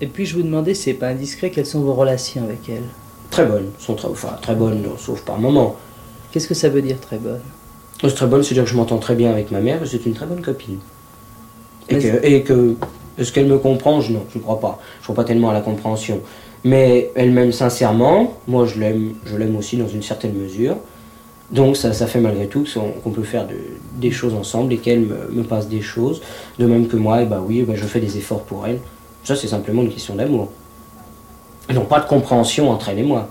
Et 0.00 0.06
puis 0.06 0.26
je 0.26 0.34
vous 0.34 0.42
demandais, 0.42 0.74
c'est 0.74 0.94
pas 0.94 1.08
indiscret, 1.08 1.50
quelles 1.50 1.66
sont 1.66 1.80
vos 1.80 1.94
relations 1.94 2.42
avec 2.42 2.68
elle? 2.68 2.82
Très 3.30 3.46
bonnes, 3.46 3.70
sont 3.78 3.94
très, 3.94 4.08
enfin 4.08 4.36
très 4.42 4.54
bonnes, 4.54 4.84
sauf 4.98 5.22
par 5.22 5.38
moment. 5.38 5.76
Qu'est-ce 6.32 6.48
que 6.48 6.54
ça 6.54 6.68
veut 6.68 6.82
dire 6.82 6.98
très 6.98 7.18
bonne 7.18 7.40
C'est 8.02 8.14
très 8.14 8.26
bonne, 8.26 8.42
c'est-à-dire 8.42 8.64
que 8.64 8.70
je 8.70 8.76
m'entends 8.76 8.98
très 8.98 9.14
bien 9.14 9.30
avec 9.30 9.50
ma 9.50 9.60
mère, 9.60 9.80
c'est 9.86 10.04
une 10.04 10.14
très 10.14 10.26
bonne 10.26 10.42
copine. 10.42 10.78
Et 11.88 11.98
que, 11.98 12.26
et 12.26 12.42
que, 12.42 12.74
est-ce 13.18 13.32
qu'elle 13.32 13.46
me 13.46 13.58
comprend? 13.58 13.98
Non, 13.98 14.24
je 14.30 14.38
ne 14.38 14.42
crois 14.42 14.58
pas. 14.60 14.80
Je 14.96 15.00
ne 15.00 15.02
crois 15.04 15.16
pas 15.16 15.24
tellement 15.24 15.50
à 15.50 15.52
la 15.52 15.60
compréhension. 15.60 16.20
Mais 16.64 17.10
elle 17.14 17.32
m'aime 17.32 17.52
sincèrement, 17.52 18.38
moi 18.46 18.66
je 18.66 18.78
l'aime, 18.78 19.14
je 19.26 19.36
l'aime 19.36 19.56
aussi 19.56 19.76
dans 19.76 19.88
une 19.88 20.02
certaine 20.02 20.34
mesure. 20.34 20.76
Donc 21.52 21.76
ça, 21.76 21.92
ça 21.92 22.06
fait 22.06 22.20
malgré 22.20 22.46
tout 22.46 22.66
qu'on 23.04 23.10
peut 23.10 23.22
faire 23.22 23.46
des 23.96 24.10
choses 24.10 24.34
ensemble 24.34 24.72
et 24.72 24.78
qu'elle 24.78 25.00
me, 25.00 25.42
passe 25.42 25.68
des 25.68 25.82
choses, 25.82 26.22
de 26.58 26.64
même 26.64 26.88
que 26.88 26.96
moi, 26.96 27.22
et 27.22 27.26
bah 27.26 27.42
oui, 27.46 27.62
bah, 27.62 27.74
je 27.76 27.84
fais 27.84 28.00
des 28.00 28.16
efforts 28.16 28.42
pour 28.42 28.66
elle. 28.66 28.78
Ça 29.22 29.36
c'est 29.36 29.48
simplement 29.48 29.82
une 29.82 29.92
question 29.92 30.14
d'amour. 30.14 30.50
Non 31.72 31.84
pas 31.84 32.00
de 32.00 32.06
compréhension 32.06 32.70
entre 32.70 32.88
elle 32.88 33.00
et 33.00 33.04
moi, 33.04 33.28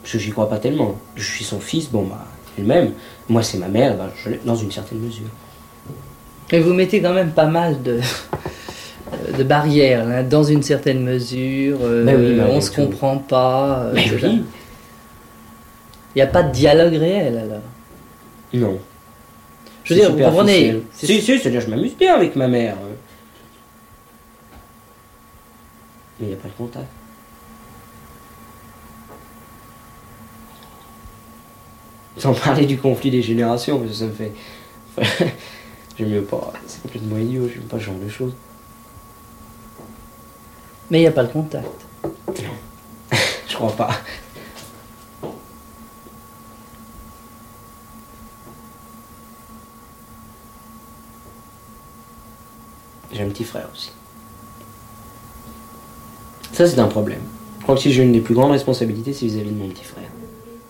parce 0.00 0.14
que 0.14 0.18
j'y 0.18 0.30
crois 0.30 0.48
pas 0.48 0.58
tellement. 0.58 0.96
Je 1.16 1.22
suis 1.22 1.44
son 1.44 1.60
fils, 1.60 1.90
bon 1.90 2.04
bah 2.04 2.24
elle-même, 2.58 2.92
moi 3.28 3.42
c'est 3.42 3.58
ma 3.58 3.68
mère, 3.68 3.96
bah, 3.96 4.10
je, 4.16 4.30
dans 4.44 4.56
une 4.56 4.72
certaine 4.72 4.98
mesure. 4.98 5.28
Et 6.52 6.60
vous 6.60 6.72
mettez 6.72 7.00
quand 7.00 7.14
même 7.14 7.30
pas 7.30 7.46
mal 7.46 7.82
de, 7.82 8.00
de 9.38 9.42
barrières, 9.44 10.08
hein, 10.08 10.22
dans 10.22 10.42
une 10.42 10.62
certaine 10.62 11.04
mesure, 11.04 11.78
euh, 11.82 12.04
ben 12.04 12.46
on 12.50 12.60
se 12.60 12.70
comprend 12.70 13.18
pas. 13.18 13.82
Euh, 13.84 13.92
Mais 13.94 14.10
oui. 14.10 14.42
Il 16.14 16.18
n'y 16.18 16.22
a 16.22 16.26
pas 16.26 16.42
de 16.42 16.52
dialogue 16.52 16.94
réel 16.94 17.38
alors 17.38 17.62
Non. 18.52 18.78
Je 19.84 19.94
veux 19.94 20.00
dire, 20.00 20.12
vous 20.12 20.18
comprenez 20.18 20.82
Si, 20.92 21.06
si, 21.06 21.22
c'est-à-dire 21.22 21.60
je 21.60 21.68
m'amuse 21.68 21.96
bien 21.96 22.14
avec 22.14 22.36
ma 22.36 22.48
mère. 22.48 22.76
Mais 26.18 26.26
il 26.26 26.28
n'y 26.28 26.34
a 26.34 26.36
pas 26.36 26.48
de 26.48 26.54
contact. 26.54 26.86
Sans 32.18 32.34
parler 32.34 32.66
du 32.66 32.76
conflit 32.76 33.10
des 33.10 33.22
générations, 33.22 33.78
parce 33.78 33.92
que 33.92 33.96
ça 33.96 34.04
me 34.04 34.12
fait. 34.12 34.32
j'aime 35.98 36.10
mieux 36.10 36.22
pas. 36.22 36.52
C'est 36.66 36.82
complètement 36.82 37.16
idiot, 37.16 37.48
j'aime 37.48 37.62
pas 37.62 37.78
ce 37.78 37.84
genre 37.84 37.94
de 37.94 38.08
choses. 38.08 38.34
Mais 40.90 40.98
il 40.98 41.02
n'y 41.02 41.06
a 41.06 41.12
pas 41.12 41.24
de 41.24 41.32
contact. 41.32 41.66
Non. 42.04 42.12
je 43.48 43.54
crois 43.54 43.74
pas. 43.74 43.90
J'ai 53.12 53.22
un 53.22 53.28
petit 53.28 53.44
frère 53.44 53.68
aussi. 53.72 53.92
Ça, 56.52 56.66
c'est 56.66 56.78
un 56.78 56.88
problème. 56.88 57.20
Je 57.58 57.62
crois 57.62 57.74
que 57.74 57.82
si 57.82 57.92
j'ai 57.92 58.02
une 58.02 58.12
des 58.12 58.20
plus 58.20 58.34
grandes 58.34 58.52
responsabilités, 58.52 59.12
c'est 59.12 59.26
vis-à-vis 59.26 59.50
de 59.50 59.58
mon 59.58 59.68
petit 59.68 59.84
frère. 59.84 60.08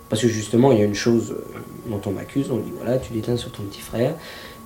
Parce 0.09 0.23
que 0.23 0.29
justement, 0.29 0.73
il 0.73 0.79
y 0.79 0.83
a 0.83 0.85
une 0.85 0.95
chose 0.95 1.33
euh, 1.33 1.59
dont 1.87 2.01
on 2.07 2.11
m'accuse, 2.11 2.51
on 2.51 2.57
dit 2.57 2.73
voilà, 2.77 2.99
tu 2.99 3.13
déteins 3.13 3.37
sur 3.37 3.53
ton 3.53 3.63
petit 3.63 3.81
frère 3.81 4.15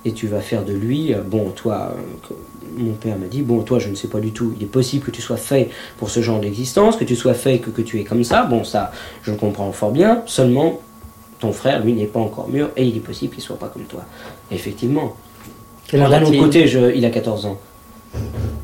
et 0.03 0.11
tu 0.11 0.27
vas 0.27 0.41
faire 0.41 0.65
de 0.65 0.73
lui, 0.73 1.13
euh, 1.13 1.21
bon, 1.21 1.51
toi, 1.51 1.95
euh, 1.95 2.33
mon 2.77 2.93
père 2.93 3.17
m'a 3.17 3.27
dit, 3.27 3.41
bon, 3.41 3.61
toi, 3.61 3.79
je 3.79 3.89
ne 3.89 3.95
sais 3.95 4.07
pas 4.07 4.19
du 4.19 4.31
tout, 4.31 4.53
il 4.57 4.63
est 4.63 4.67
possible 4.67 5.05
que 5.05 5.11
tu 5.11 5.21
sois 5.21 5.37
fait 5.37 5.69
pour 5.97 6.09
ce 6.09 6.21
genre 6.21 6.39
d'existence, 6.39 6.95
que 6.95 7.03
tu 7.03 7.15
sois 7.15 7.33
fait, 7.33 7.59
que, 7.59 7.69
que 7.69 7.81
tu 7.81 7.99
es 7.99 8.03
comme 8.03 8.23
ça, 8.23 8.43
bon, 8.43 8.63
ça, 8.63 8.91
je 9.23 9.31
le 9.31 9.37
comprends 9.37 9.71
fort 9.71 9.91
bien, 9.91 10.23
seulement, 10.25 10.81
ton 11.39 11.51
frère, 11.51 11.83
lui, 11.83 11.93
n'est 11.93 12.05
pas 12.05 12.19
encore 12.19 12.49
mûr 12.49 12.69
et 12.75 12.85
il 12.85 12.97
est 12.97 13.01
possible 13.01 13.33
qu'il 13.33 13.43
soit 13.43 13.57
pas 13.57 13.67
comme 13.67 13.85
toi. 13.85 14.03
effectivement. 14.51 15.15
D'un 15.97 16.23
autre 16.23 16.37
côté, 16.37 16.67
je, 16.67 16.93
il 16.95 17.05
a 17.05 17.09
14 17.09 17.45
ans. 17.45 17.57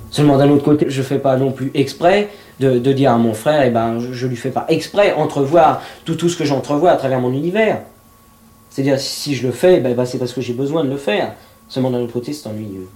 Seulement 0.10 0.38
d'un 0.38 0.50
autre 0.50 0.64
côté, 0.64 0.88
je 0.90 1.00
ne 1.00 1.06
fais 1.06 1.20
pas 1.20 1.38
non 1.38 1.52
plus 1.52 1.72
exprès 1.74 2.30
de, 2.60 2.78
dire 2.92 3.12
à 3.12 3.18
mon 3.18 3.34
frère, 3.34 3.64
eh 3.66 3.70
ben, 3.70 4.00
je, 4.00 4.26
ne 4.26 4.30
lui 4.30 4.38
fais 4.38 4.52
pas 4.52 4.66
exprès 4.68 5.14
entrevoir 5.14 5.82
tout, 6.06 6.16
tout 6.16 6.30
ce 6.30 6.38
que 6.38 6.46
j'entrevois 6.46 6.92
à 6.92 6.98
travers 6.98 7.20
mon 7.20 7.32
univers. 7.32 7.82
C'est-à-dire, 8.70 9.00
si 9.00 9.36
je 9.36 9.48
le 9.48 9.54
fais, 9.54 9.80
ben, 9.80 9.96
ben, 9.96 10.06
c'est 10.06 10.18
parce 10.18 10.34
que 10.34 10.42
j'ai 10.42 10.54
besoin 10.54 10.84
de 10.84 10.90
le 10.90 10.98
faire. 10.98 11.34
Seulement 11.70 11.90
d'un 11.90 12.00
autre 12.00 12.14
côté, 12.14 12.34
c'est 12.34 12.48
ennuyeux. 12.48 12.88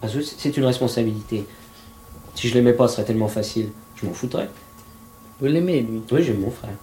Parce 0.00 0.14
que 0.14 0.22
c'est 0.22 0.56
une 0.56 0.64
responsabilité. 0.64 1.46
Si 2.34 2.48
je 2.48 2.54
l'aimais 2.54 2.72
pas, 2.72 2.88
ce 2.88 2.96
serait 2.96 3.04
tellement 3.04 3.28
facile. 3.28 3.68
Je 3.96 4.06
m'en 4.06 4.12
foutrais. 4.12 4.48
Vous 5.40 5.46
l'aimez, 5.46 5.80
lui? 5.80 6.02
Oui, 6.10 6.22
j'aime 6.24 6.40
mon 6.40 6.50
frère. 6.50 6.74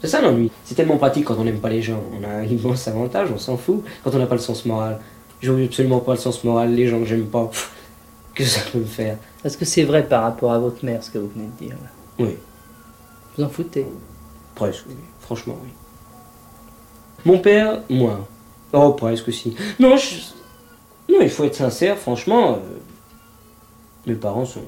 C'est 0.00 0.08
ça 0.08 0.20
l'ennui. 0.20 0.50
C'est 0.64 0.74
tellement 0.74 0.96
pratique 0.96 1.24
quand 1.24 1.36
on 1.38 1.44
n'aime 1.44 1.60
pas 1.60 1.68
les 1.68 1.82
gens. 1.82 2.00
On 2.12 2.24
a 2.24 2.28
un 2.28 2.44
immense 2.44 2.86
avantage, 2.86 3.30
on 3.32 3.38
s'en 3.38 3.56
fout. 3.56 3.82
Quand 4.04 4.14
on 4.14 4.18
n'a 4.18 4.26
pas 4.26 4.36
le 4.36 4.40
sens 4.40 4.64
moral. 4.64 5.00
J'ai 5.40 5.64
absolument 5.64 6.00
pas 6.00 6.12
le 6.12 6.18
sens 6.18 6.42
moral, 6.44 6.74
les 6.74 6.88
gens 6.88 6.98
que 6.98 7.04
j'aime 7.04 7.26
pas, 7.26 7.50
que 8.34 8.44
ça 8.44 8.60
peut 8.72 8.78
me 8.78 8.84
faire. 8.84 9.18
Est-ce 9.44 9.56
que 9.56 9.64
c'est 9.64 9.84
vrai 9.84 10.06
par 10.06 10.22
rapport 10.22 10.52
à 10.52 10.58
votre 10.58 10.84
mère, 10.84 11.02
ce 11.02 11.10
que 11.10 11.18
vous 11.18 11.28
venez 11.28 11.46
de 11.46 11.66
dire 11.66 11.76
Oui. 12.18 12.36
Vous 13.36 13.44
en 13.44 13.48
foutez? 13.48 13.86
Presque, 14.54 14.84
oui. 14.88 14.96
Franchement, 15.20 15.56
oui. 15.62 15.70
Mon 17.24 17.38
père, 17.38 17.82
moi. 17.88 18.26
Oh, 18.72 18.92
presque 18.92 19.32
si. 19.32 19.54
Non, 19.78 19.94
non, 21.08 21.18
il 21.22 21.30
faut 21.30 21.44
être 21.44 21.54
sincère, 21.54 21.96
franchement. 21.96 22.54
Euh, 22.54 22.78
mes 24.06 24.14
parents 24.14 24.44
sont, 24.44 24.62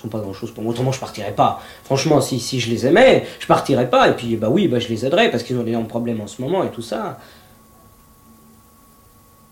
sont 0.00 0.08
pas 0.08 0.20
grand 0.20 0.32
chose 0.32 0.50
pour 0.50 0.62
moi. 0.62 0.72
Autrement, 0.72 0.92
je 0.92 1.00
partirais 1.00 1.34
pas. 1.34 1.62
Franchement, 1.84 2.20
si, 2.20 2.40
si 2.40 2.60
je 2.60 2.70
les 2.70 2.86
aimais, 2.86 3.26
je 3.38 3.46
partirais 3.46 3.88
pas. 3.88 4.08
Et 4.08 4.14
puis, 4.14 4.36
bah 4.36 4.48
oui, 4.50 4.68
bah, 4.68 4.78
je 4.78 4.88
les 4.88 5.04
aiderais 5.06 5.30
parce 5.30 5.42
qu'ils 5.42 5.56
ont 5.58 5.62
d'énormes 5.62 5.88
problèmes 5.88 6.20
en 6.20 6.26
ce 6.26 6.40
moment 6.42 6.64
et 6.64 6.70
tout 6.70 6.82
ça. 6.82 7.18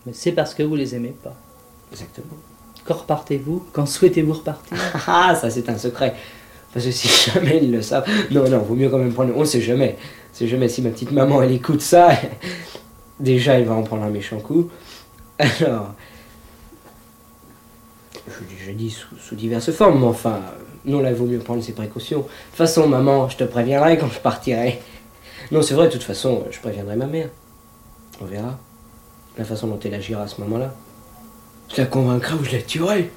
Mais 0.05 0.13
c'est 0.13 0.31
parce 0.31 0.53
que 0.53 0.63
vous 0.63 0.75
les 0.75 0.95
aimez 0.95 1.15
pas. 1.23 1.35
Exactement. 1.91 2.37
Quand 2.85 2.95
repartez-vous? 2.95 3.65
Quand 3.73 3.85
souhaitez-vous 3.85 4.33
repartir? 4.33 4.77
Ah, 5.07 5.35
ça 5.39 5.49
c'est 5.49 5.69
un 5.69 5.77
secret. 5.77 6.15
Parce 6.73 6.85
que 6.85 6.91
si 6.91 7.07
jamais 7.31 7.59
ils 7.61 7.71
le 7.71 7.81
savent. 7.81 8.07
Non, 8.31 8.47
non, 8.49 8.59
vaut 8.59 8.75
mieux 8.75 8.89
quand 8.89 8.97
même 8.97 9.13
prendre. 9.13 9.33
On 9.35 9.45
sait 9.45 9.61
jamais. 9.61 9.97
C'est 10.33 10.47
jamais 10.47 10.69
si 10.69 10.81
ma 10.81 10.89
petite 10.89 11.11
maman 11.11 11.41
elle 11.41 11.51
écoute 11.51 11.81
ça. 11.81 12.09
Déjà, 13.19 13.53
elle 13.55 13.65
va 13.65 13.73
en 13.73 13.83
prendre 13.83 14.03
un 14.03 14.09
méchant 14.09 14.39
coup. 14.39 14.69
Alors. 15.37 15.93
Je, 18.65 18.71
dis 18.71 18.89
sous, 18.89 19.35
diverses 19.35 19.71
formes, 19.71 19.99
mais 19.99 20.05
enfin, 20.07 20.41
Non, 20.85 20.99
là, 21.01 21.09
il 21.11 21.15
vaut 21.15 21.25
mieux 21.25 21.39
prendre 21.39 21.61
ses 21.63 21.73
précautions. 21.73 22.19
De 22.19 22.23
toute 22.23 22.55
façon, 22.55 22.87
maman, 22.87 23.27
je 23.29 23.37
te 23.37 23.43
préviendrai 23.43 23.97
quand 23.97 24.07
je 24.09 24.19
partirai. 24.19 24.81
Non, 25.51 25.61
c'est 25.61 25.73
vrai, 25.73 25.87
de 25.87 25.91
toute 25.91 26.03
façon, 26.03 26.45
je 26.51 26.59
préviendrai 26.59 26.95
ma 26.95 27.05
mère. 27.07 27.29
On 28.21 28.25
verra. 28.25 28.57
La 29.37 29.45
façon 29.45 29.67
dont 29.67 29.79
elle 29.83 29.93
agira 29.93 30.23
à 30.23 30.27
ce 30.27 30.39
moment-là. 30.41 30.73
Je 31.73 31.77
la 31.81 31.85
convaincrai 31.87 32.35
ou 32.35 32.43
je 32.43 32.51
la 32.51 32.61
tuerai. 32.61 33.11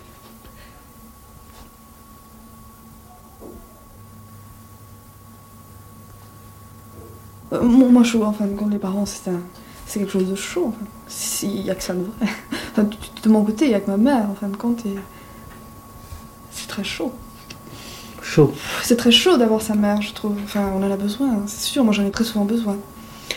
Euh, 7.52 7.62
moi, 7.62 8.02
je 8.02 8.16
en 8.18 8.32
fin 8.32 8.46
de 8.46 8.56
compte, 8.56 8.72
les 8.72 8.78
parents, 8.78 9.06
c'est 9.06 9.30
un- 9.30 9.40
quelque 9.92 10.10
chose 10.10 10.30
de 10.30 10.34
chaud. 10.34 10.66
Enfin. 10.68 10.86
S'il 11.06 11.60
y 11.62 11.70
a 11.70 11.74
que 11.74 11.82
ça 11.82 11.92
de 11.94 12.00
vrai. 12.00 12.32
Enfin, 12.72 12.84
de- 13.22 13.28
mon 13.28 13.44
côté, 13.44 13.66
il 13.66 13.70
y 13.70 13.74
a 13.74 13.80
que 13.80 13.90
ma 13.90 13.96
mère, 13.96 14.30
en 14.30 14.34
fin 14.34 14.48
de 14.48 14.56
compte, 14.56 14.84
et 14.86 14.94
c'est 16.50 16.68
très 16.68 16.84
chaud. 16.84 17.12
Chaud. 18.22 18.52
C'est 18.82 18.96
très 18.96 19.10
chaud 19.12 19.36
d'avoir 19.36 19.60
sa 19.62 19.74
mère, 19.74 20.00
je 20.00 20.12
trouve. 20.14 20.36
Enfin, 20.44 20.70
on 20.74 20.82
en 20.82 20.90
a 20.90 20.96
besoin, 20.96 21.30
hein, 21.32 21.42
c'est 21.46 21.64
sûr. 21.64 21.84
Moi, 21.84 21.92
j'en 21.92 22.04
ai 22.04 22.10
très 22.10 22.24
souvent 22.24 22.44
besoin. 22.44 22.76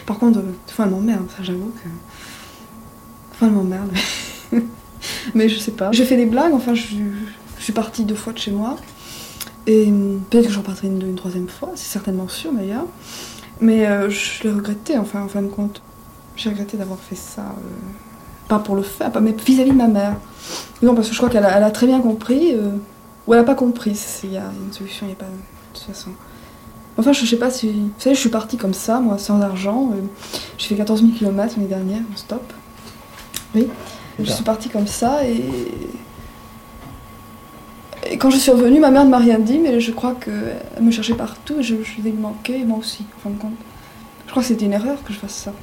Par 0.05 0.19
contre, 0.19 0.39
euh, 0.39 0.43
des 0.67 0.73
fois, 0.73 0.85
elle 0.85 0.91
m'emmerde. 0.91 1.25
Ça, 1.35 1.43
j'avoue 1.43 1.71
que. 1.83 1.89
Fois, 3.37 3.47
elle 3.47 3.53
m'emmerde. 3.53 3.89
Mais 5.33 5.49
je 5.49 5.57
sais 5.59 5.71
pas. 5.71 5.91
J'ai 5.91 6.05
fait 6.05 6.17
des 6.17 6.25
blagues. 6.27 6.53
Enfin, 6.53 6.73
je, 6.75 6.85
je 7.57 7.63
suis 7.63 7.73
partie 7.73 8.05
deux 8.05 8.15
fois 8.15 8.31
de 8.33 8.37
chez 8.37 8.51
moi. 8.51 8.77
Et 9.67 9.87
hum, 9.87 10.21
peut-être 10.29 10.47
que 10.47 10.53
je 10.53 10.59
repartirai 10.59 10.87
une, 10.87 11.01
une 11.01 11.15
troisième 11.15 11.49
fois. 11.49 11.71
C'est 11.75 11.91
certainement 11.91 12.27
sûr, 12.27 12.53
d'ailleurs. 12.53 12.85
Mais 13.59 13.87
euh, 13.87 14.09
je 14.09 14.43
l'ai 14.43 14.51
regretté, 14.51 14.97
enfin, 14.97 15.23
en 15.23 15.27
fin 15.27 15.41
de 15.41 15.47
compte. 15.47 15.81
J'ai 16.35 16.49
regretté 16.49 16.77
d'avoir 16.77 16.99
fait 16.99 17.15
ça. 17.15 17.41
euh, 17.41 18.14
pas 18.47 18.59
pour 18.59 18.75
le 18.75 18.81
faire, 18.83 19.11
mais 19.21 19.31
vis-à-vis 19.45 19.71
de 19.71 19.75
ma 19.77 19.87
mère. 19.87 20.15
Non, 20.81 20.93
parce 20.95 21.07
que 21.07 21.13
je 21.13 21.19
crois 21.19 21.29
qu'elle 21.29 21.45
a, 21.45 21.65
a 21.65 21.71
très 21.71 21.87
bien 21.87 21.99
compris. 22.01 22.53
euh, 22.53 22.71
ou 23.27 23.33
elle 23.33 23.39
a 23.39 23.43
pas 23.43 23.55
compris. 23.55 23.99
Il 24.23 24.33
y 24.33 24.37
a 24.37 24.43
une 24.65 24.71
solution, 24.71 25.05
il 25.07 25.09
n'y 25.09 25.13
a 25.13 25.17
pas. 25.17 25.25
De 25.25 25.31
toute 25.79 25.83
façon. 25.87 26.11
Enfin, 26.97 27.11
je 27.11 27.25
sais 27.25 27.37
pas 27.37 27.49
si. 27.49 27.71
Vous 27.71 27.89
savez, 27.97 28.15
je 28.15 28.19
suis 28.19 28.29
partie 28.29 28.57
comme 28.57 28.73
ça, 28.73 28.99
moi, 28.99 29.17
sans 29.17 29.41
argent. 29.41 29.91
euh, 29.93 30.01
J'ai 30.57 30.67
fait 30.69 30.75
14 30.75 31.01
000 31.01 31.11
km 31.13 31.55
l'année 31.57 31.67
dernière, 31.67 32.01
en 32.13 32.17
stop. 32.17 32.53
Oui. 33.55 33.67
Je 34.19 34.31
suis 34.31 34.43
partie 34.43 34.69
comme 34.69 34.87
ça 34.87 35.25
et. 35.27 35.43
Et 38.11 38.17
quand 38.17 38.29
je 38.29 38.37
suis 38.37 38.51
revenue, 38.51 38.79
ma 38.79 38.91
mère 38.91 39.03
ne 39.05 39.09
m'a 39.09 39.17
rien 39.17 39.39
dit, 39.39 39.57
mais 39.57 39.79
je 39.79 39.91
crois 39.91 40.13
qu'elle 40.13 40.83
me 40.83 40.91
cherchait 40.91 41.15
partout 41.15 41.55
et 41.59 41.63
je, 41.63 41.75
je 41.83 42.01
lui 42.01 42.11
manquer, 42.11 42.59
et 42.59 42.63
moi 42.63 42.77
aussi, 42.77 43.03
en 43.17 43.19
fin 43.23 43.29
de 43.31 43.39
compte. 43.41 43.55
Je 44.27 44.31
crois 44.31 44.43
que 44.43 44.47
c'était 44.47 44.65
une 44.65 44.73
erreur 44.73 45.03
que 45.03 45.11
je 45.11 45.17
fasse 45.17 45.33
ça. 45.33 45.53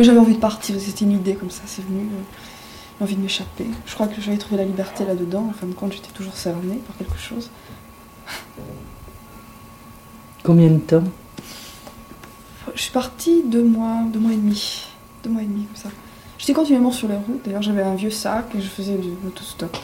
Mais 0.00 0.06
j'avais 0.06 0.18
envie 0.18 0.36
de 0.36 0.40
partir, 0.40 0.80
c'était 0.80 1.04
une 1.04 1.12
idée 1.12 1.34
comme 1.34 1.50
ça, 1.50 1.60
c'est 1.66 1.84
venu. 1.84 2.00
euh, 2.00 3.04
envie 3.04 3.16
de 3.16 3.20
m'échapper. 3.20 3.66
Je 3.84 3.92
crois 3.92 4.06
que 4.06 4.18
j'avais 4.18 4.38
trouvé 4.38 4.56
la 4.56 4.64
liberté 4.64 5.04
là-dedans. 5.04 5.48
En 5.50 5.52
fin 5.52 5.66
de 5.66 5.74
compte, 5.74 5.92
j'étais 5.92 6.10
toujours 6.12 6.34
cernée 6.38 6.76
par 6.86 6.96
quelque 6.96 7.18
chose. 7.18 7.50
Combien 10.42 10.68
de 10.68 10.78
temps? 10.78 11.04
Je 12.74 12.80
suis 12.80 12.92
partie 12.92 13.42
deux 13.44 13.62
mois, 13.62 13.98
deux 14.10 14.20
mois 14.20 14.32
et 14.32 14.36
demi. 14.36 14.86
Deux 15.22 15.28
mois 15.28 15.42
et 15.42 15.46
demi, 15.46 15.64
comme 15.64 15.76
ça. 15.76 15.90
J'étais 16.38 16.54
continuellement 16.54 16.92
sur 16.92 17.06
les 17.06 17.16
routes. 17.16 17.44
D'ailleurs, 17.44 17.60
j'avais 17.60 17.82
un 17.82 17.94
vieux 17.94 18.08
sac 18.08 18.46
et 18.54 18.60
je 18.62 18.68
faisais 18.68 18.96
du 18.96 19.10
autostop. 19.26 19.76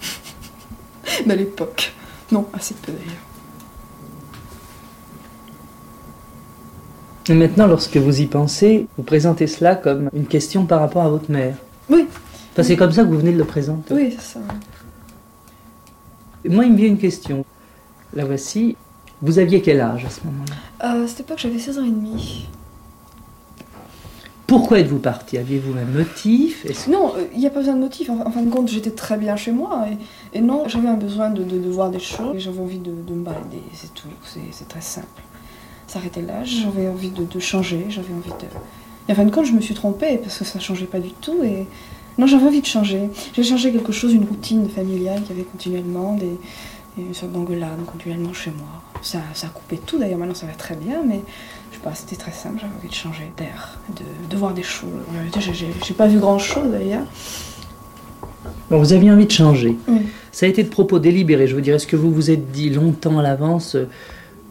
Mais 1.26 1.32
à 1.32 1.36
l'époque. 1.36 1.92
Non, 2.30 2.48
assez 2.52 2.74
peu 2.74 2.92
d'ailleurs. 2.92 3.29
Et 7.30 7.34
maintenant, 7.34 7.68
lorsque 7.68 7.96
vous 7.96 8.20
y 8.20 8.26
pensez, 8.26 8.88
vous 8.96 9.04
présentez 9.04 9.46
cela 9.46 9.76
comme 9.76 10.10
une 10.12 10.26
question 10.26 10.66
par 10.66 10.80
rapport 10.80 11.04
à 11.04 11.08
votre 11.08 11.30
mère. 11.30 11.54
Oui. 11.88 12.06
Enfin, 12.52 12.64
c'est 12.64 12.76
comme 12.76 12.90
ça 12.90 13.04
que 13.04 13.08
vous 13.08 13.18
venez 13.18 13.32
de 13.32 13.38
le 13.38 13.44
présenter. 13.44 13.94
Oui, 13.94 14.08
c'est 14.18 14.34
ça. 14.34 14.40
Moi, 16.44 16.64
il 16.64 16.72
me 16.72 16.76
vient 16.76 16.88
une 16.88 16.98
question. 16.98 17.44
La 18.14 18.24
voici. 18.24 18.76
Vous 19.22 19.38
aviez 19.38 19.62
quel 19.62 19.80
âge 19.80 20.04
à 20.04 20.10
ce 20.10 20.20
moment-là? 20.24 20.88
Euh, 20.96 21.04
à 21.04 21.06
cette 21.06 21.20
époque, 21.20 21.38
j'avais 21.38 21.58
16 21.60 21.78
ans 21.78 21.84
et 21.84 21.90
demi. 21.90 22.46
Pourquoi 24.48 24.80
êtes-vous 24.80 24.98
parti? 24.98 25.38
Aviez-vous 25.38 25.74
un 25.78 25.84
motif? 25.84 26.64
Que- 26.66 26.90
Non, 26.90 27.12
il 27.32 27.38
n'y 27.38 27.46
a 27.46 27.50
pas 27.50 27.60
besoin 27.60 27.74
de 27.74 27.80
motif. 27.80 28.10
En, 28.10 28.28
fin 28.32 28.42
de 28.42 28.50
compte, 28.50 28.66
j'étais 28.68 28.90
très 28.90 29.16
bien 29.16 29.36
chez 29.36 29.52
moi. 29.52 29.84
Et, 30.32 30.38
et 30.38 30.40
non, 30.40 30.64
j'avais 30.66 30.88
un 30.88 30.96
besoin 30.96 31.30
de, 31.30 31.44
de- 31.44 31.58
de 31.58 31.68
voir 31.70 31.90
des 31.90 32.00
choses. 32.00 32.34
Et 32.34 32.40
j'avais 32.40 32.58
envie 32.58 32.78
de, 32.80 32.90
de 32.90 33.14
me 33.14 33.22
balader, 33.22 33.62
c'est 33.72 33.94
tout. 33.94 34.08
C'est 34.24 34.66
très 34.68 34.80
simple. 34.80 35.06
S'arrêter 35.90 36.22
là, 36.22 36.44
j'avais 36.44 36.86
envie 36.88 37.10
de, 37.10 37.24
de 37.24 37.40
changer. 37.40 37.86
J'avais 37.88 38.14
envie 38.14 38.30
de. 38.30 38.46
Et 39.08 39.12
en 39.12 39.14
fin 39.16 39.24
de 39.24 39.30
compte, 39.30 39.46
je 39.46 39.52
me 39.52 39.60
suis 39.60 39.74
trompée 39.74 40.18
parce 40.18 40.38
que 40.38 40.44
ça 40.44 40.58
ne 40.58 40.62
changeait 40.62 40.86
pas 40.86 41.00
du 41.00 41.10
tout. 41.10 41.42
Et 41.42 41.66
non, 42.16 42.26
j'avais 42.28 42.44
envie 42.46 42.60
de 42.60 42.66
changer. 42.66 43.08
J'ai 43.34 43.42
changé 43.42 43.72
quelque 43.72 43.90
chose, 43.92 44.12
une 44.14 44.24
routine 44.24 44.68
familiale 44.68 45.22
qui 45.24 45.32
avait 45.32 45.42
continuellement 45.42 46.14
des, 46.14 46.36
une 46.98 47.12
sorte 47.14 47.32
d'engueulade 47.32 47.84
continuellement 47.86 48.32
chez 48.32 48.50
moi. 48.52 48.68
Ça, 49.02 49.18
ça 49.34 49.48
a 49.48 49.50
coupé 49.50 49.78
tout 49.84 49.98
d'ailleurs, 49.98 50.18
maintenant 50.18 50.34
ça 50.34 50.46
va 50.46 50.52
très 50.52 50.76
bien, 50.76 51.02
mais 51.08 51.22
je 51.70 51.76
sais 51.78 51.82
pas, 51.82 51.94
c'était 51.94 52.16
très 52.16 52.32
simple, 52.32 52.56
j'avais 52.60 52.74
envie 52.78 52.88
de 52.88 52.94
changer 52.94 53.32
d'air, 53.38 53.78
de, 53.96 54.02
de 54.30 54.36
voir 54.36 54.52
des 54.52 54.62
choses. 54.62 54.90
En 55.08 55.12
réalité, 55.14 55.40
j'ai- 55.40 55.94
pas 55.94 56.06
vu 56.06 56.18
grand 56.18 56.38
chose 56.38 56.70
d'ailleurs. 56.70 57.06
Bon, 58.70 58.78
vous 58.78 58.92
aviez 58.92 59.10
envie 59.10 59.26
de 59.26 59.30
changer. 59.32 59.76
Oui. 59.88 60.00
Ça 60.32 60.46
a 60.46 60.48
été 60.48 60.62
de 60.62 60.68
propos 60.68 60.98
délibérés. 60.98 61.46
Je 61.48 61.56
veux 61.56 61.62
dire, 61.62 61.74
est-ce 61.74 61.86
que 61.86 61.96
vous 61.96 62.12
vous 62.12 62.30
êtes 62.30 62.50
dit 62.52 62.70
longtemps 62.70 63.18
à 63.18 63.22
l'avance, 63.22 63.74
euh, 63.74 63.88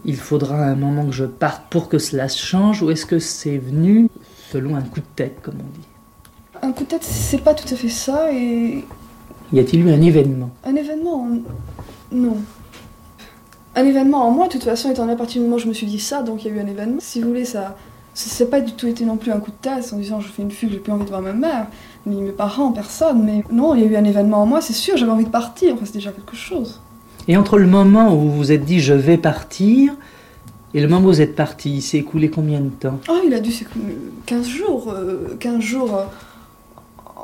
il 0.04 0.16
faudra 0.16 0.56
un 0.56 0.74
moment 0.74 1.06
que 1.06 1.12
je 1.12 1.24
parte 1.24 1.64
pour 1.70 1.88
que 1.88 1.98
cela 1.98 2.28
change, 2.28 2.82
ou 2.82 2.90
est-ce 2.90 3.06
que 3.06 3.18
c'est 3.18 3.58
venu 3.58 4.08
selon 4.50 4.76
un 4.76 4.82
coup 4.82 5.00
de 5.00 5.06
tête, 5.16 5.40
comme 5.42 5.56
on 5.60 5.78
dit 5.78 5.86
Un 6.62 6.72
coup 6.72 6.84
de 6.84 6.88
tête, 6.88 7.04
c'est 7.04 7.42
pas 7.42 7.54
tout 7.54 7.72
à 7.72 7.76
fait 7.76 7.88
ça, 7.88 8.32
et 8.32 8.84
Y 9.52 9.58
a-t-il 9.58 9.86
eu 9.86 9.90
un 9.90 10.00
événement? 10.00 10.50
Un 10.64 10.76
événement, 10.76 11.28
non. 12.12 12.36
Un 13.76 13.84
événement 13.84 14.26
en 14.26 14.30
moi, 14.30 14.46
de 14.46 14.52
toute 14.52 14.64
façon, 14.64 14.90
étant 14.90 15.02
donné 15.02 15.14
à 15.14 15.16
partir 15.16 15.40
du 15.40 15.46
moment 15.46 15.56
où 15.56 15.60
je 15.60 15.68
me 15.68 15.72
suis 15.72 15.86
dit 15.86 16.00
ça, 16.00 16.22
donc 16.22 16.44
il 16.44 16.48
y 16.48 16.54
a 16.54 16.56
eu 16.56 16.60
un 16.60 16.66
événement. 16.66 16.98
Si 17.00 17.20
vous 17.20 17.28
voulez, 17.28 17.44
ça. 17.44 17.76
Ça 18.12 18.44
n'a 18.44 18.50
pas 18.50 18.60
du 18.60 18.72
tout 18.72 18.88
été 18.88 19.04
non 19.04 19.16
plus 19.16 19.30
un 19.30 19.38
coup 19.38 19.52
de 19.52 19.56
tête 19.62 19.92
en 19.92 19.96
disant 19.96 20.20
je 20.20 20.28
fais 20.28 20.42
une 20.42 20.50
fugue, 20.50 20.72
j'ai 20.72 20.78
plus 20.78 20.92
envie 20.92 21.04
de 21.04 21.08
voir 21.08 21.22
ma 21.22 21.32
mère, 21.32 21.68
ni 22.06 22.20
mes 22.20 22.32
parents, 22.32 22.72
personne. 22.72 23.22
Mais 23.22 23.44
non, 23.52 23.74
il 23.74 23.82
y 23.82 23.84
a 23.84 23.86
eu 23.86 23.96
un 23.96 24.04
événement 24.04 24.42
en 24.42 24.46
moi, 24.46 24.60
c'est 24.60 24.72
sûr, 24.72 24.96
j'avais 24.96 25.12
envie 25.12 25.24
de 25.24 25.30
partir, 25.30 25.74
enfin, 25.74 25.84
c'est 25.86 25.94
déjà 25.94 26.10
quelque 26.10 26.34
chose. 26.34 26.80
Et 27.28 27.36
entre 27.36 27.58
le 27.58 27.66
moment 27.66 28.14
où 28.14 28.18
vous 28.20 28.32
vous 28.32 28.52
êtes 28.52 28.64
dit 28.64 28.80
je 28.80 28.94
vais 28.94 29.18
partir 29.18 29.92
et 30.74 30.80
le 30.80 30.88
moment 30.88 31.06
où 31.08 31.10
vous 31.10 31.20
êtes 31.20 31.34
parti, 31.34 31.76
il 31.76 31.82
s'est 31.82 31.98
écoulé 31.98 32.30
combien 32.30 32.60
de 32.60 32.68
temps? 32.68 33.00
Ah, 33.08 33.18
il 33.26 33.34
a 33.34 33.40
dû, 33.40 33.50
c'est 33.50 33.64
comme 33.64 33.82
15 34.26 34.46
jours, 34.46 34.92
euh, 34.92 35.36
15 35.40 35.60
jours 35.60 35.96
euh, 35.96 36.04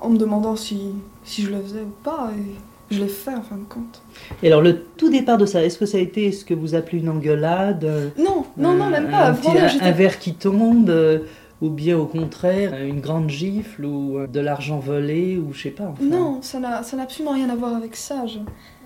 en 0.02 0.10
me 0.10 0.16
demandant 0.18 0.56
si, 0.56 0.78
si 1.24 1.42
je 1.42 1.50
le 1.50 1.60
faisais 1.62 1.82
ou 1.82 1.92
pas, 2.02 2.30
et 2.36 2.94
je 2.94 3.00
l'ai 3.00 3.08
fait 3.08 3.34
en 3.34 3.42
fin 3.42 3.56
de 3.56 3.64
compte. 3.68 4.02
Et 4.42 4.48
alors 4.48 4.62
le 4.62 4.82
tout 4.96 5.10
départ 5.10 5.38
de 5.38 5.46
ça, 5.46 5.64
est-ce 5.64 5.78
que 5.78 5.86
ça 5.86 5.98
a 5.98 6.00
été 6.00 6.32
ce 6.32 6.44
que 6.44 6.54
vous 6.54 6.74
appelez 6.74 6.98
une 6.98 7.08
engueulade? 7.08 7.84
Euh, 7.84 8.08
Non, 8.18 8.44
non, 8.56 8.74
non, 8.74 8.90
même 8.90 9.10
pas. 9.10 9.28
un, 9.28 9.34
petit- 9.34 9.48
Vraiment, 9.50 9.68
un- 9.80 9.92
verre 9.92 10.18
qui 10.18 10.34
tombe, 10.34 10.90
euh, 10.90 11.20
ou 11.62 11.70
bien 11.70 11.96
au 11.96 12.06
contraire 12.06 12.74
une 12.84 13.00
grande 13.00 13.30
gifle, 13.30 13.84
ou 13.84 14.18
euh, 14.18 14.26
de 14.26 14.40
l'argent 14.40 14.80
volé, 14.80 15.38
ou 15.38 15.52
je 15.52 15.62
sais 15.62 15.70
pas. 15.70 15.84
enfin. 15.84 16.02
Non, 16.04 16.40
ça 16.42 16.58
n'a 16.58 16.82
ça 16.82 16.96
n'a 16.96 17.04
absolument 17.04 17.34
rien 17.34 17.48
à 17.48 17.54
voir 17.54 17.76
avec 17.76 17.94
ça. 17.94 18.26
je- 18.26 18.38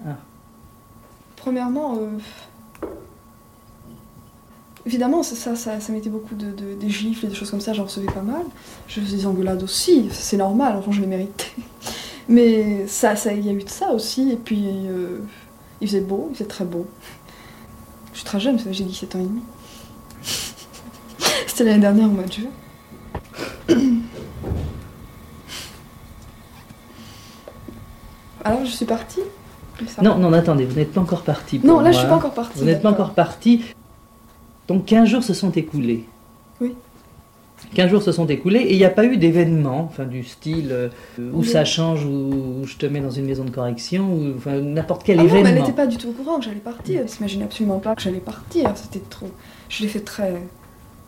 Ah. 0.06 0.16
Premièrement, 1.40 1.96
euh, 1.96 2.18
évidemment, 4.84 5.22
ça, 5.22 5.56
ça, 5.56 5.80
ça, 5.80 5.92
mettait 5.92 6.10
beaucoup 6.10 6.34
de, 6.34 6.50
de- 6.50 6.74
des 6.74 6.90
gifles 6.90 7.24
et 7.24 7.28
des 7.30 7.34
choses 7.34 7.50
comme 7.50 7.62
ça, 7.62 7.72
j'en 7.72 7.84
recevais 7.84 8.12
pas 8.12 8.20
mal. 8.20 8.42
Je 8.88 9.00
faisais 9.00 9.16
des 9.16 9.26
engueulades 9.26 9.62
aussi, 9.62 10.10
c'est 10.12 10.36
normal, 10.36 10.76
enfin 10.76 10.92
je 10.92 11.00
les 11.00 11.06
méritais. 11.06 11.46
Mais 12.28 12.86
ça, 12.86 13.16
ça, 13.16 13.32
il 13.32 13.44
y 13.46 13.48
a 13.48 13.52
eu 13.52 13.62
de 13.64 13.68
ça 13.70 13.90
aussi, 13.92 14.30
et 14.30 14.36
puis 14.36 14.66
euh, 14.68 15.20
il 15.80 15.88
faisait 15.88 16.02
beau, 16.02 16.28
il 16.30 16.34
faisait 16.36 16.48
très 16.48 16.66
beau. 16.66 16.86
Je 18.12 18.18
suis 18.18 18.26
très 18.26 18.38
jeune, 18.38 18.58
j'ai 18.70 18.84
17 18.84 19.16
ans 19.16 19.20
et 19.20 19.24
demi. 19.24 19.40
C'était 21.46 21.64
l'année 21.64 21.80
dernière 21.80 22.06
au 22.06 22.10
mois 22.10 22.24
de 22.24 22.32
juin. 22.32 22.50
Alors 28.44 28.64
je 28.66 28.70
suis 28.70 28.84
partie. 28.86 29.20
Non, 30.02 30.16
non, 30.18 30.32
attendez, 30.32 30.64
vous 30.64 30.76
n'êtes 30.76 30.92
pas 30.92 31.00
encore 31.00 31.22
parti. 31.22 31.58
pour 31.58 31.68
Non, 31.68 31.80
là 31.80 31.90
je 31.92 31.96
moi. 31.96 32.00
suis 32.00 32.08
pas 32.08 32.16
encore 32.16 32.34
partie. 32.34 32.58
Vous 32.58 32.64
n'êtes 32.64 32.82
pas 32.82 32.90
encore 32.90 33.14
parti. 33.14 33.64
Donc 34.68 34.84
15 34.86 35.08
jours 35.08 35.22
se 35.24 35.34
sont 35.34 35.50
écoulés. 35.50 36.04
Oui. 36.60 36.74
15 37.74 37.90
jours 37.90 38.02
se 38.02 38.10
sont 38.12 38.26
écoulés 38.26 38.60
et 38.60 38.72
il 38.72 38.78
n'y 38.78 38.84
a 38.84 38.90
pas 38.90 39.04
eu 39.04 39.16
d'événement, 39.16 39.82
enfin 39.90 40.04
du 40.04 40.24
style 40.24 40.68
euh, 40.72 40.88
où 41.18 41.40
Oui. 41.40 41.46
ça 41.46 41.64
change, 41.64 42.04
où 42.04 42.62
je 42.64 42.76
te 42.76 42.86
mets 42.86 43.00
dans 43.00 43.10
une 43.10 43.26
maison 43.26 43.44
de 43.44 43.50
correction, 43.50 44.12
ou 44.12 44.34
enfin, 44.36 44.60
n'importe 44.60 45.02
quel 45.04 45.20
Ah 45.20 45.22
non, 45.22 45.28
mais 45.28 45.34
elle 45.34 45.46
événement. 45.46 45.60
n'était 45.66 45.76
pas 45.76 45.86
du 45.86 45.96
tout 45.96 46.08
au 46.08 46.12
courant 46.12 46.38
que 46.38 46.44
j'allais 46.46 46.56
partir. 46.56 47.00
Elle 47.02 47.08
s'imaginait 47.08 47.44
absolument 47.44 47.78
pas 47.78 47.94
que 47.94 48.02
j'allais 48.02 48.18
partir. 48.20 48.72
C'était 48.76 49.02
trop. 49.10 49.28
Je 49.68 49.82
l'ai 49.82 49.88
fait 49.88 50.00
très, 50.00 50.42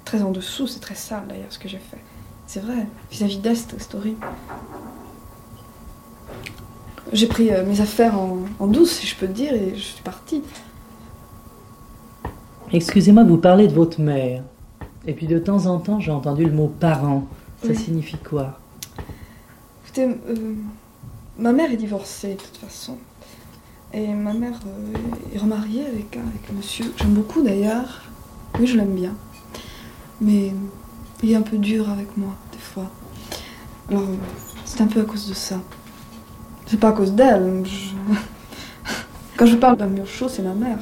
très 0.04 0.22
en 0.22 0.30
dessous. 0.30 0.66
C'est 0.66 0.80
très 0.80 0.94
sale 0.94 1.22
d'ailleurs 1.28 1.46
ce 1.50 1.58
que 1.58 1.68
j'ai 1.68 1.78
fait. 1.90 1.98
C'est 2.46 2.60
vrai. 2.60 2.86
Vis-à-vis 3.10 3.40
c'était 3.56 3.78
c'était 3.78 3.96
horrible. 3.96 4.18
J'ai 7.12 7.26
pris 7.26 7.50
euh, 7.50 7.64
mes 7.66 7.80
affaires 7.80 8.18
en, 8.18 8.38
en 8.58 8.66
douce, 8.66 8.92
si 8.92 9.06
je 9.06 9.16
peux 9.16 9.26
te 9.26 9.32
dire, 9.32 9.52
et 9.52 9.74
je 9.74 9.80
suis 9.80 10.02
partie. 10.02 10.42
Excusez-moi, 12.72 13.24
vous 13.24 13.36
parlez 13.36 13.68
de 13.68 13.74
votre 13.74 14.00
mère. 14.00 14.42
Et 15.06 15.12
puis 15.12 15.26
de 15.26 15.38
temps 15.38 15.66
en 15.66 15.78
temps, 15.78 16.00
j'ai 16.00 16.10
entendu 16.12 16.44
le 16.46 16.52
mot 16.52 16.68
parent. 16.68 17.26
Ça 17.62 17.68
Oui. 17.68 17.76
signifie 17.76 18.16
quoi? 18.16 18.58
Écoutez, 19.84 20.04
euh, 20.06 20.54
ma 21.38 21.52
mère 21.52 21.70
est 21.70 21.76
divorcée 21.76 22.34
de 22.34 22.40
toute 22.40 22.56
façon. 22.56 22.96
Et 23.92 24.06
ma 24.08 24.32
mère 24.32 24.58
euh, 24.66 25.34
est 25.34 25.38
remariée 25.38 25.84
avec, 25.84 26.16
un- 26.16 26.20
avec 26.26 26.48
un 26.50 26.54
monsieur 26.56 26.86
que 26.86 26.98
j'aime 26.98 27.12
beaucoup 27.12 27.42
d'ailleurs. 27.42 28.02
Oui, 28.58 28.66
je 28.66 28.76
l'aime 28.78 28.94
bien. 28.94 29.14
Mais 30.20 30.52
il 31.22 31.32
est 31.32 31.36
un 31.36 31.42
peu 31.42 31.58
dur 31.58 31.90
avec 31.90 32.16
moi, 32.16 32.30
des 32.52 32.58
fois. 32.58 32.90
Alors, 33.90 34.04
c'est 34.64 34.80
un 34.80 34.86
peu 34.86 35.00
à 35.00 35.04
cause 35.04 35.28
de 35.28 35.34
ça. 35.34 35.56
C'est 36.72 36.80
pas 36.80 36.88
à 36.88 36.92
cause 36.92 37.12
d'elle. 37.12 37.64
Quand 39.36 39.44
je 39.44 39.56
parle 39.56 39.76
d'un 39.76 39.88
mur 39.88 40.06
chaud, 40.06 40.26
c'est 40.26 40.40
ma 40.40 40.54
mère. 40.54 40.78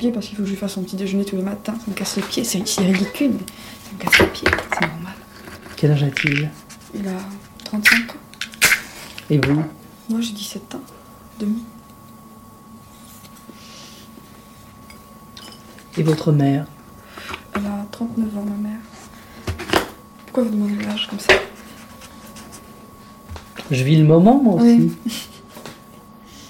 Pieds 0.00 0.10
parce 0.10 0.26
qu'il 0.26 0.36
faut 0.36 0.42
que 0.42 0.48
je 0.48 0.52
lui 0.52 0.58
fasse 0.58 0.72
son 0.72 0.82
petit 0.82 0.96
déjeuner 0.96 1.24
tous 1.24 1.36
les 1.36 1.42
matins. 1.42 1.74
Ça 1.74 1.84
me 1.86 1.94
casse 1.94 2.16
les 2.16 2.22
pieds, 2.22 2.42
c'est 2.42 2.58
ridicule, 2.80 3.32
mais 3.32 3.46
ça 3.84 3.92
me 3.92 3.98
casse 3.98 4.18
les 4.18 4.26
pieds, 4.26 4.48
c'est 4.72 4.86
normal. 4.86 5.14
Quel 5.76 5.92
âge 5.92 6.02
a-t-il? 6.02 6.50
Il 6.94 7.06
a 7.06 7.18
35 7.64 8.10
ans. 8.10 8.14
Et 9.28 9.38
vous? 9.38 9.62
Moi, 10.08 10.20
j'ai 10.20 10.32
17 10.32 10.74
ans. 10.74 10.80
Demi. 11.38 11.62
Et 15.98 16.02
votre 16.02 16.32
mère? 16.32 16.66
Elle 17.54 17.66
a 17.66 17.86
39 17.92 18.38
ans, 18.38 18.44
ma 18.44 18.68
mère. 18.68 18.78
Pourquoi 20.26 20.44
vous 20.44 20.50
demandez 20.50 20.82
l'âge 20.84 21.08
comme 21.08 21.18
ça? 21.18 21.34
Je 23.70 23.84
vis 23.84 23.96
le 23.96 24.04
moment, 24.04 24.42
moi 24.42 24.54
aussi. 24.54 24.90
Oui. 25.06 25.12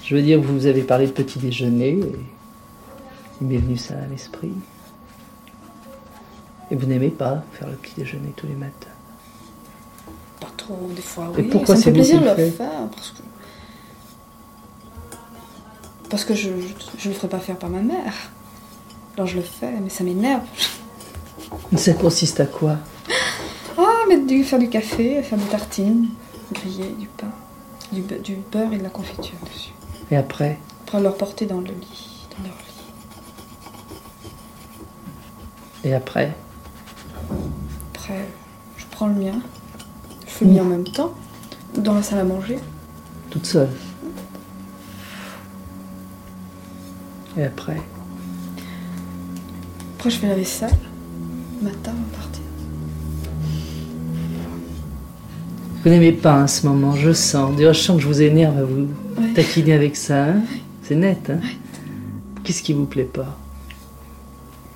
Je 0.05 0.15
veux 0.15 0.21
dire, 0.21 0.41
vous 0.41 0.65
avez 0.65 0.81
parlé 0.81 1.05
de 1.05 1.11
petit 1.11 1.37
déjeuner, 1.37 1.99
et 1.99 2.15
il 3.41 3.47
m'est 3.47 3.57
venu 3.57 3.77
ça 3.77 3.95
à 3.95 4.07
l'esprit. 4.07 4.53
Et 6.69 6.75
vous 6.75 6.85
n'aimez 6.85 7.09
pas 7.09 7.43
faire 7.53 7.67
le 7.69 7.75
petit 7.75 7.95
déjeuner 7.97 8.31
tous 8.35 8.47
les 8.47 8.53
matins 8.55 8.87
Pas 10.39 10.47
trop, 10.55 10.89
des 10.95 11.01
fois, 11.01 11.31
Et 11.37 11.41
oui. 11.41 11.47
pourquoi 11.49 11.75
ça 11.75 11.79
me 11.79 11.83
c'est 11.83 11.83
fait 11.85 11.91
plaisir 11.91 12.21
de 12.21 12.41
le 12.41 12.51
faire 12.51 12.87
parce 12.95 13.11
que. 13.11 13.21
Parce 16.09 16.25
que 16.25 16.35
je 16.35 16.49
ne 16.49 16.55
le 17.05 17.13
ferai 17.13 17.27
pas 17.29 17.39
faire 17.39 17.57
par 17.57 17.69
ma 17.69 17.81
mère. 17.81 18.13
Alors 19.15 19.27
je 19.27 19.37
le 19.37 19.41
fais, 19.41 19.71
mais 19.81 19.89
ça 19.89 20.03
m'énerve. 20.03 20.43
Ça 21.75 21.93
consiste 21.93 22.39
à 22.39 22.45
quoi? 22.45 22.77
Ah, 23.77 24.15
du, 24.27 24.43
faire 24.43 24.59
du 24.59 24.69
café, 24.69 25.21
faire 25.23 25.37
des 25.37 25.45
tartines, 25.45 26.07
griller 26.53 26.89
du 26.97 27.07
pain, 27.07 27.31
du, 27.91 28.01
du 28.01 28.35
beurre 28.51 28.71
et 28.73 28.77
de 28.77 28.83
la 28.83 28.89
confiture 28.89 29.35
dessus. 29.53 29.71
Et 30.11 30.17
après? 30.17 30.59
Après 30.85 31.01
leur 31.01 31.17
porter 31.17 31.45
dans 31.45 31.59
le 31.59 31.67
lit, 31.67 32.27
dans 32.37 32.43
leur 32.43 32.57
lit. 32.57 32.70
Et 35.83 35.93
après 35.93 36.33
Après, 37.93 38.27
je 38.77 38.85
prends 38.91 39.07
le 39.07 39.15
mien, 39.15 39.33
je 40.27 40.31
fais 40.31 40.45
le 40.45 40.51
mien 40.51 40.61
en 40.61 40.65
même 40.65 40.83
temps, 40.87 41.13
dans 41.77 41.93
la 41.93 42.03
salle 42.03 42.19
à 42.19 42.23
manger. 42.23 42.59
Toute 43.29 43.45
seule 43.45 43.69
Et 47.37 47.43
après 47.45 47.77
Après, 49.97 50.09
je 50.09 50.17
fais 50.17 50.27
la 50.27 50.35
vaisselle, 50.35 50.75
matin, 51.61 51.93
on 51.97 52.15
partir. 52.17 52.41
Vous 55.83 55.89
n'aimez 55.89 56.11
pas 56.11 56.43
en 56.43 56.47
ce 56.47 56.67
moment, 56.67 56.95
je 56.95 57.11
sens. 57.11 57.55
D'ailleurs, 57.55 57.73
je 57.73 57.79
sens 57.81 57.95
que 57.97 58.03
je 58.03 58.07
vous 58.07 58.21
énerve 58.21 58.57
à 58.57 58.63
vous 58.63 58.87
Ouais. 59.19 59.33
taquiner 59.33 59.73
avec 59.73 59.95
ça. 59.95 60.25
hein 60.25 60.41
C'est 60.83 60.95
net, 60.95 61.29
hein 61.31 61.39
Qu'est-ce 62.43 62.61
qui 62.63 62.73
vous 62.73 62.85
plaît 62.85 63.03
pas? 63.03 63.37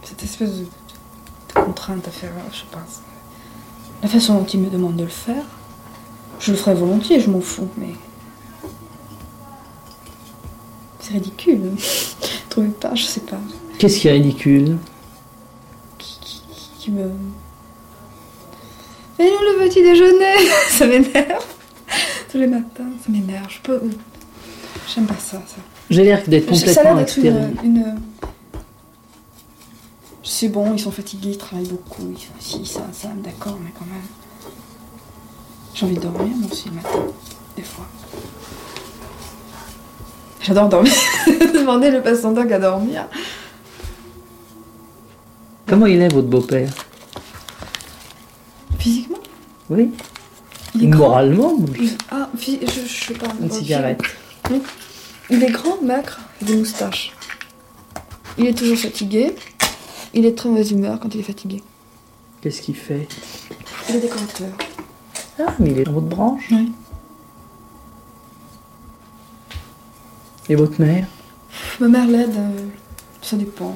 Cette 0.04 0.24
espèce 0.24 0.60
de 0.60 0.66
contrainte 1.66 2.08
à 2.08 2.12
faire, 2.12 2.32
je 2.52 2.58
sais 2.60 2.64
pas. 2.72 2.84
La 4.04 4.10
façon 4.10 4.36
dont 4.36 4.46
il 4.46 4.60
me 4.60 4.70
demande 4.70 4.96
de 4.96 5.04
le 5.04 5.10
faire, 5.10 5.44
je 6.40 6.52
le 6.52 6.58
ferai 6.58 6.76
volontiers, 6.76 7.20
je 7.20 7.30
m'en 7.30 7.42
fous, 7.42 7.68
mais. 7.78 7.94
C'est 11.00 11.14
ridicule. 11.14 11.72
Trouvez 12.50 12.70
pas 12.70 12.96
Je 12.96 13.04
sais 13.04 13.20
pas. 13.22 13.40
Qu'est-ce 13.78 14.00
qui 14.00 14.08
est 14.08 14.12
ridicule? 14.14 14.78
Qui, 15.98 16.20
qui- 16.22 16.42
qui 16.80 16.92
me. 16.92 17.10
Mais 19.20 19.26
non, 19.26 19.38
le 19.42 19.68
petit 19.68 19.82
déjeuner 19.82 20.36
Ça 20.70 20.86
m'énerve 20.88 21.46
Tous 22.32 22.38
les 22.38 22.48
matins, 22.48 22.90
ça 23.04 23.12
m'énerve. 23.12 23.48
Je 23.50 23.60
peux. 23.62 23.82
J'aime 24.94 25.06
pas 25.06 25.16
ça, 25.16 25.42
ça. 25.48 25.56
J'ai 25.90 26.04
l'air 26.04 26.22
d'être 26.28 26.54
Ça 26.56 26.64
a 26.64 26.66
l'air 26.66 26.76
complètement 26.76 26.96
d'être 26.96 27.18
extérieur. 27.18 27.50
une, 27.64 27.78
une- 27.78 28.00
C'est 30.28 30.50
bon, 30.50 30.74
ils 30.74 30.80
sont 30.80 30.92
fatigués, 30.92 31.30
ils 31.32 31.38
travaillent 31.38 31.68
beaucoup, 31.68 32.12
ils 32.12 32.18
font 32.18 32.34
ci, 32.40 32.66
ça, 32.66 32.82
ça, 32.92 33.10
d'accord, 33.18 33.58
mais 33.64 33.70
quand 33.78 33.86
même. 33.86 34.02
J'ai 35.76 35.86
envie 35.86 35.96
de 35.96 36.02
dormir, 36.02 36.36
moi 36.36 36.50
aussi, 36.52 36.70
le 36.70 36.76
matin, 36.76 36.90
des 37.56 37.62
fois. 37.62 37.86
J'adore 40.42 40.68
dormir. 40.70 40.92
Demandez 41.54 41.92
le 41.92 42.02
temps 42.02 42.48
qu'à 42.48 42.58
dormir. 42.60 43.06
Comment 45.68 45.86
il 45.86 46.02
est, 46.02 46.12
votre 46.12 46.28
beau-père? 46.28 46.70
Physiquement? 48.80 49.18
Oui 49.70 49.92
Il 50.76 50.86
est 50.86 50.88
grand? 50.88 51.08
Moralement 51.10 51.56
Il- 51.80 51.98
Ah, 52.12 52.30
je, 52.40 52.88
je 52.88 53.06
sais 53.06 53.14
pas. 53.14 53.28
Une 53.42 53.52
cigarette. 53.52 54.02
Il 55.30 55.44
est 55.44 55.52
grand, 55.52 55.82
maigre, 55.82 56.20
des 56.42 56.56
moustaches. 56.56 57.14
Il 58.38 58.46
est 58.48 58.54
toujours 58.58 58.78
fatigué. 58.78 59.36
Il 60.16 60.26
est 60.26 60.32
de 60.32 60.36
très 60.36 60.48
mauvaise 60.48 60.72
humeur 60.72 61.00
quand 61.00 61.14
il 61.14 61.20
est 61.20 61.24
fatigué. 61.24 61.62
Qu'est-ce 62.42 62.62
qu'il 62.62 62.76
fait? 62.76 63.08
Il 63.90 63.98
est 63.98 64.00
décorateur. 64.00 64.54
Ah, 65.38 65.54
mais 65.60 65.72
il 65.72 65.80
est 65.80 65.84
dans 65.84 65.92
votre 65.92 66.08
branche? 66.08 66.48
Oui. 66.52 66.72
Et 70.48 70.56
votre 70.56 70.80
mère? 70.80 71.06
Ma 71.82 71.90
mère 71.90 72.08
l'aide, 72.08 72.36
euh, 72.38 72.68
ça 73.22 73.36
dépend. 73.36 73.76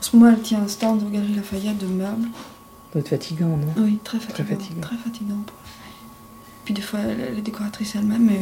ce 0.00 0.16
moment, 0.16 0.32
elle 0.32 0.40
tient 0.40 0.62
un 0.62 0.68
stand 0.68 1.02
au 1.02 1.10
Galerie 1.10 1.34
Lafayette 1.34 1.76
de 1.76 1.86
meubles. 1.86 2.28
Ça 2.32 2.94
doit 2.94 3.00
être 3.00 3.08
fatigant, 3.08 3.48
non? 3.48 3.74
Oui, 3.76 3.98
très 4.02 4.18
fatigant. 4.18 4.44
Très 4.44 4.56
fatigant. 4.56 4.80
Très 4.80 4.96
fatigant 4.96 5.42
pour. 5.46 5.56
Puis 6.64 6.72
des 6.72 6.82
fois, 6.82 7.00
elle, 7.00 7.20
elle 7.20 7.38
est 7.38 7.42
décoratrice 7.42 7.94
elle-même, 7.94 8.24
mais. 8.24 8.40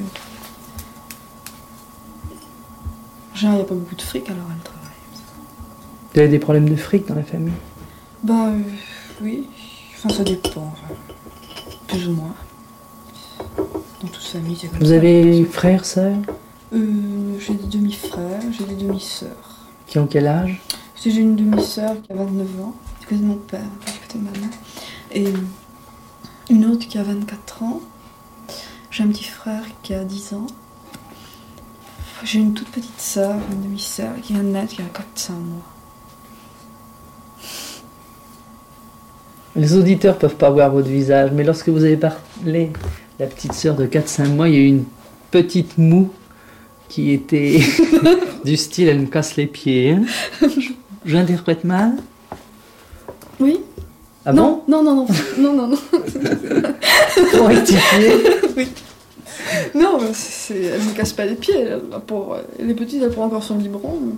Genre, 3.34 3.52
il 3.52 3.56
n'y 3.56 3.62
a 3.62 3.64
pas 3.64 3.74
beaucoup 3.74 3.96
de 3.96 4.02
fric, 4.02 4.30
alors 4.30 4.44
elle 4.54 4.62
travaille. 4.62 4.77
Vous 6.14 6.20
avez 6.20 6.28
des 6.28 6.38
problèmes 6.38 6.68
de 6.68 6.76
fric 6.76 7.06
dans 7.06 7.14
la 7.14 7.22
famille? 7.22 7.52
Bah, 8.22 8.46
euh, 8.48 8.58
oui. 9.22 9.46
Enfin, 9.96 10.08
ça 10.10 10.24
dépend. 10.24 10.72
Plus 11.86 12.08
ou 12.08 12.12
moins. 12.12 12.34
Dans 14.00 14.08
toute 14.08 14.22
famille, 14.22 14.56
c'est 14.60 14.68
comme 14.68 14.78
Vous 14.80 14.86
ça. 14.86 14.94
avez 14.94 15.44
frères, 15.44 15.84
sœurs? 15.84 16.16
Euh, 16.72 17.38
j'ai 17.40 17.54
des 17.54 17.66
demi-frères, 17.66 18.40
j'ai 18.56 18.64
des 18.64 18.74
demi-sœurs. 18.74 19.56
Qui 19.86 19.98
ont 19.98 20.06
quel 20.06 20.26
âge? 20.26 20.60
J'ai 21.02 21.14
une 21.16 21.36
demi-sœur 21.36 22.00
qui 22.02 22.12
a 22.12 22.16
29 22.16 22.60
ans, 22.60 22.74
du 23.00 23.06
côté 23.06 23.20
de 23.20 23.26
mon 23.26 23.36
père, 23.36 23.60
du 23.60 23.92
côté 24.06 24.18
de 24.18 24.24
ma 24.24 24.30
mère. 24.32 24.58
Et 25.12 25.24
une 26.50 26.66
autre 26.66 26.86
qui 26.86 26.98
a 26.98 27.02
24 27.02 27.62
ans. 27.62 27.80
J'ai 28.90 29.04
un 29.04 29.08
petit 29.08 29.24
frère 29.24 29.62
qui 29.82 29.94
a 29.94 30.04
10 30.04 30.34
ans. 30.34 30.46
J'ai 32.24 32.40
une 32.40 32.52
toute 32.54 32.68
petite 32.68 33.00
sœur, 33.00 33.36
une 33.52 33.62
demi-sœur, 33.62 34.10
qui 34.22 34.32
vient 34.32 34.42
de 34.42 34.48
naître, 34.48 34.74
qui 34.74 34.82
a 34.82 34.84
4-5 34.86 35.32
mois. 35.32 35.62
Les 39.58 39.74
auditeurs 39.76 40.16
peuvent 40.18 40.36
pas 40.36 40.50
voir 40.50 40.70
votre 40.70 40.88
visage, 40.88 41.30
mais 41.34 41.42
lorsque 41.44 41.68
vous 41.68 41.82
avez 41.84 41.96
parlé 41.96 42.70
la 43.18 43.26
petite 43.26 43.52
sœur 43.52 43.74
de 43.74 43.86
4-5 43.86 44.28
mois, 44.28 44.48
il 44.48 44.54
y 44.54 44.56
a 44.56 44.60
eu 44.60 44.66
une 44.66 44.84
petite 45.30 45.76
moue 45.78 46.10
qui 46.88 47.10
était 47.12 47.60
du 48.44 48.56
style 48.56 48.88
elle 48.88 49.00
me 49.00 49.06
casse 49.06 49.36
les 49.36 49.46
pieds. 49.46 49.90
hein. 49.92 50.02
J'interprète 51.04 51.64
mal? 51.64 51.92
Oui 53.40 53.58
Ah 54.24 54.32
Non, 54.32 54.62
non, 54.68 54.82
non, 54.82 54.94
non, 54.94 55.06
non, 55.38 55.52
non, 55.54 55.66
non. 55.68 55.78
bon 55.92 57.36
Pour 57.38 57.46
rectifier. 57.48 58.12
oui. 58.56 58.68
Non, 59.74 59.98
mais 60.00 60.10
c'est- 60.12 60.62
elle 60.62 60.82
me 60.82 60.94
casse 60.96 61.12
pas 61.12 61.24
les 61.24 61.34
pieds. 61.34 61.58
Elle, 61.58 61.80
a 61.92 61.98
pour, 62.00 62.36
elle 62.58 62.70
est 62.70 62.74
petite, 62.74 63.02
elle 63.02 63.10
prend 63.10 63.24
encore 63.26 63.42
son 63.42 63.56
biberon. 63.56 63.98
mais- 64.04 64.14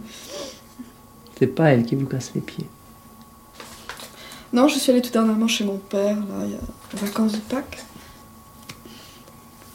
C'est 1.38 1.47
pas 1.47 1.70
elle 1.70 1.84
qui 1.84 1.95
vous 1.97 2.07
casse 2.07 2.30
les 2.34 2.41
pieds. 2.41 2.66
Non, 4.53 4.66
je 4.66 4.78
suis 4.78 4.90
allée 4.90 5.03
tout 5.03 5.11
dernièrement 5.11 5.46
chez 5.46 5.64
mon 5.64 5.78
père, 5.78 6.16
là, 6.16 6.44
il 6.44 6.51
y 6.51 6.55
a 6.55 7.07
vacances 7.07 7.32
de 7.32 7.38
Pâques. 7.38 7.84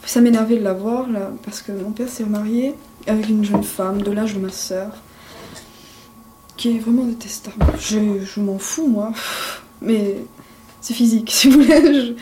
Ça 0.05 0.19
m'énervait 0.21 0.57
de 0.57 0.63
la 0.63 0.73
voir, 0.73 1.09
là, 1.09 1.31
parce 1.43 1.61
que 1.61 1.71
mon 1.71 1.91
père 1.91 2.09
s'est 2.09 2.25
marié 2.25 2.75
avec 3.07 3.29
une 3.29 3.43
jeune 3.43 3.63
femme 3.63 4.01
de 4.01 4.11
l'âge 4.11 4.33
de 4.33 4.39
ma 4.39 4.51
sœur, 4.51 4.91
qui 6.57 6.75
est 6.75 6.79
vraiment 6.79 7.05
détestable. 7.05 7.65
Je, 7.79 8.39
m'en 8.39 8.59
fous, 8.59 8.87
moi, 8.87 9.13
mais 9.81 10.17
c'est 10.81 10.93
physique, 10.93 11.31
si 11.33 11.49
vous 11.49 11.61
voulez. 11.61 12.15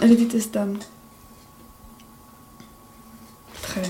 Elle 0.00 0.12
est 0.12 0.16
détestable. 0.16 0.78
Très. 3.62 3.82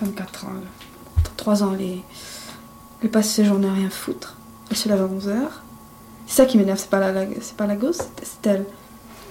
24 0.00 0.46
ans. 0.46 0.52
là. 0.54 1.22
3 1.36 1.62
ans, 1.62 1.72
elle 1.74 1.82
est. 1.86 2.02
Elle 3.02 3.10
passe 3.10 3.30
ses 3.30 3.44
journées 3.44 3.68
à 3.68 3.72
rien 3.72 3.90
foutre. 3.90 4.36
Elle 4.70 4.76
se 4.76 4.88
lève 4.88 5.02
à 5.02 5.06
11h. 5.06 5.48
C'est 6.32 6.44
ça 6.44 6.46
qui 6.46 6.56
m'énerve, 6.56 6.78
c'est 6.78 6.88
pas 6.88 6.98
la, 6.98 7.12
la- 7.12 7.26
c'est 7.42 7.54
pas 7.58 7.66
la 7.66 7.76
gosse, 7.76 7.98
c'est- 8.22 8.46
elle. 8.48 8.64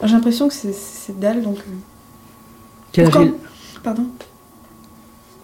J'ai 0.04 0.14
l'impression 0.14 0.48
que 0.48 0.54
c'est- 0.54 1.20
d'elle, 1.20 1.42
donc. 1.42 1.58
Quel 2.92 3.08
âge 3.08 3.14
il- 3.22 3.34
Pardon 3.82 4.06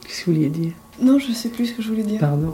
Qu'est-ce 0.05 0.19
que 0.21 0.25
vous 0.27 0.33
vouliez 0.35 0.49
dire? 0.49 0.73
Non, 1.01 1.17
je 1.17 1.31
sais 1.31 1.49
plus 1.49 1.65
ce 1.65 1.73
que 1.73 1.81
je 1.81 1.89
voulais 1.89 2.03
dire. 2.03 2.19
Pardon. 2.19 2.53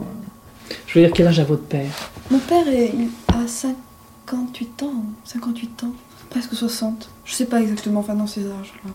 Je 0.86 0.98
veux 0.98 1.04
dire, 1.04 1.14
quel 1.14 1.26
âge 1.26 1.38
a 1.38 1.44
votre 1.44 1.64
père? 1.64 1.90
Mon 2.30 2.38
père 2.38 2.66
est, 2.66 2.94
il 2.94 3.10
a 3.28 3.46
58 3.46 4.82
ans. 4.84 5.04
58 5.26 5.84
ans. 5.84 5.92
Presque 6.30 6.54
60. 6.54 7.10
Je 7.26 7.34
sais 7.34 7.44
pas 7.44 7.60
exactement, 7.60 8.00
enfin 8.00 8.14
dans 8.14 8.26
ces 8.26 8.46
âges-là. 8.46 8.90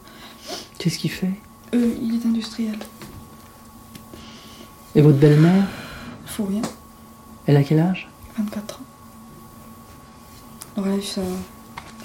Qu'est-ce 0.80 0.98
qu'il 0.98 1.12
fait? 1.12 1.30
Euh, 1.76 1.94
il 2.02 2.16
est 2.16 2.26
industriel. 2.26 2.80
Et 4.96 5.02
votre 5.02 5.20
belle-mère? 5.20 5.66
Faut 6.26 6.46
rien. 6.46 6.64
Elle 7.46 7.58
a 7.58 7.64
quel 7.64 7.80
âge? 7.80 8.10
24 8.40 8.80
ans. 8.80 8.84
Alors 10.80 10.94
elle 10.94 11.00
a 11.00 11.04
eu 11.04 11.06
sa 11.06 11.22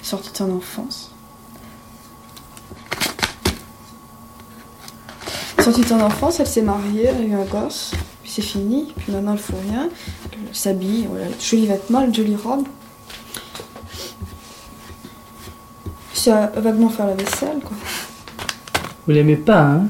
sortie 0.01 0.31
de 0.33 0.35
son 0.35 0.51
enfance. 0.51 1.15
Sortie 5.61 5.79
de 5.79 5.85
son 5.85 6.01
enfance, 6.01 6.41
elle 6.41 6.47
s'est 6.47 6.61
mariée, 6.61 7.05
elle 7.05 7.15
a 7.15 7.21
eu 7.21 7.33
un 7.35 7.45
gosse, 7.45 7.93
puis 8.21 8.29
c'est 8.29 8.41
fini, 8.41 8.93
puis 8.97 9.13
maintenant 9.13 9.31
elle 9.31 9.39
fout 9.39 9.55
rien. 9.69 9.87
Elle 10.33 10.53
s'habille, 10.53 11.07
voilà, 11.09 11.27
jolis 11.39 11.67
vêtements, 11.67 12.01
une 12.01 12.13
jolie 12.13 12.35
robe. 12.35 12.67
C'est 16.13 16.31
vaguement 16.57 16.89
faire 16.89 17.07
la 17.07 17.13
vaisselle, 17.13 17.61
quoi. 17.63 17.77
Vous 19.07 19.13
l'aimez 19.13 19.37
pas, 19.37 19.61
hein? 19.61 19.87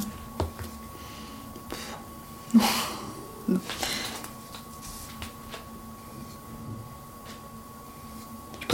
Je 3.50 3.56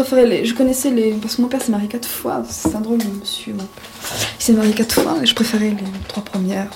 préférais 0.02 0.26
les. 0.26 0.45
Je 0.45 0.54
connaissais 0.56 0.89
les. 0.91 1.12
Parce 1.14 1.36
que 1.36 1.41
mon 1.41 1.47
père 1.47 1.62
s'est 1.62 1.72
marié 1.72 1.88
quatre 1.88 2.08
fois. 2.08 2.43
C'est 2.49 2.76
un 2.76 2.82
drôle 2.82 2.97
de 2.99 3.06
monsieur, 3.20 3.54
mon 3.54 3.60
père. 3.60 4.18
Il 4.39 4.43
s'est 4.43 4.54
marié 4.54 4.74
quatre 4.74 4.93
fois 5.02 5.18
et 5.22 5.26
je 5.26 5.36
préférais 5.36 5.70
les 5.70 5.78
trois 6.08 6.24
premières. 6.24 6.70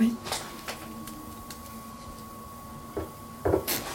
Oui. 0.00 0.12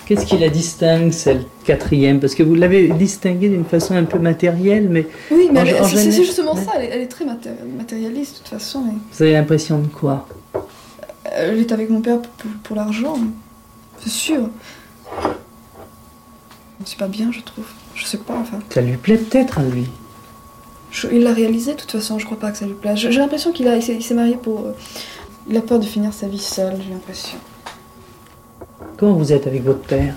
Qu'est-ce 0.06 0.26
qui 0.26 0.38
la 0.38 0.50
distingue, 0.50 1.12
celle 1.12 1.46
quatrième? 1.64 2.20
Parce 2.20 2.36
que 2.36 2.44
vous 2.44 2.56
l'avez 2.56 2.90
distinguée 2.90 3.48
d'une 3.50 3.64
façon 3.64 3.96
un 3.96 4.04
peu 4.04 4.20
matérielle, 4.20 4.90
mais 4.90 5.08
Oui, 5.32 5.48
mais 5.52 5.62
c'est 5.66 5.88
général- 5.98 6.12
justement 6.14 6.56
ça. 6.56 6.72
Elle 6.76 6.84
est, 6.84 6.90
elle 6.90 7.02
est 7.02 7.08
très 7.08 7.24
maté- 7.26 7.50
matérialiste, 7.78 8.34
de 8.34 8.38
toute 8.40 8.48
façon. 8.50 8.84
vous 9.14 9.24
avez 9.24 9.32
l'impression 9.32 9.80
de 9.80 9.88
quoi? 9.88 10.28
Elle 11.24 11.58
est 11.60 11.72
avec 11.72 11.90
mon 11.90 12.02
père 12.02 12.22
pour, 12.22 12.52
pour 12.64 12.76
l'argent. 12.76 13.16
C'est 14.02 14.10
sûr. 14.10 14.50
C'est 16.86 16.98
pas 16.98 17.08
bien, 17.08 17.32
je 17.32 17.42
trouve. 17.42 17.66
Je 17.96 18.06
sais 18.06 18.18
pas, 18.18 18.36
enfin. 18.38 18.60
Ça 18.70 18.82
lui 18.82 18.98
plaît 18.98 19.18
peut-être 19.18 19.60
à 19.60 19.64
lui. 19.64 19.88
Je- 20.92 21.08
il 21.12 21.24
l'a 21.24 21.34
réalisé, 21.34 21.74
de 21.74 21.80
toute 21.80 21.92
façon, 21.92 22.20
je 22.20 22.26
crois 22.26 22.40
pas 22.40 22.52
que 22.52 22.58
ça 22.58 22.66
lui 22.66 22.74
plaise. 22.74 22.98
J'ai 22.98 23.10
l'impression 23.12 23.52
qu'il 23.52 23.68
a, 23.68 23.76
il 23.76 23.82
s'est 23.84 23.96
il 23.96 24.04
s'est 24.04 24.14
marié 24.14 24.36
pour. 24.38 24.60
euh, 24.62 24.72
il 25.50 25.58
a 25.58 25.62
peur 25.62 25.80
de 25.80 25.86
finir 25.86 26.14
sa 26.14 26.28
vie 26.28 26.40
seul, 26.40 26.76
j'ai 26.82 26.90
l'impression. 26.92 27.38
Comment 28.98 29.14
vous 29.14 29.32
êtes 29.34 29.48
avec 29.48 29.64
votre 29.64 29.82
père? 29.82 30.16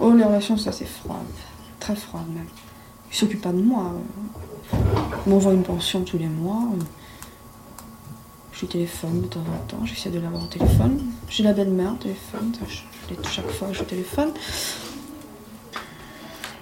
Oh, 0.00 0.12
les 0.12 0.24
relations, 0.24 0.56
c'est 0.56 0.68
assez 0.70 0.84
froide. 0.84 1.18
Très 1.80 1.94
froide, 1.96 2.24
même. 2.34 2.46
Il 3.10 3.16
s'occupe 3.16 3.40
pas 3.42 3.52
de 3.52 3.62
moi. 3.62 3.92
Il 5.26 5.30
m'envoie 5.30 5.52
une 5.52 5.62
pension 5.62 6.02
tous 6.02 6.18
les 6.18 6.26
mois. 6.26 6.62
Je 8.52 8.60
lui 8.60 8.66
téléphone 8.68 9.22
de 9.22 9.26
temps 9.26 9.40
en 9.40 9.66
temps, 9.66 9.84
j'essaie 9.86 10.10
de 10.10 10.20
l'avoir 10.20 10.44
au 10.44 10.46
téléphone. 10.46 11.00
J'ai 11.28 11.42
la 11.42 11.52
belle-mère 11.52 11.92
au 11.92 11.96
téléphone, 12.02 12.52
ça, 12.54 12.60
je, 12.68 12.74
je 12.76 13.14
l'ai 13.14 13.28
chaque 13.28 13.50
fois 13.50 13.68
que 13.68 13.74
je 13.74 13.82
téléphone. 13.82 14.30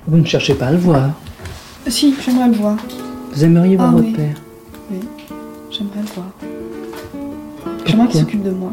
Vous 0.06 0.16
ne 0.16 0.24
cherchez 0.24 0.54
pas 0.54 0.66
à 0.66 0.72
le 0.72 0.78
voir. 0.78 1.10
Si, 1.86 2.14
j'aimerais 2.24 2.48
le 2.48 2.54
voir. 2.54 2.76
Vous 3.32 3.44
aimeriez 3.44 3.76
voir 3.76 3.90
Ah 3.92 3.96
votre 3.96 4.06
oui. 4.08 4.12
père. 4.14 4.36
Oui, 4.90 4.98
j'aimerais 5.70 6.00
le 6.00 6.14
voir. 6.14 6.26
J'aimerais 7.86 8.08
qu'il 8.08 8.20
s'occupe 8.20 8.42
de 8.42 8.50
moi. 8.50 8.72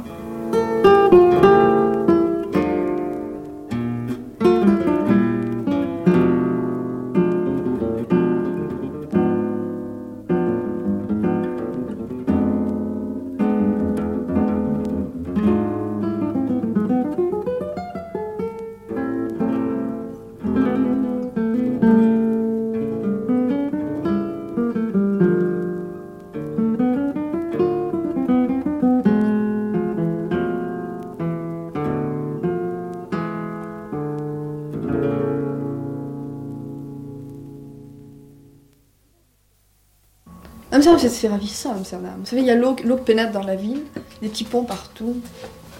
Amsterdam, 40.94 41.10
c'est- 41.20 41.28
ravissant, 41.28 41.72
Amsterdam. 41.74 42.14
Vous 42.20 42.26
savez, 42.26 42.42
il 42.42 42.48
y 42.48 42.52
a 42.52 42.56
l'eau 42.56 42.74
pénètre 42.98 43.32
dans 43.32 43.44
la 43.44 43.56
ville, 43.56 43.82
des 44.22 44.30
petits 44.30 44.44
ponts 44.44 44.64
partout. 44.64 45.18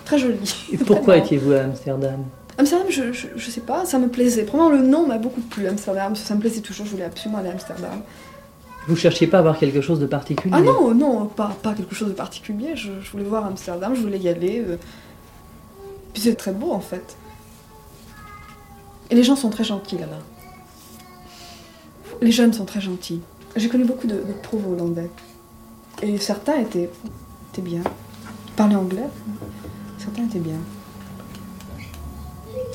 Très 0.06 0.18
joli. 0.20 0.38
Et 0.72 0.78
pourquoi 0.78 1.18
étiez-vous 1.18 1.52
à 1.54 1.60
Amsterdam 1.62 2.24
Amsterdam, 2.60 2.88
je, 2.90 3.12
je, 3.14 3.28
je 3.36 3.52
sais 3.52 3.62
pas, 3.62 3.86
ça 3.86 4.00
me 4.00 4.08
plaisait. 4.08 4.44
Vraiment, 4.44 4.70
le 4.70 4.82
nom 4.82 5.06
m'a 5.06 5.18
beaucoup 5.20 5.42
plu, 5.42 5.68
Amsterdam. 5.68 6.16
Ça 6.16 6.34
me 6.34 6.40
plaisait 6.40 6.62
toujours, 6.62 6.86
je 6.88 6.92
voulais 6.92 7.04
absolument 7.04 7.40
aller 7.40 7.50
à 7.50 7.52
Amsterdam. 7.52 8.02
Vous 8.88 8.96
cherchiez 8.96 9.28
pas 9.28 9.40
à 9.40 9.42
voir 9.42 9.60
quelque 9.60 9.82
chose 9.82 10.00
de 10.00 10.06
particulier 10.08 10.56
Ah 10.58 10.62
non, 10.62 10.94
non, 10.96 11.26
pas, 11.26 11.56
pas 11.62 11.74
quelque 11.74 11.94
chose 11.94 12.08
de 12.08 12.14
particulier. 12.14 12.76
Je, 12.76 12.90
je 13.02 13.12
voulais 13.12 13.26
voir 13.26 13.46
Amsterdam, 13.46 13.94
je 13.96 14.02
voulais 14.02 14.18
y 14.18 14.30
aller. 14.30 14.64
euh. 14.68 14.78
Puis 16.14 16.24
c'est 16.24 16.36
très 16.36 16.54
beau 16.54 16.72
en 16.72 16.80
fait. 16.80 17.16
Et 19.12 19.16
les 19.16 19.24
gens 19.24 19.36
sont 19.36 19.50
très 19.50 19.64
gentils 19.66 19.98
là-bas. 19.98 20.20
Les 22.22 22.32
jeunes 22.32 22.54
sont 22.54 22.66
très 22.66 22.82
gentils. 22.82 23.22
J'ai 23.58 23.70
connu 23.70 23.86
beaucoup 23.86 24.08
de, 24.08 24.14
de 24.16 24.34
pauvres 24.50 24.72
hollandais. 24.72 25.10
Et 26.04 26.18
certains 26.18 26.60
étaient, 26.60 26.90
étaient 27.52 27.62
bien. 27.62 27.82
Ils 28.48 28.54
parlaient 28.54 28.76
anglais. 28.76 29.08
Certains 29.98 30.24
étaient 30.26 30.40
bien. 30.40 30.58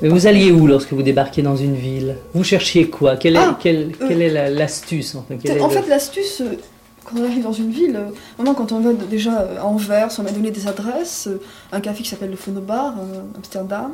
Mais 0.03 0.09
vous 0.09 0.27
alliez 0.27 0.51
où 0.51 0.67
lorsque 0.67 0.93
vous 0.93 1.03
débarquiez 1.03 1.43
dans 1.45 1.57
une 1.57 1.77
ville? 1.77 2.17
Vous 2.35 2.43
cherchiez 2.43 2.89
quoi? 2.91 3.17
Quelle 3.17 3.37
est, 3.37 3.41
Ah, 3.41 3.57
quelle, 3.61 3.93
euh, 4.01 4.09
quelle 4.09 4.23
est 4.23 4.31
la- 4.31 4.51
l'astuce 4.51 5.17
quel 5.41 5.59
est 5.59 5.61
En 5.61 5.69
fait, 5.71 5.87
l'astuce, 5.89 6.41
euh, 6.41 6.57
quand 7.05 7.17
on 7.21 7.25
arrive 7.25 7.45
dans 7.45 7.53
une 7.53 7.71
ville, 7.71 7.95
euh, 7.97 8.09
vraiment 8.37 8.55
quand 8.55 8.73
on 8.73 8.81
va 8.81 8.93
déjà 8.93 9.41
euh, 9.43 9.61
à 9.61 9.65
Anvers, 9.65 10.09
on 10.19 10.23
m'a 10.25 10.33
donné 10.33 10.51
des 10.51 10.67
adresses, 10.67 11.29
euh, 11.29 11.41
un 11.71 11.81
café 11.81 12.03
qui 12.03 12.09
s'appelle 12.09 12.31
le 12.31 12.37
Phonobar, 12.37 12.95
euh, 12.99 13.21
Amsterdam, 13.37 13.93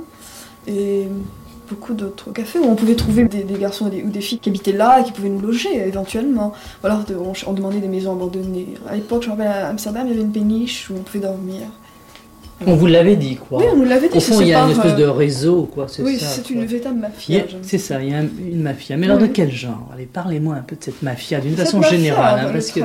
et 0.67 1.07
beaucoup 1.69 1.95
d'autres 1.95 2.33
cafés 2.33 2.59
où 2.59 2.65
on 2.65 2.75
pouvait 2.75 2.95
trouver 2.95 3.25
des, 3.25 3.43
des 3.45 3.59
garçons 3.59 3.89
des- 3.89 4.03
ou 4.03 4.11
des 4.11 4.21
filles 4.21 4.39
qui 4.39 4.49
habitaient 4.49 4.73
là 4.73 5.01
et 5.01 5.05
qui 5.05 5.13
pouvaient 5.13 5.29
nous 5.29 5.41
loger 5.41 5.77
éventuellement. 5.87 6.53
Ou 6.83 6.87
alors 6.87 7.05
on, 7.11 7.33
on 7.51 7.53
demandait 7.53 7.81
des 7.81 7.89
maisons 7.89 8.13
abandonnées. 8.13 8.69
À 8.89 8.95
l'époque, 8.95 9.23
je 9.23 9.29
me 9.29 9.33
rappelle, 9.33 9.47
à 9.49 9.69
Amsterdam, 9.69 10.03
il 10.07 10.11
y 10.11 10.13
avait 10.15 10.23
une 10.23 10.33
péniche 10.33 10.89
où 10.91 10.95
on 10.97 11.03
pouvait 11.03 11.21
dormir. 11.21 11.63
On 12.67 12.75
vous 12.75 12.87
l'avait 12.87 13.15
dit, 13.15 13.37
quoi. 13.37 13.61
Oui, 13.61 13.67
on 13.73 13.77
nous 13.77 13.85
l'avait 13.85 14.09
dit. 14.09 14.17
Au 14.17 14.21
fond, 14.21 14.41
il 14.41 14.49
y 14.49 14.53
a 14.55 14.61
une 14.65 14.73
espèce 14.73 14.97
de 14.97 15.05
euh, 15.05 15.13
réseau, 15.13 15.69
quoi. 15.73 15.87
C'est 15.89 16.03
Oui, 16.03 16.19
ça, 16.19 16.27
c'est 16.27 16.51
une 16.51 16.65
véritable 16.65 16.99
mafia. 16.99 17.43
C'est 17.63 17.79
ça, 17.79 18.03
il 18.03 18.11
y 18.11 18.15
a 18.15 18.19
un- 18.19 18.23
une 18.25 18.63
mafia. 18.63 18.97
Mais 18.97 19.07
alors 19.07 19.19
de 19.19 19.27
quel 19.27 19.53
genre? 19.53 19.89
Allez, 19.95 20.07
parlez-moi 20.07 20.57
un 20.57 20.63
peu 20.63 20.75
de 20.75 20.83
cette 20.83 21.03
mafia, 21.03 21.39
d'une 21.41 21.55
façon 21.55 21.79
mafia, 21.79 21.97
générale. 21.97 22.41
hein, 22.47 22.51
parce 22.53 22.73
que 22.73 22.81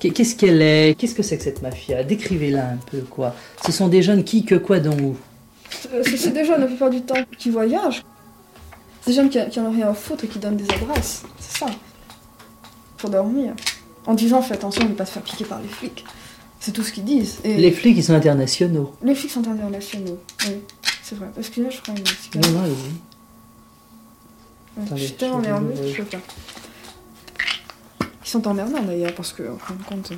qu'est- 0.00 0.10
qu'est-ce 0.10 0.34
qu'elle 0.34 0.60
est? 0.60 0.96
Qu'est-ce 0.98 1.14
que 1.14 1.22
c'est 1.22 1.36
que 1.38 1.44
cette 1.44 1.62
mafia? 1.62 2.02
Décrivez-la 2.02 2.62
un 2.64 2.78
peu, 2.90 2.98
quoi. 3.08 3.36
Ce 3.64 3.70
sont 3.70 3.86
des 3.86 4.02
jeunes 4.02 4.24
qui, 4.24 4.44
que, 4.44 4.56
quoi, 4.56 4.80
dont 4.80 4.96
où? 5.00 5.10
Euh, 5.10 5.27
C'est 5.70 6.16
c'est 6.16 6.30
des 6.30 6.44
jeunes 6.44 6.60
la 6.60 6.66
plupart 6.66 6.90
du 6.90 7.02
temps 7.02 7.14
qui 7.38 7.50
voyagent. 7.50 8.02
C'est 9.02 9.10
des 9.10 9.16
jeunes 9.16 9.30
qui, 9.30 9.38
qui 9.50 9.60
en 9.60 9.66
ont 9.66 9.70
rien 9.72 9.88
à 9.90 9.94
foutre 9.94 10.24
et 10.24 10.28
qui 10.28 10.38
donnent 10.38 10.56
des 10.56 10.68
adresses. 10.70 11.22
C'est 11.38 11.58
ça. 11.58 11.66
Pour 12.96 13.10
dormir. 13.10 13.54
En 14.06 14.14
disant 14.14 14.40
fais 14.42 14.54
attention 14.54 14.84
de 14.84 14.88
ne 14.90 14.94
pas 14.94 15.06
se 15.06 15.12
faire 15.12 15.22
piquer 15.22 15.44
par 15.44 15.60
les 15.60 15.68
flics. 15.68 16.04
C'est 16.60 16.72
tout 16.72 16.82
ce 16.82 16.92
qu'ils 16.92 17.04
disent. 17.04 17.38
Et 17.44 17.56
Les 17.56 17.70
flics, 17.70 17.96
ils 17.96 18.02
sont 18.04 18.14
internationaux. 18.14 18.94
les 19.02 19.14
flics 19.14 19.30
sont 19.30 19.46
internationaux. 19.46 20.18
Oui, 20.46 20.56
c'est 21.02 21.14
vrai. 21.14 21.28
Parce 21.34 21.48
que 21.50 21.60
là, 21.60 21.70
je 21.70 21.80
crois 21.80 21.94
une 21.94 22.40
Non, 22.40 22.48
non, 22.50 22.64
allez-y. 22.64 22.74
Ouais, 24.76 24.84
Attendez, 24.86 25.06
je 25.92 25.96
peux 26.02 26.04
pas. 26.04 26.18
qui 28.24 28.30
sont 28.30 28.46
emmerdants 28.48 28.82
d'ailleurs, 28.82 29.14
parce 29.14 29.32
que, 29.32 29.42
en 29.54 29.58
fin 29.58 29.74
de 29.74 29.82
compte, 29.84 30.10
il 30.10 30.16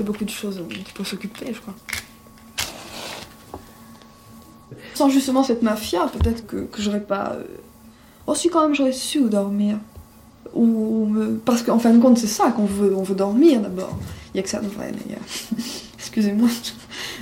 y 0.00 0.02
a 0.02 0.04
beaucoup 0.04 0.24
de 0.24 0.30
choses 0.30 0.56
dont 0.56 0.68
il 0.70 0.84
faut 0.94 1.04
s'occuper, 1.04 1.52
je 1.54 1.60
crois. 1.60 1.74
Sans 4.94 5.08
justement 5.08 5.42
cette 5.42 5.62
mafia, 5.62 6.06
peut-être 6.06 6.46
que, 6.46 6.64
que 6.64 6.80
j'aurais 6.80 7.02
pas. 7.02 7.32
Euh... 7.34 7.44
Oh, 8.26 8.34
si, 8.34 8.48
quand 8.48 8.62
même, 8.62 8.74
j'aurais 8.74 8.92
su 8.92 9.22
dormir. 9.28 9.78
Ou, 10.54 11.06
me... 11.06 11.36
Parce 11.36 11.62
qu'en 11.62 11.78
fin 11.78 11.92
de 11.92 12.00
compte, 12.00 12.16
c'est 12.16 12.28
ça 12.28 12.50
qu'on 12.52 12.64
veut. 12.64 12.94
On 12.96 13.02
veut 13.02 13.16
dormir 13.16 13.60
d'abord. 13.60 13.98
Il 14.32 14.36
n'y 14.36 14.40
a 14.40 14.42
que 14.44 14.48
ça 14.48 14.60
de 14.60 14.68
vrai, 14.68 14.92
d'ailleurs. 14.92 15.22
Excusez-moi. 15.98 16.48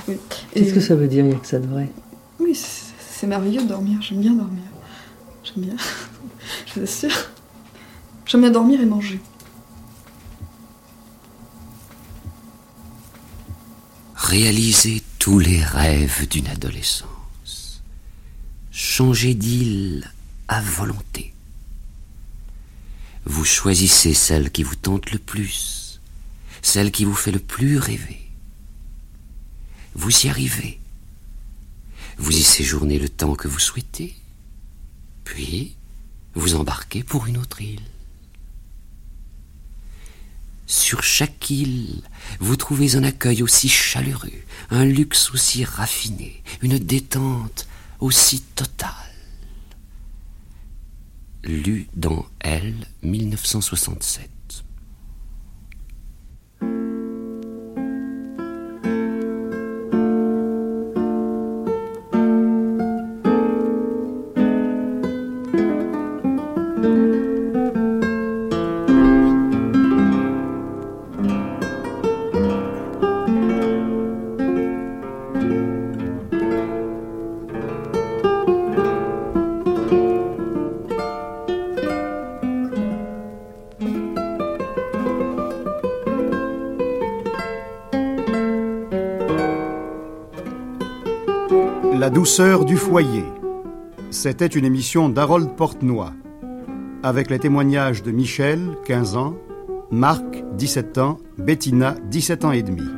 Oui. 0.07 0.19
Qu'est-ce 0.53 0.75
que 0.75 0.81
ça 0.81 0.95
veut 0.95 1.09
dire, 1.09 1.25
il 1.25 1.31
n'y 1.31 1.35
a 1.35 1.39
que 1.39 1.47
ça 1.47 1.59
de 1.59 1.67
vrai? 1.67 1.89
Oui, 2.39 2.55
c'est 2.55 3.27
merveilleux 3.27 3.63
de 3.63 3.69
dormir. 3.69 4.01
J'aime 4.03 4.21
bien 4.21 4.33
dormir. 4.33 4.63
J'aime 5.45 5.65
bien. 5.65 5.77
Je 6.67 6.75
vous 6.75 6.83
assure. 6.83 7.31
J'aime 8.27 8.43
bien 8.43 8.51
dormir 8.51 8.81
et 8.81 8.87
manger. 8.87 9.21
Réaliser 14.15 15.03
tous 15.19 15.39
les 15.39 15.63
rêves 15.63 16.29
d'une 16.29 16.49
adolescence. 16.49 17.22
Changer 18.85 19.35
d'île 19.35 20.11
à 20.49 20.61
volonté. 20.61 21.33
Vous 23.25 23.45
choisissez 23.45 24.13
celle 24.13 24.51
qui 24.51 24.65
vous 24.65 24.75
tente 24.75 25.13
le 25.13 25.21
plus, 25.21 26.01
celle 26.63 26.91
qui 26.91 27.05
vous 27.05 27.15
fait 27.15 27.31
le 27.31 27.39
plus 27.39 27.79
rêver. 27.79 28.21
Vous 29.95 30.11
y 30.27 30.29
arrivez. 30.29 30.81
Vous 32.19 32.37
y 32.37 32.43
séjournez 32.43 32.99
le 32.99 33.09
temps 33.09 33.37
que 33.37 33.47
vous 33.47 33.61
souhaitez, 33.61 34.17
puis 35.23 35.77
vous 36.35 36.57
embarquez 36.57 37.05
pour 37.05 37.29
une 37.29 37.39
autre 37.39 37.63
île. 37.63 37.87
Sur 40.67 41.05
chaque 41.05 41.49
île, 41.51 42.03
vous 42.41 42.57
trouvez 42.57 42.97
un 42.97 43.05
accueil 43.05 43.45
aussi 43.45 43.69
chaleureux, 43.69 44.43
un 44.71 44.85
luxe 44.85 45.31
aussi 45.31 45.65
raffiné, 45.65 46.43
une 46.63 46.79
détente 46.79 47.69
aussi 48.03 48.41
totale. 48.41 48.91
Lu 51.45 51.89
dans 51.95 52.27
Elle 52.41 52.87
1967. 53.03 54.29
Douceur 92.33 92.65
du 92.65 92.79
foyer. 92.79 93.27
C'était 94.11 94.47
une 94.47 94.65
émission 94.65 95.11
d'Harold 95.11 95.55
Portenoy, 95.55 96.15
avec 97.03 97.29
les 97.29 97.39
témoignages 97.39 98.03
de 98.03 98.11
Michel, 98.11 98.71
15 98.87 99.17
ans, 99.19 99.35
Marc, 99.91 100.43
17 100.57 100.97
ans, 100.97 101.19
Bettina, 101.37 101.95
17 102.11 102.47
ans 102.47 102.53
et 102.53 102.63
demi. 102.63 102.89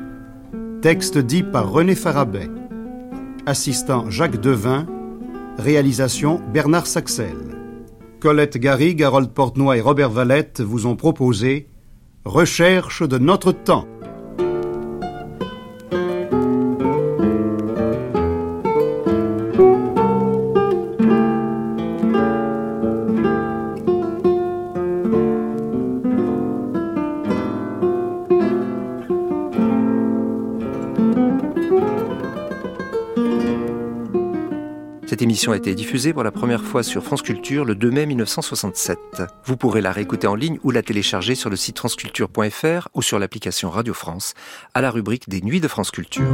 Texte 0.83 1.19
dit 1.19 1.43
par 1.43 1.73
René 1.73 1.97
Farabet. 1.97 2.49
Assistant 3.45 4.09
Jacques 4.09 4.41
Devin. 4.41 4.87
Réalisation 5.59 6.41
Bernard 6.53 6.87
Saxel. 6.87 7.35
Colette 8.21 8.59
Garrigue, 8.59 9.03
Harold 9.03 9.31
Portenoy 9.31 9.79
et 9.79 9.81
Robert 9.81 10.11
Valette 10.11 10.61
vous 10.61 10.87
ont 10.87 10.95
proposé 10.95 11.67
Recherche 12.25 13.03
de 13.03 13.19
notre 13.19 13.51
temps. 13.51 13.89
A 35.55 35.57
été 35.57 35.75
diffusée 35.77 36.13
pour 36.13 36.25
la 36.25 36.33
première 36.33 36.63
fois 36.63 36.83
sur 36.83 37.05
France 37.05 37.23
Culture 37.23 37.65
le 37.65 37.77
2 37.77 37.91
mai 37.91 38.07
1967. 38.07 38.99
Vous 39.45 39.57
pourrez 39.57 39.81
la 39.81 39.93
réécouter 39.93 40.27
en 40.27 40.35
ligne 40.35 40.59
ou 40.65 40.73
la 40.73 40.83
télécharger 40.83 41.37
sur 41.37 41.49
le 41.49 41.55
site 41.55 41.79
franceculture.fr 41.79 42.89
ou 42.93 43.03
sur 43.03 43.21
l'application 43.21 43.71
Radio 43.71 43.95
France 43.95 44.35
à 44.75 44.81
la 44.81 44.91
rubrique 44.91 45.29
des 45.29 45.41
Nuits 45.43 45.61
de 45.61 45.69
France 45.69 45.93
Culture. 45.93 46.27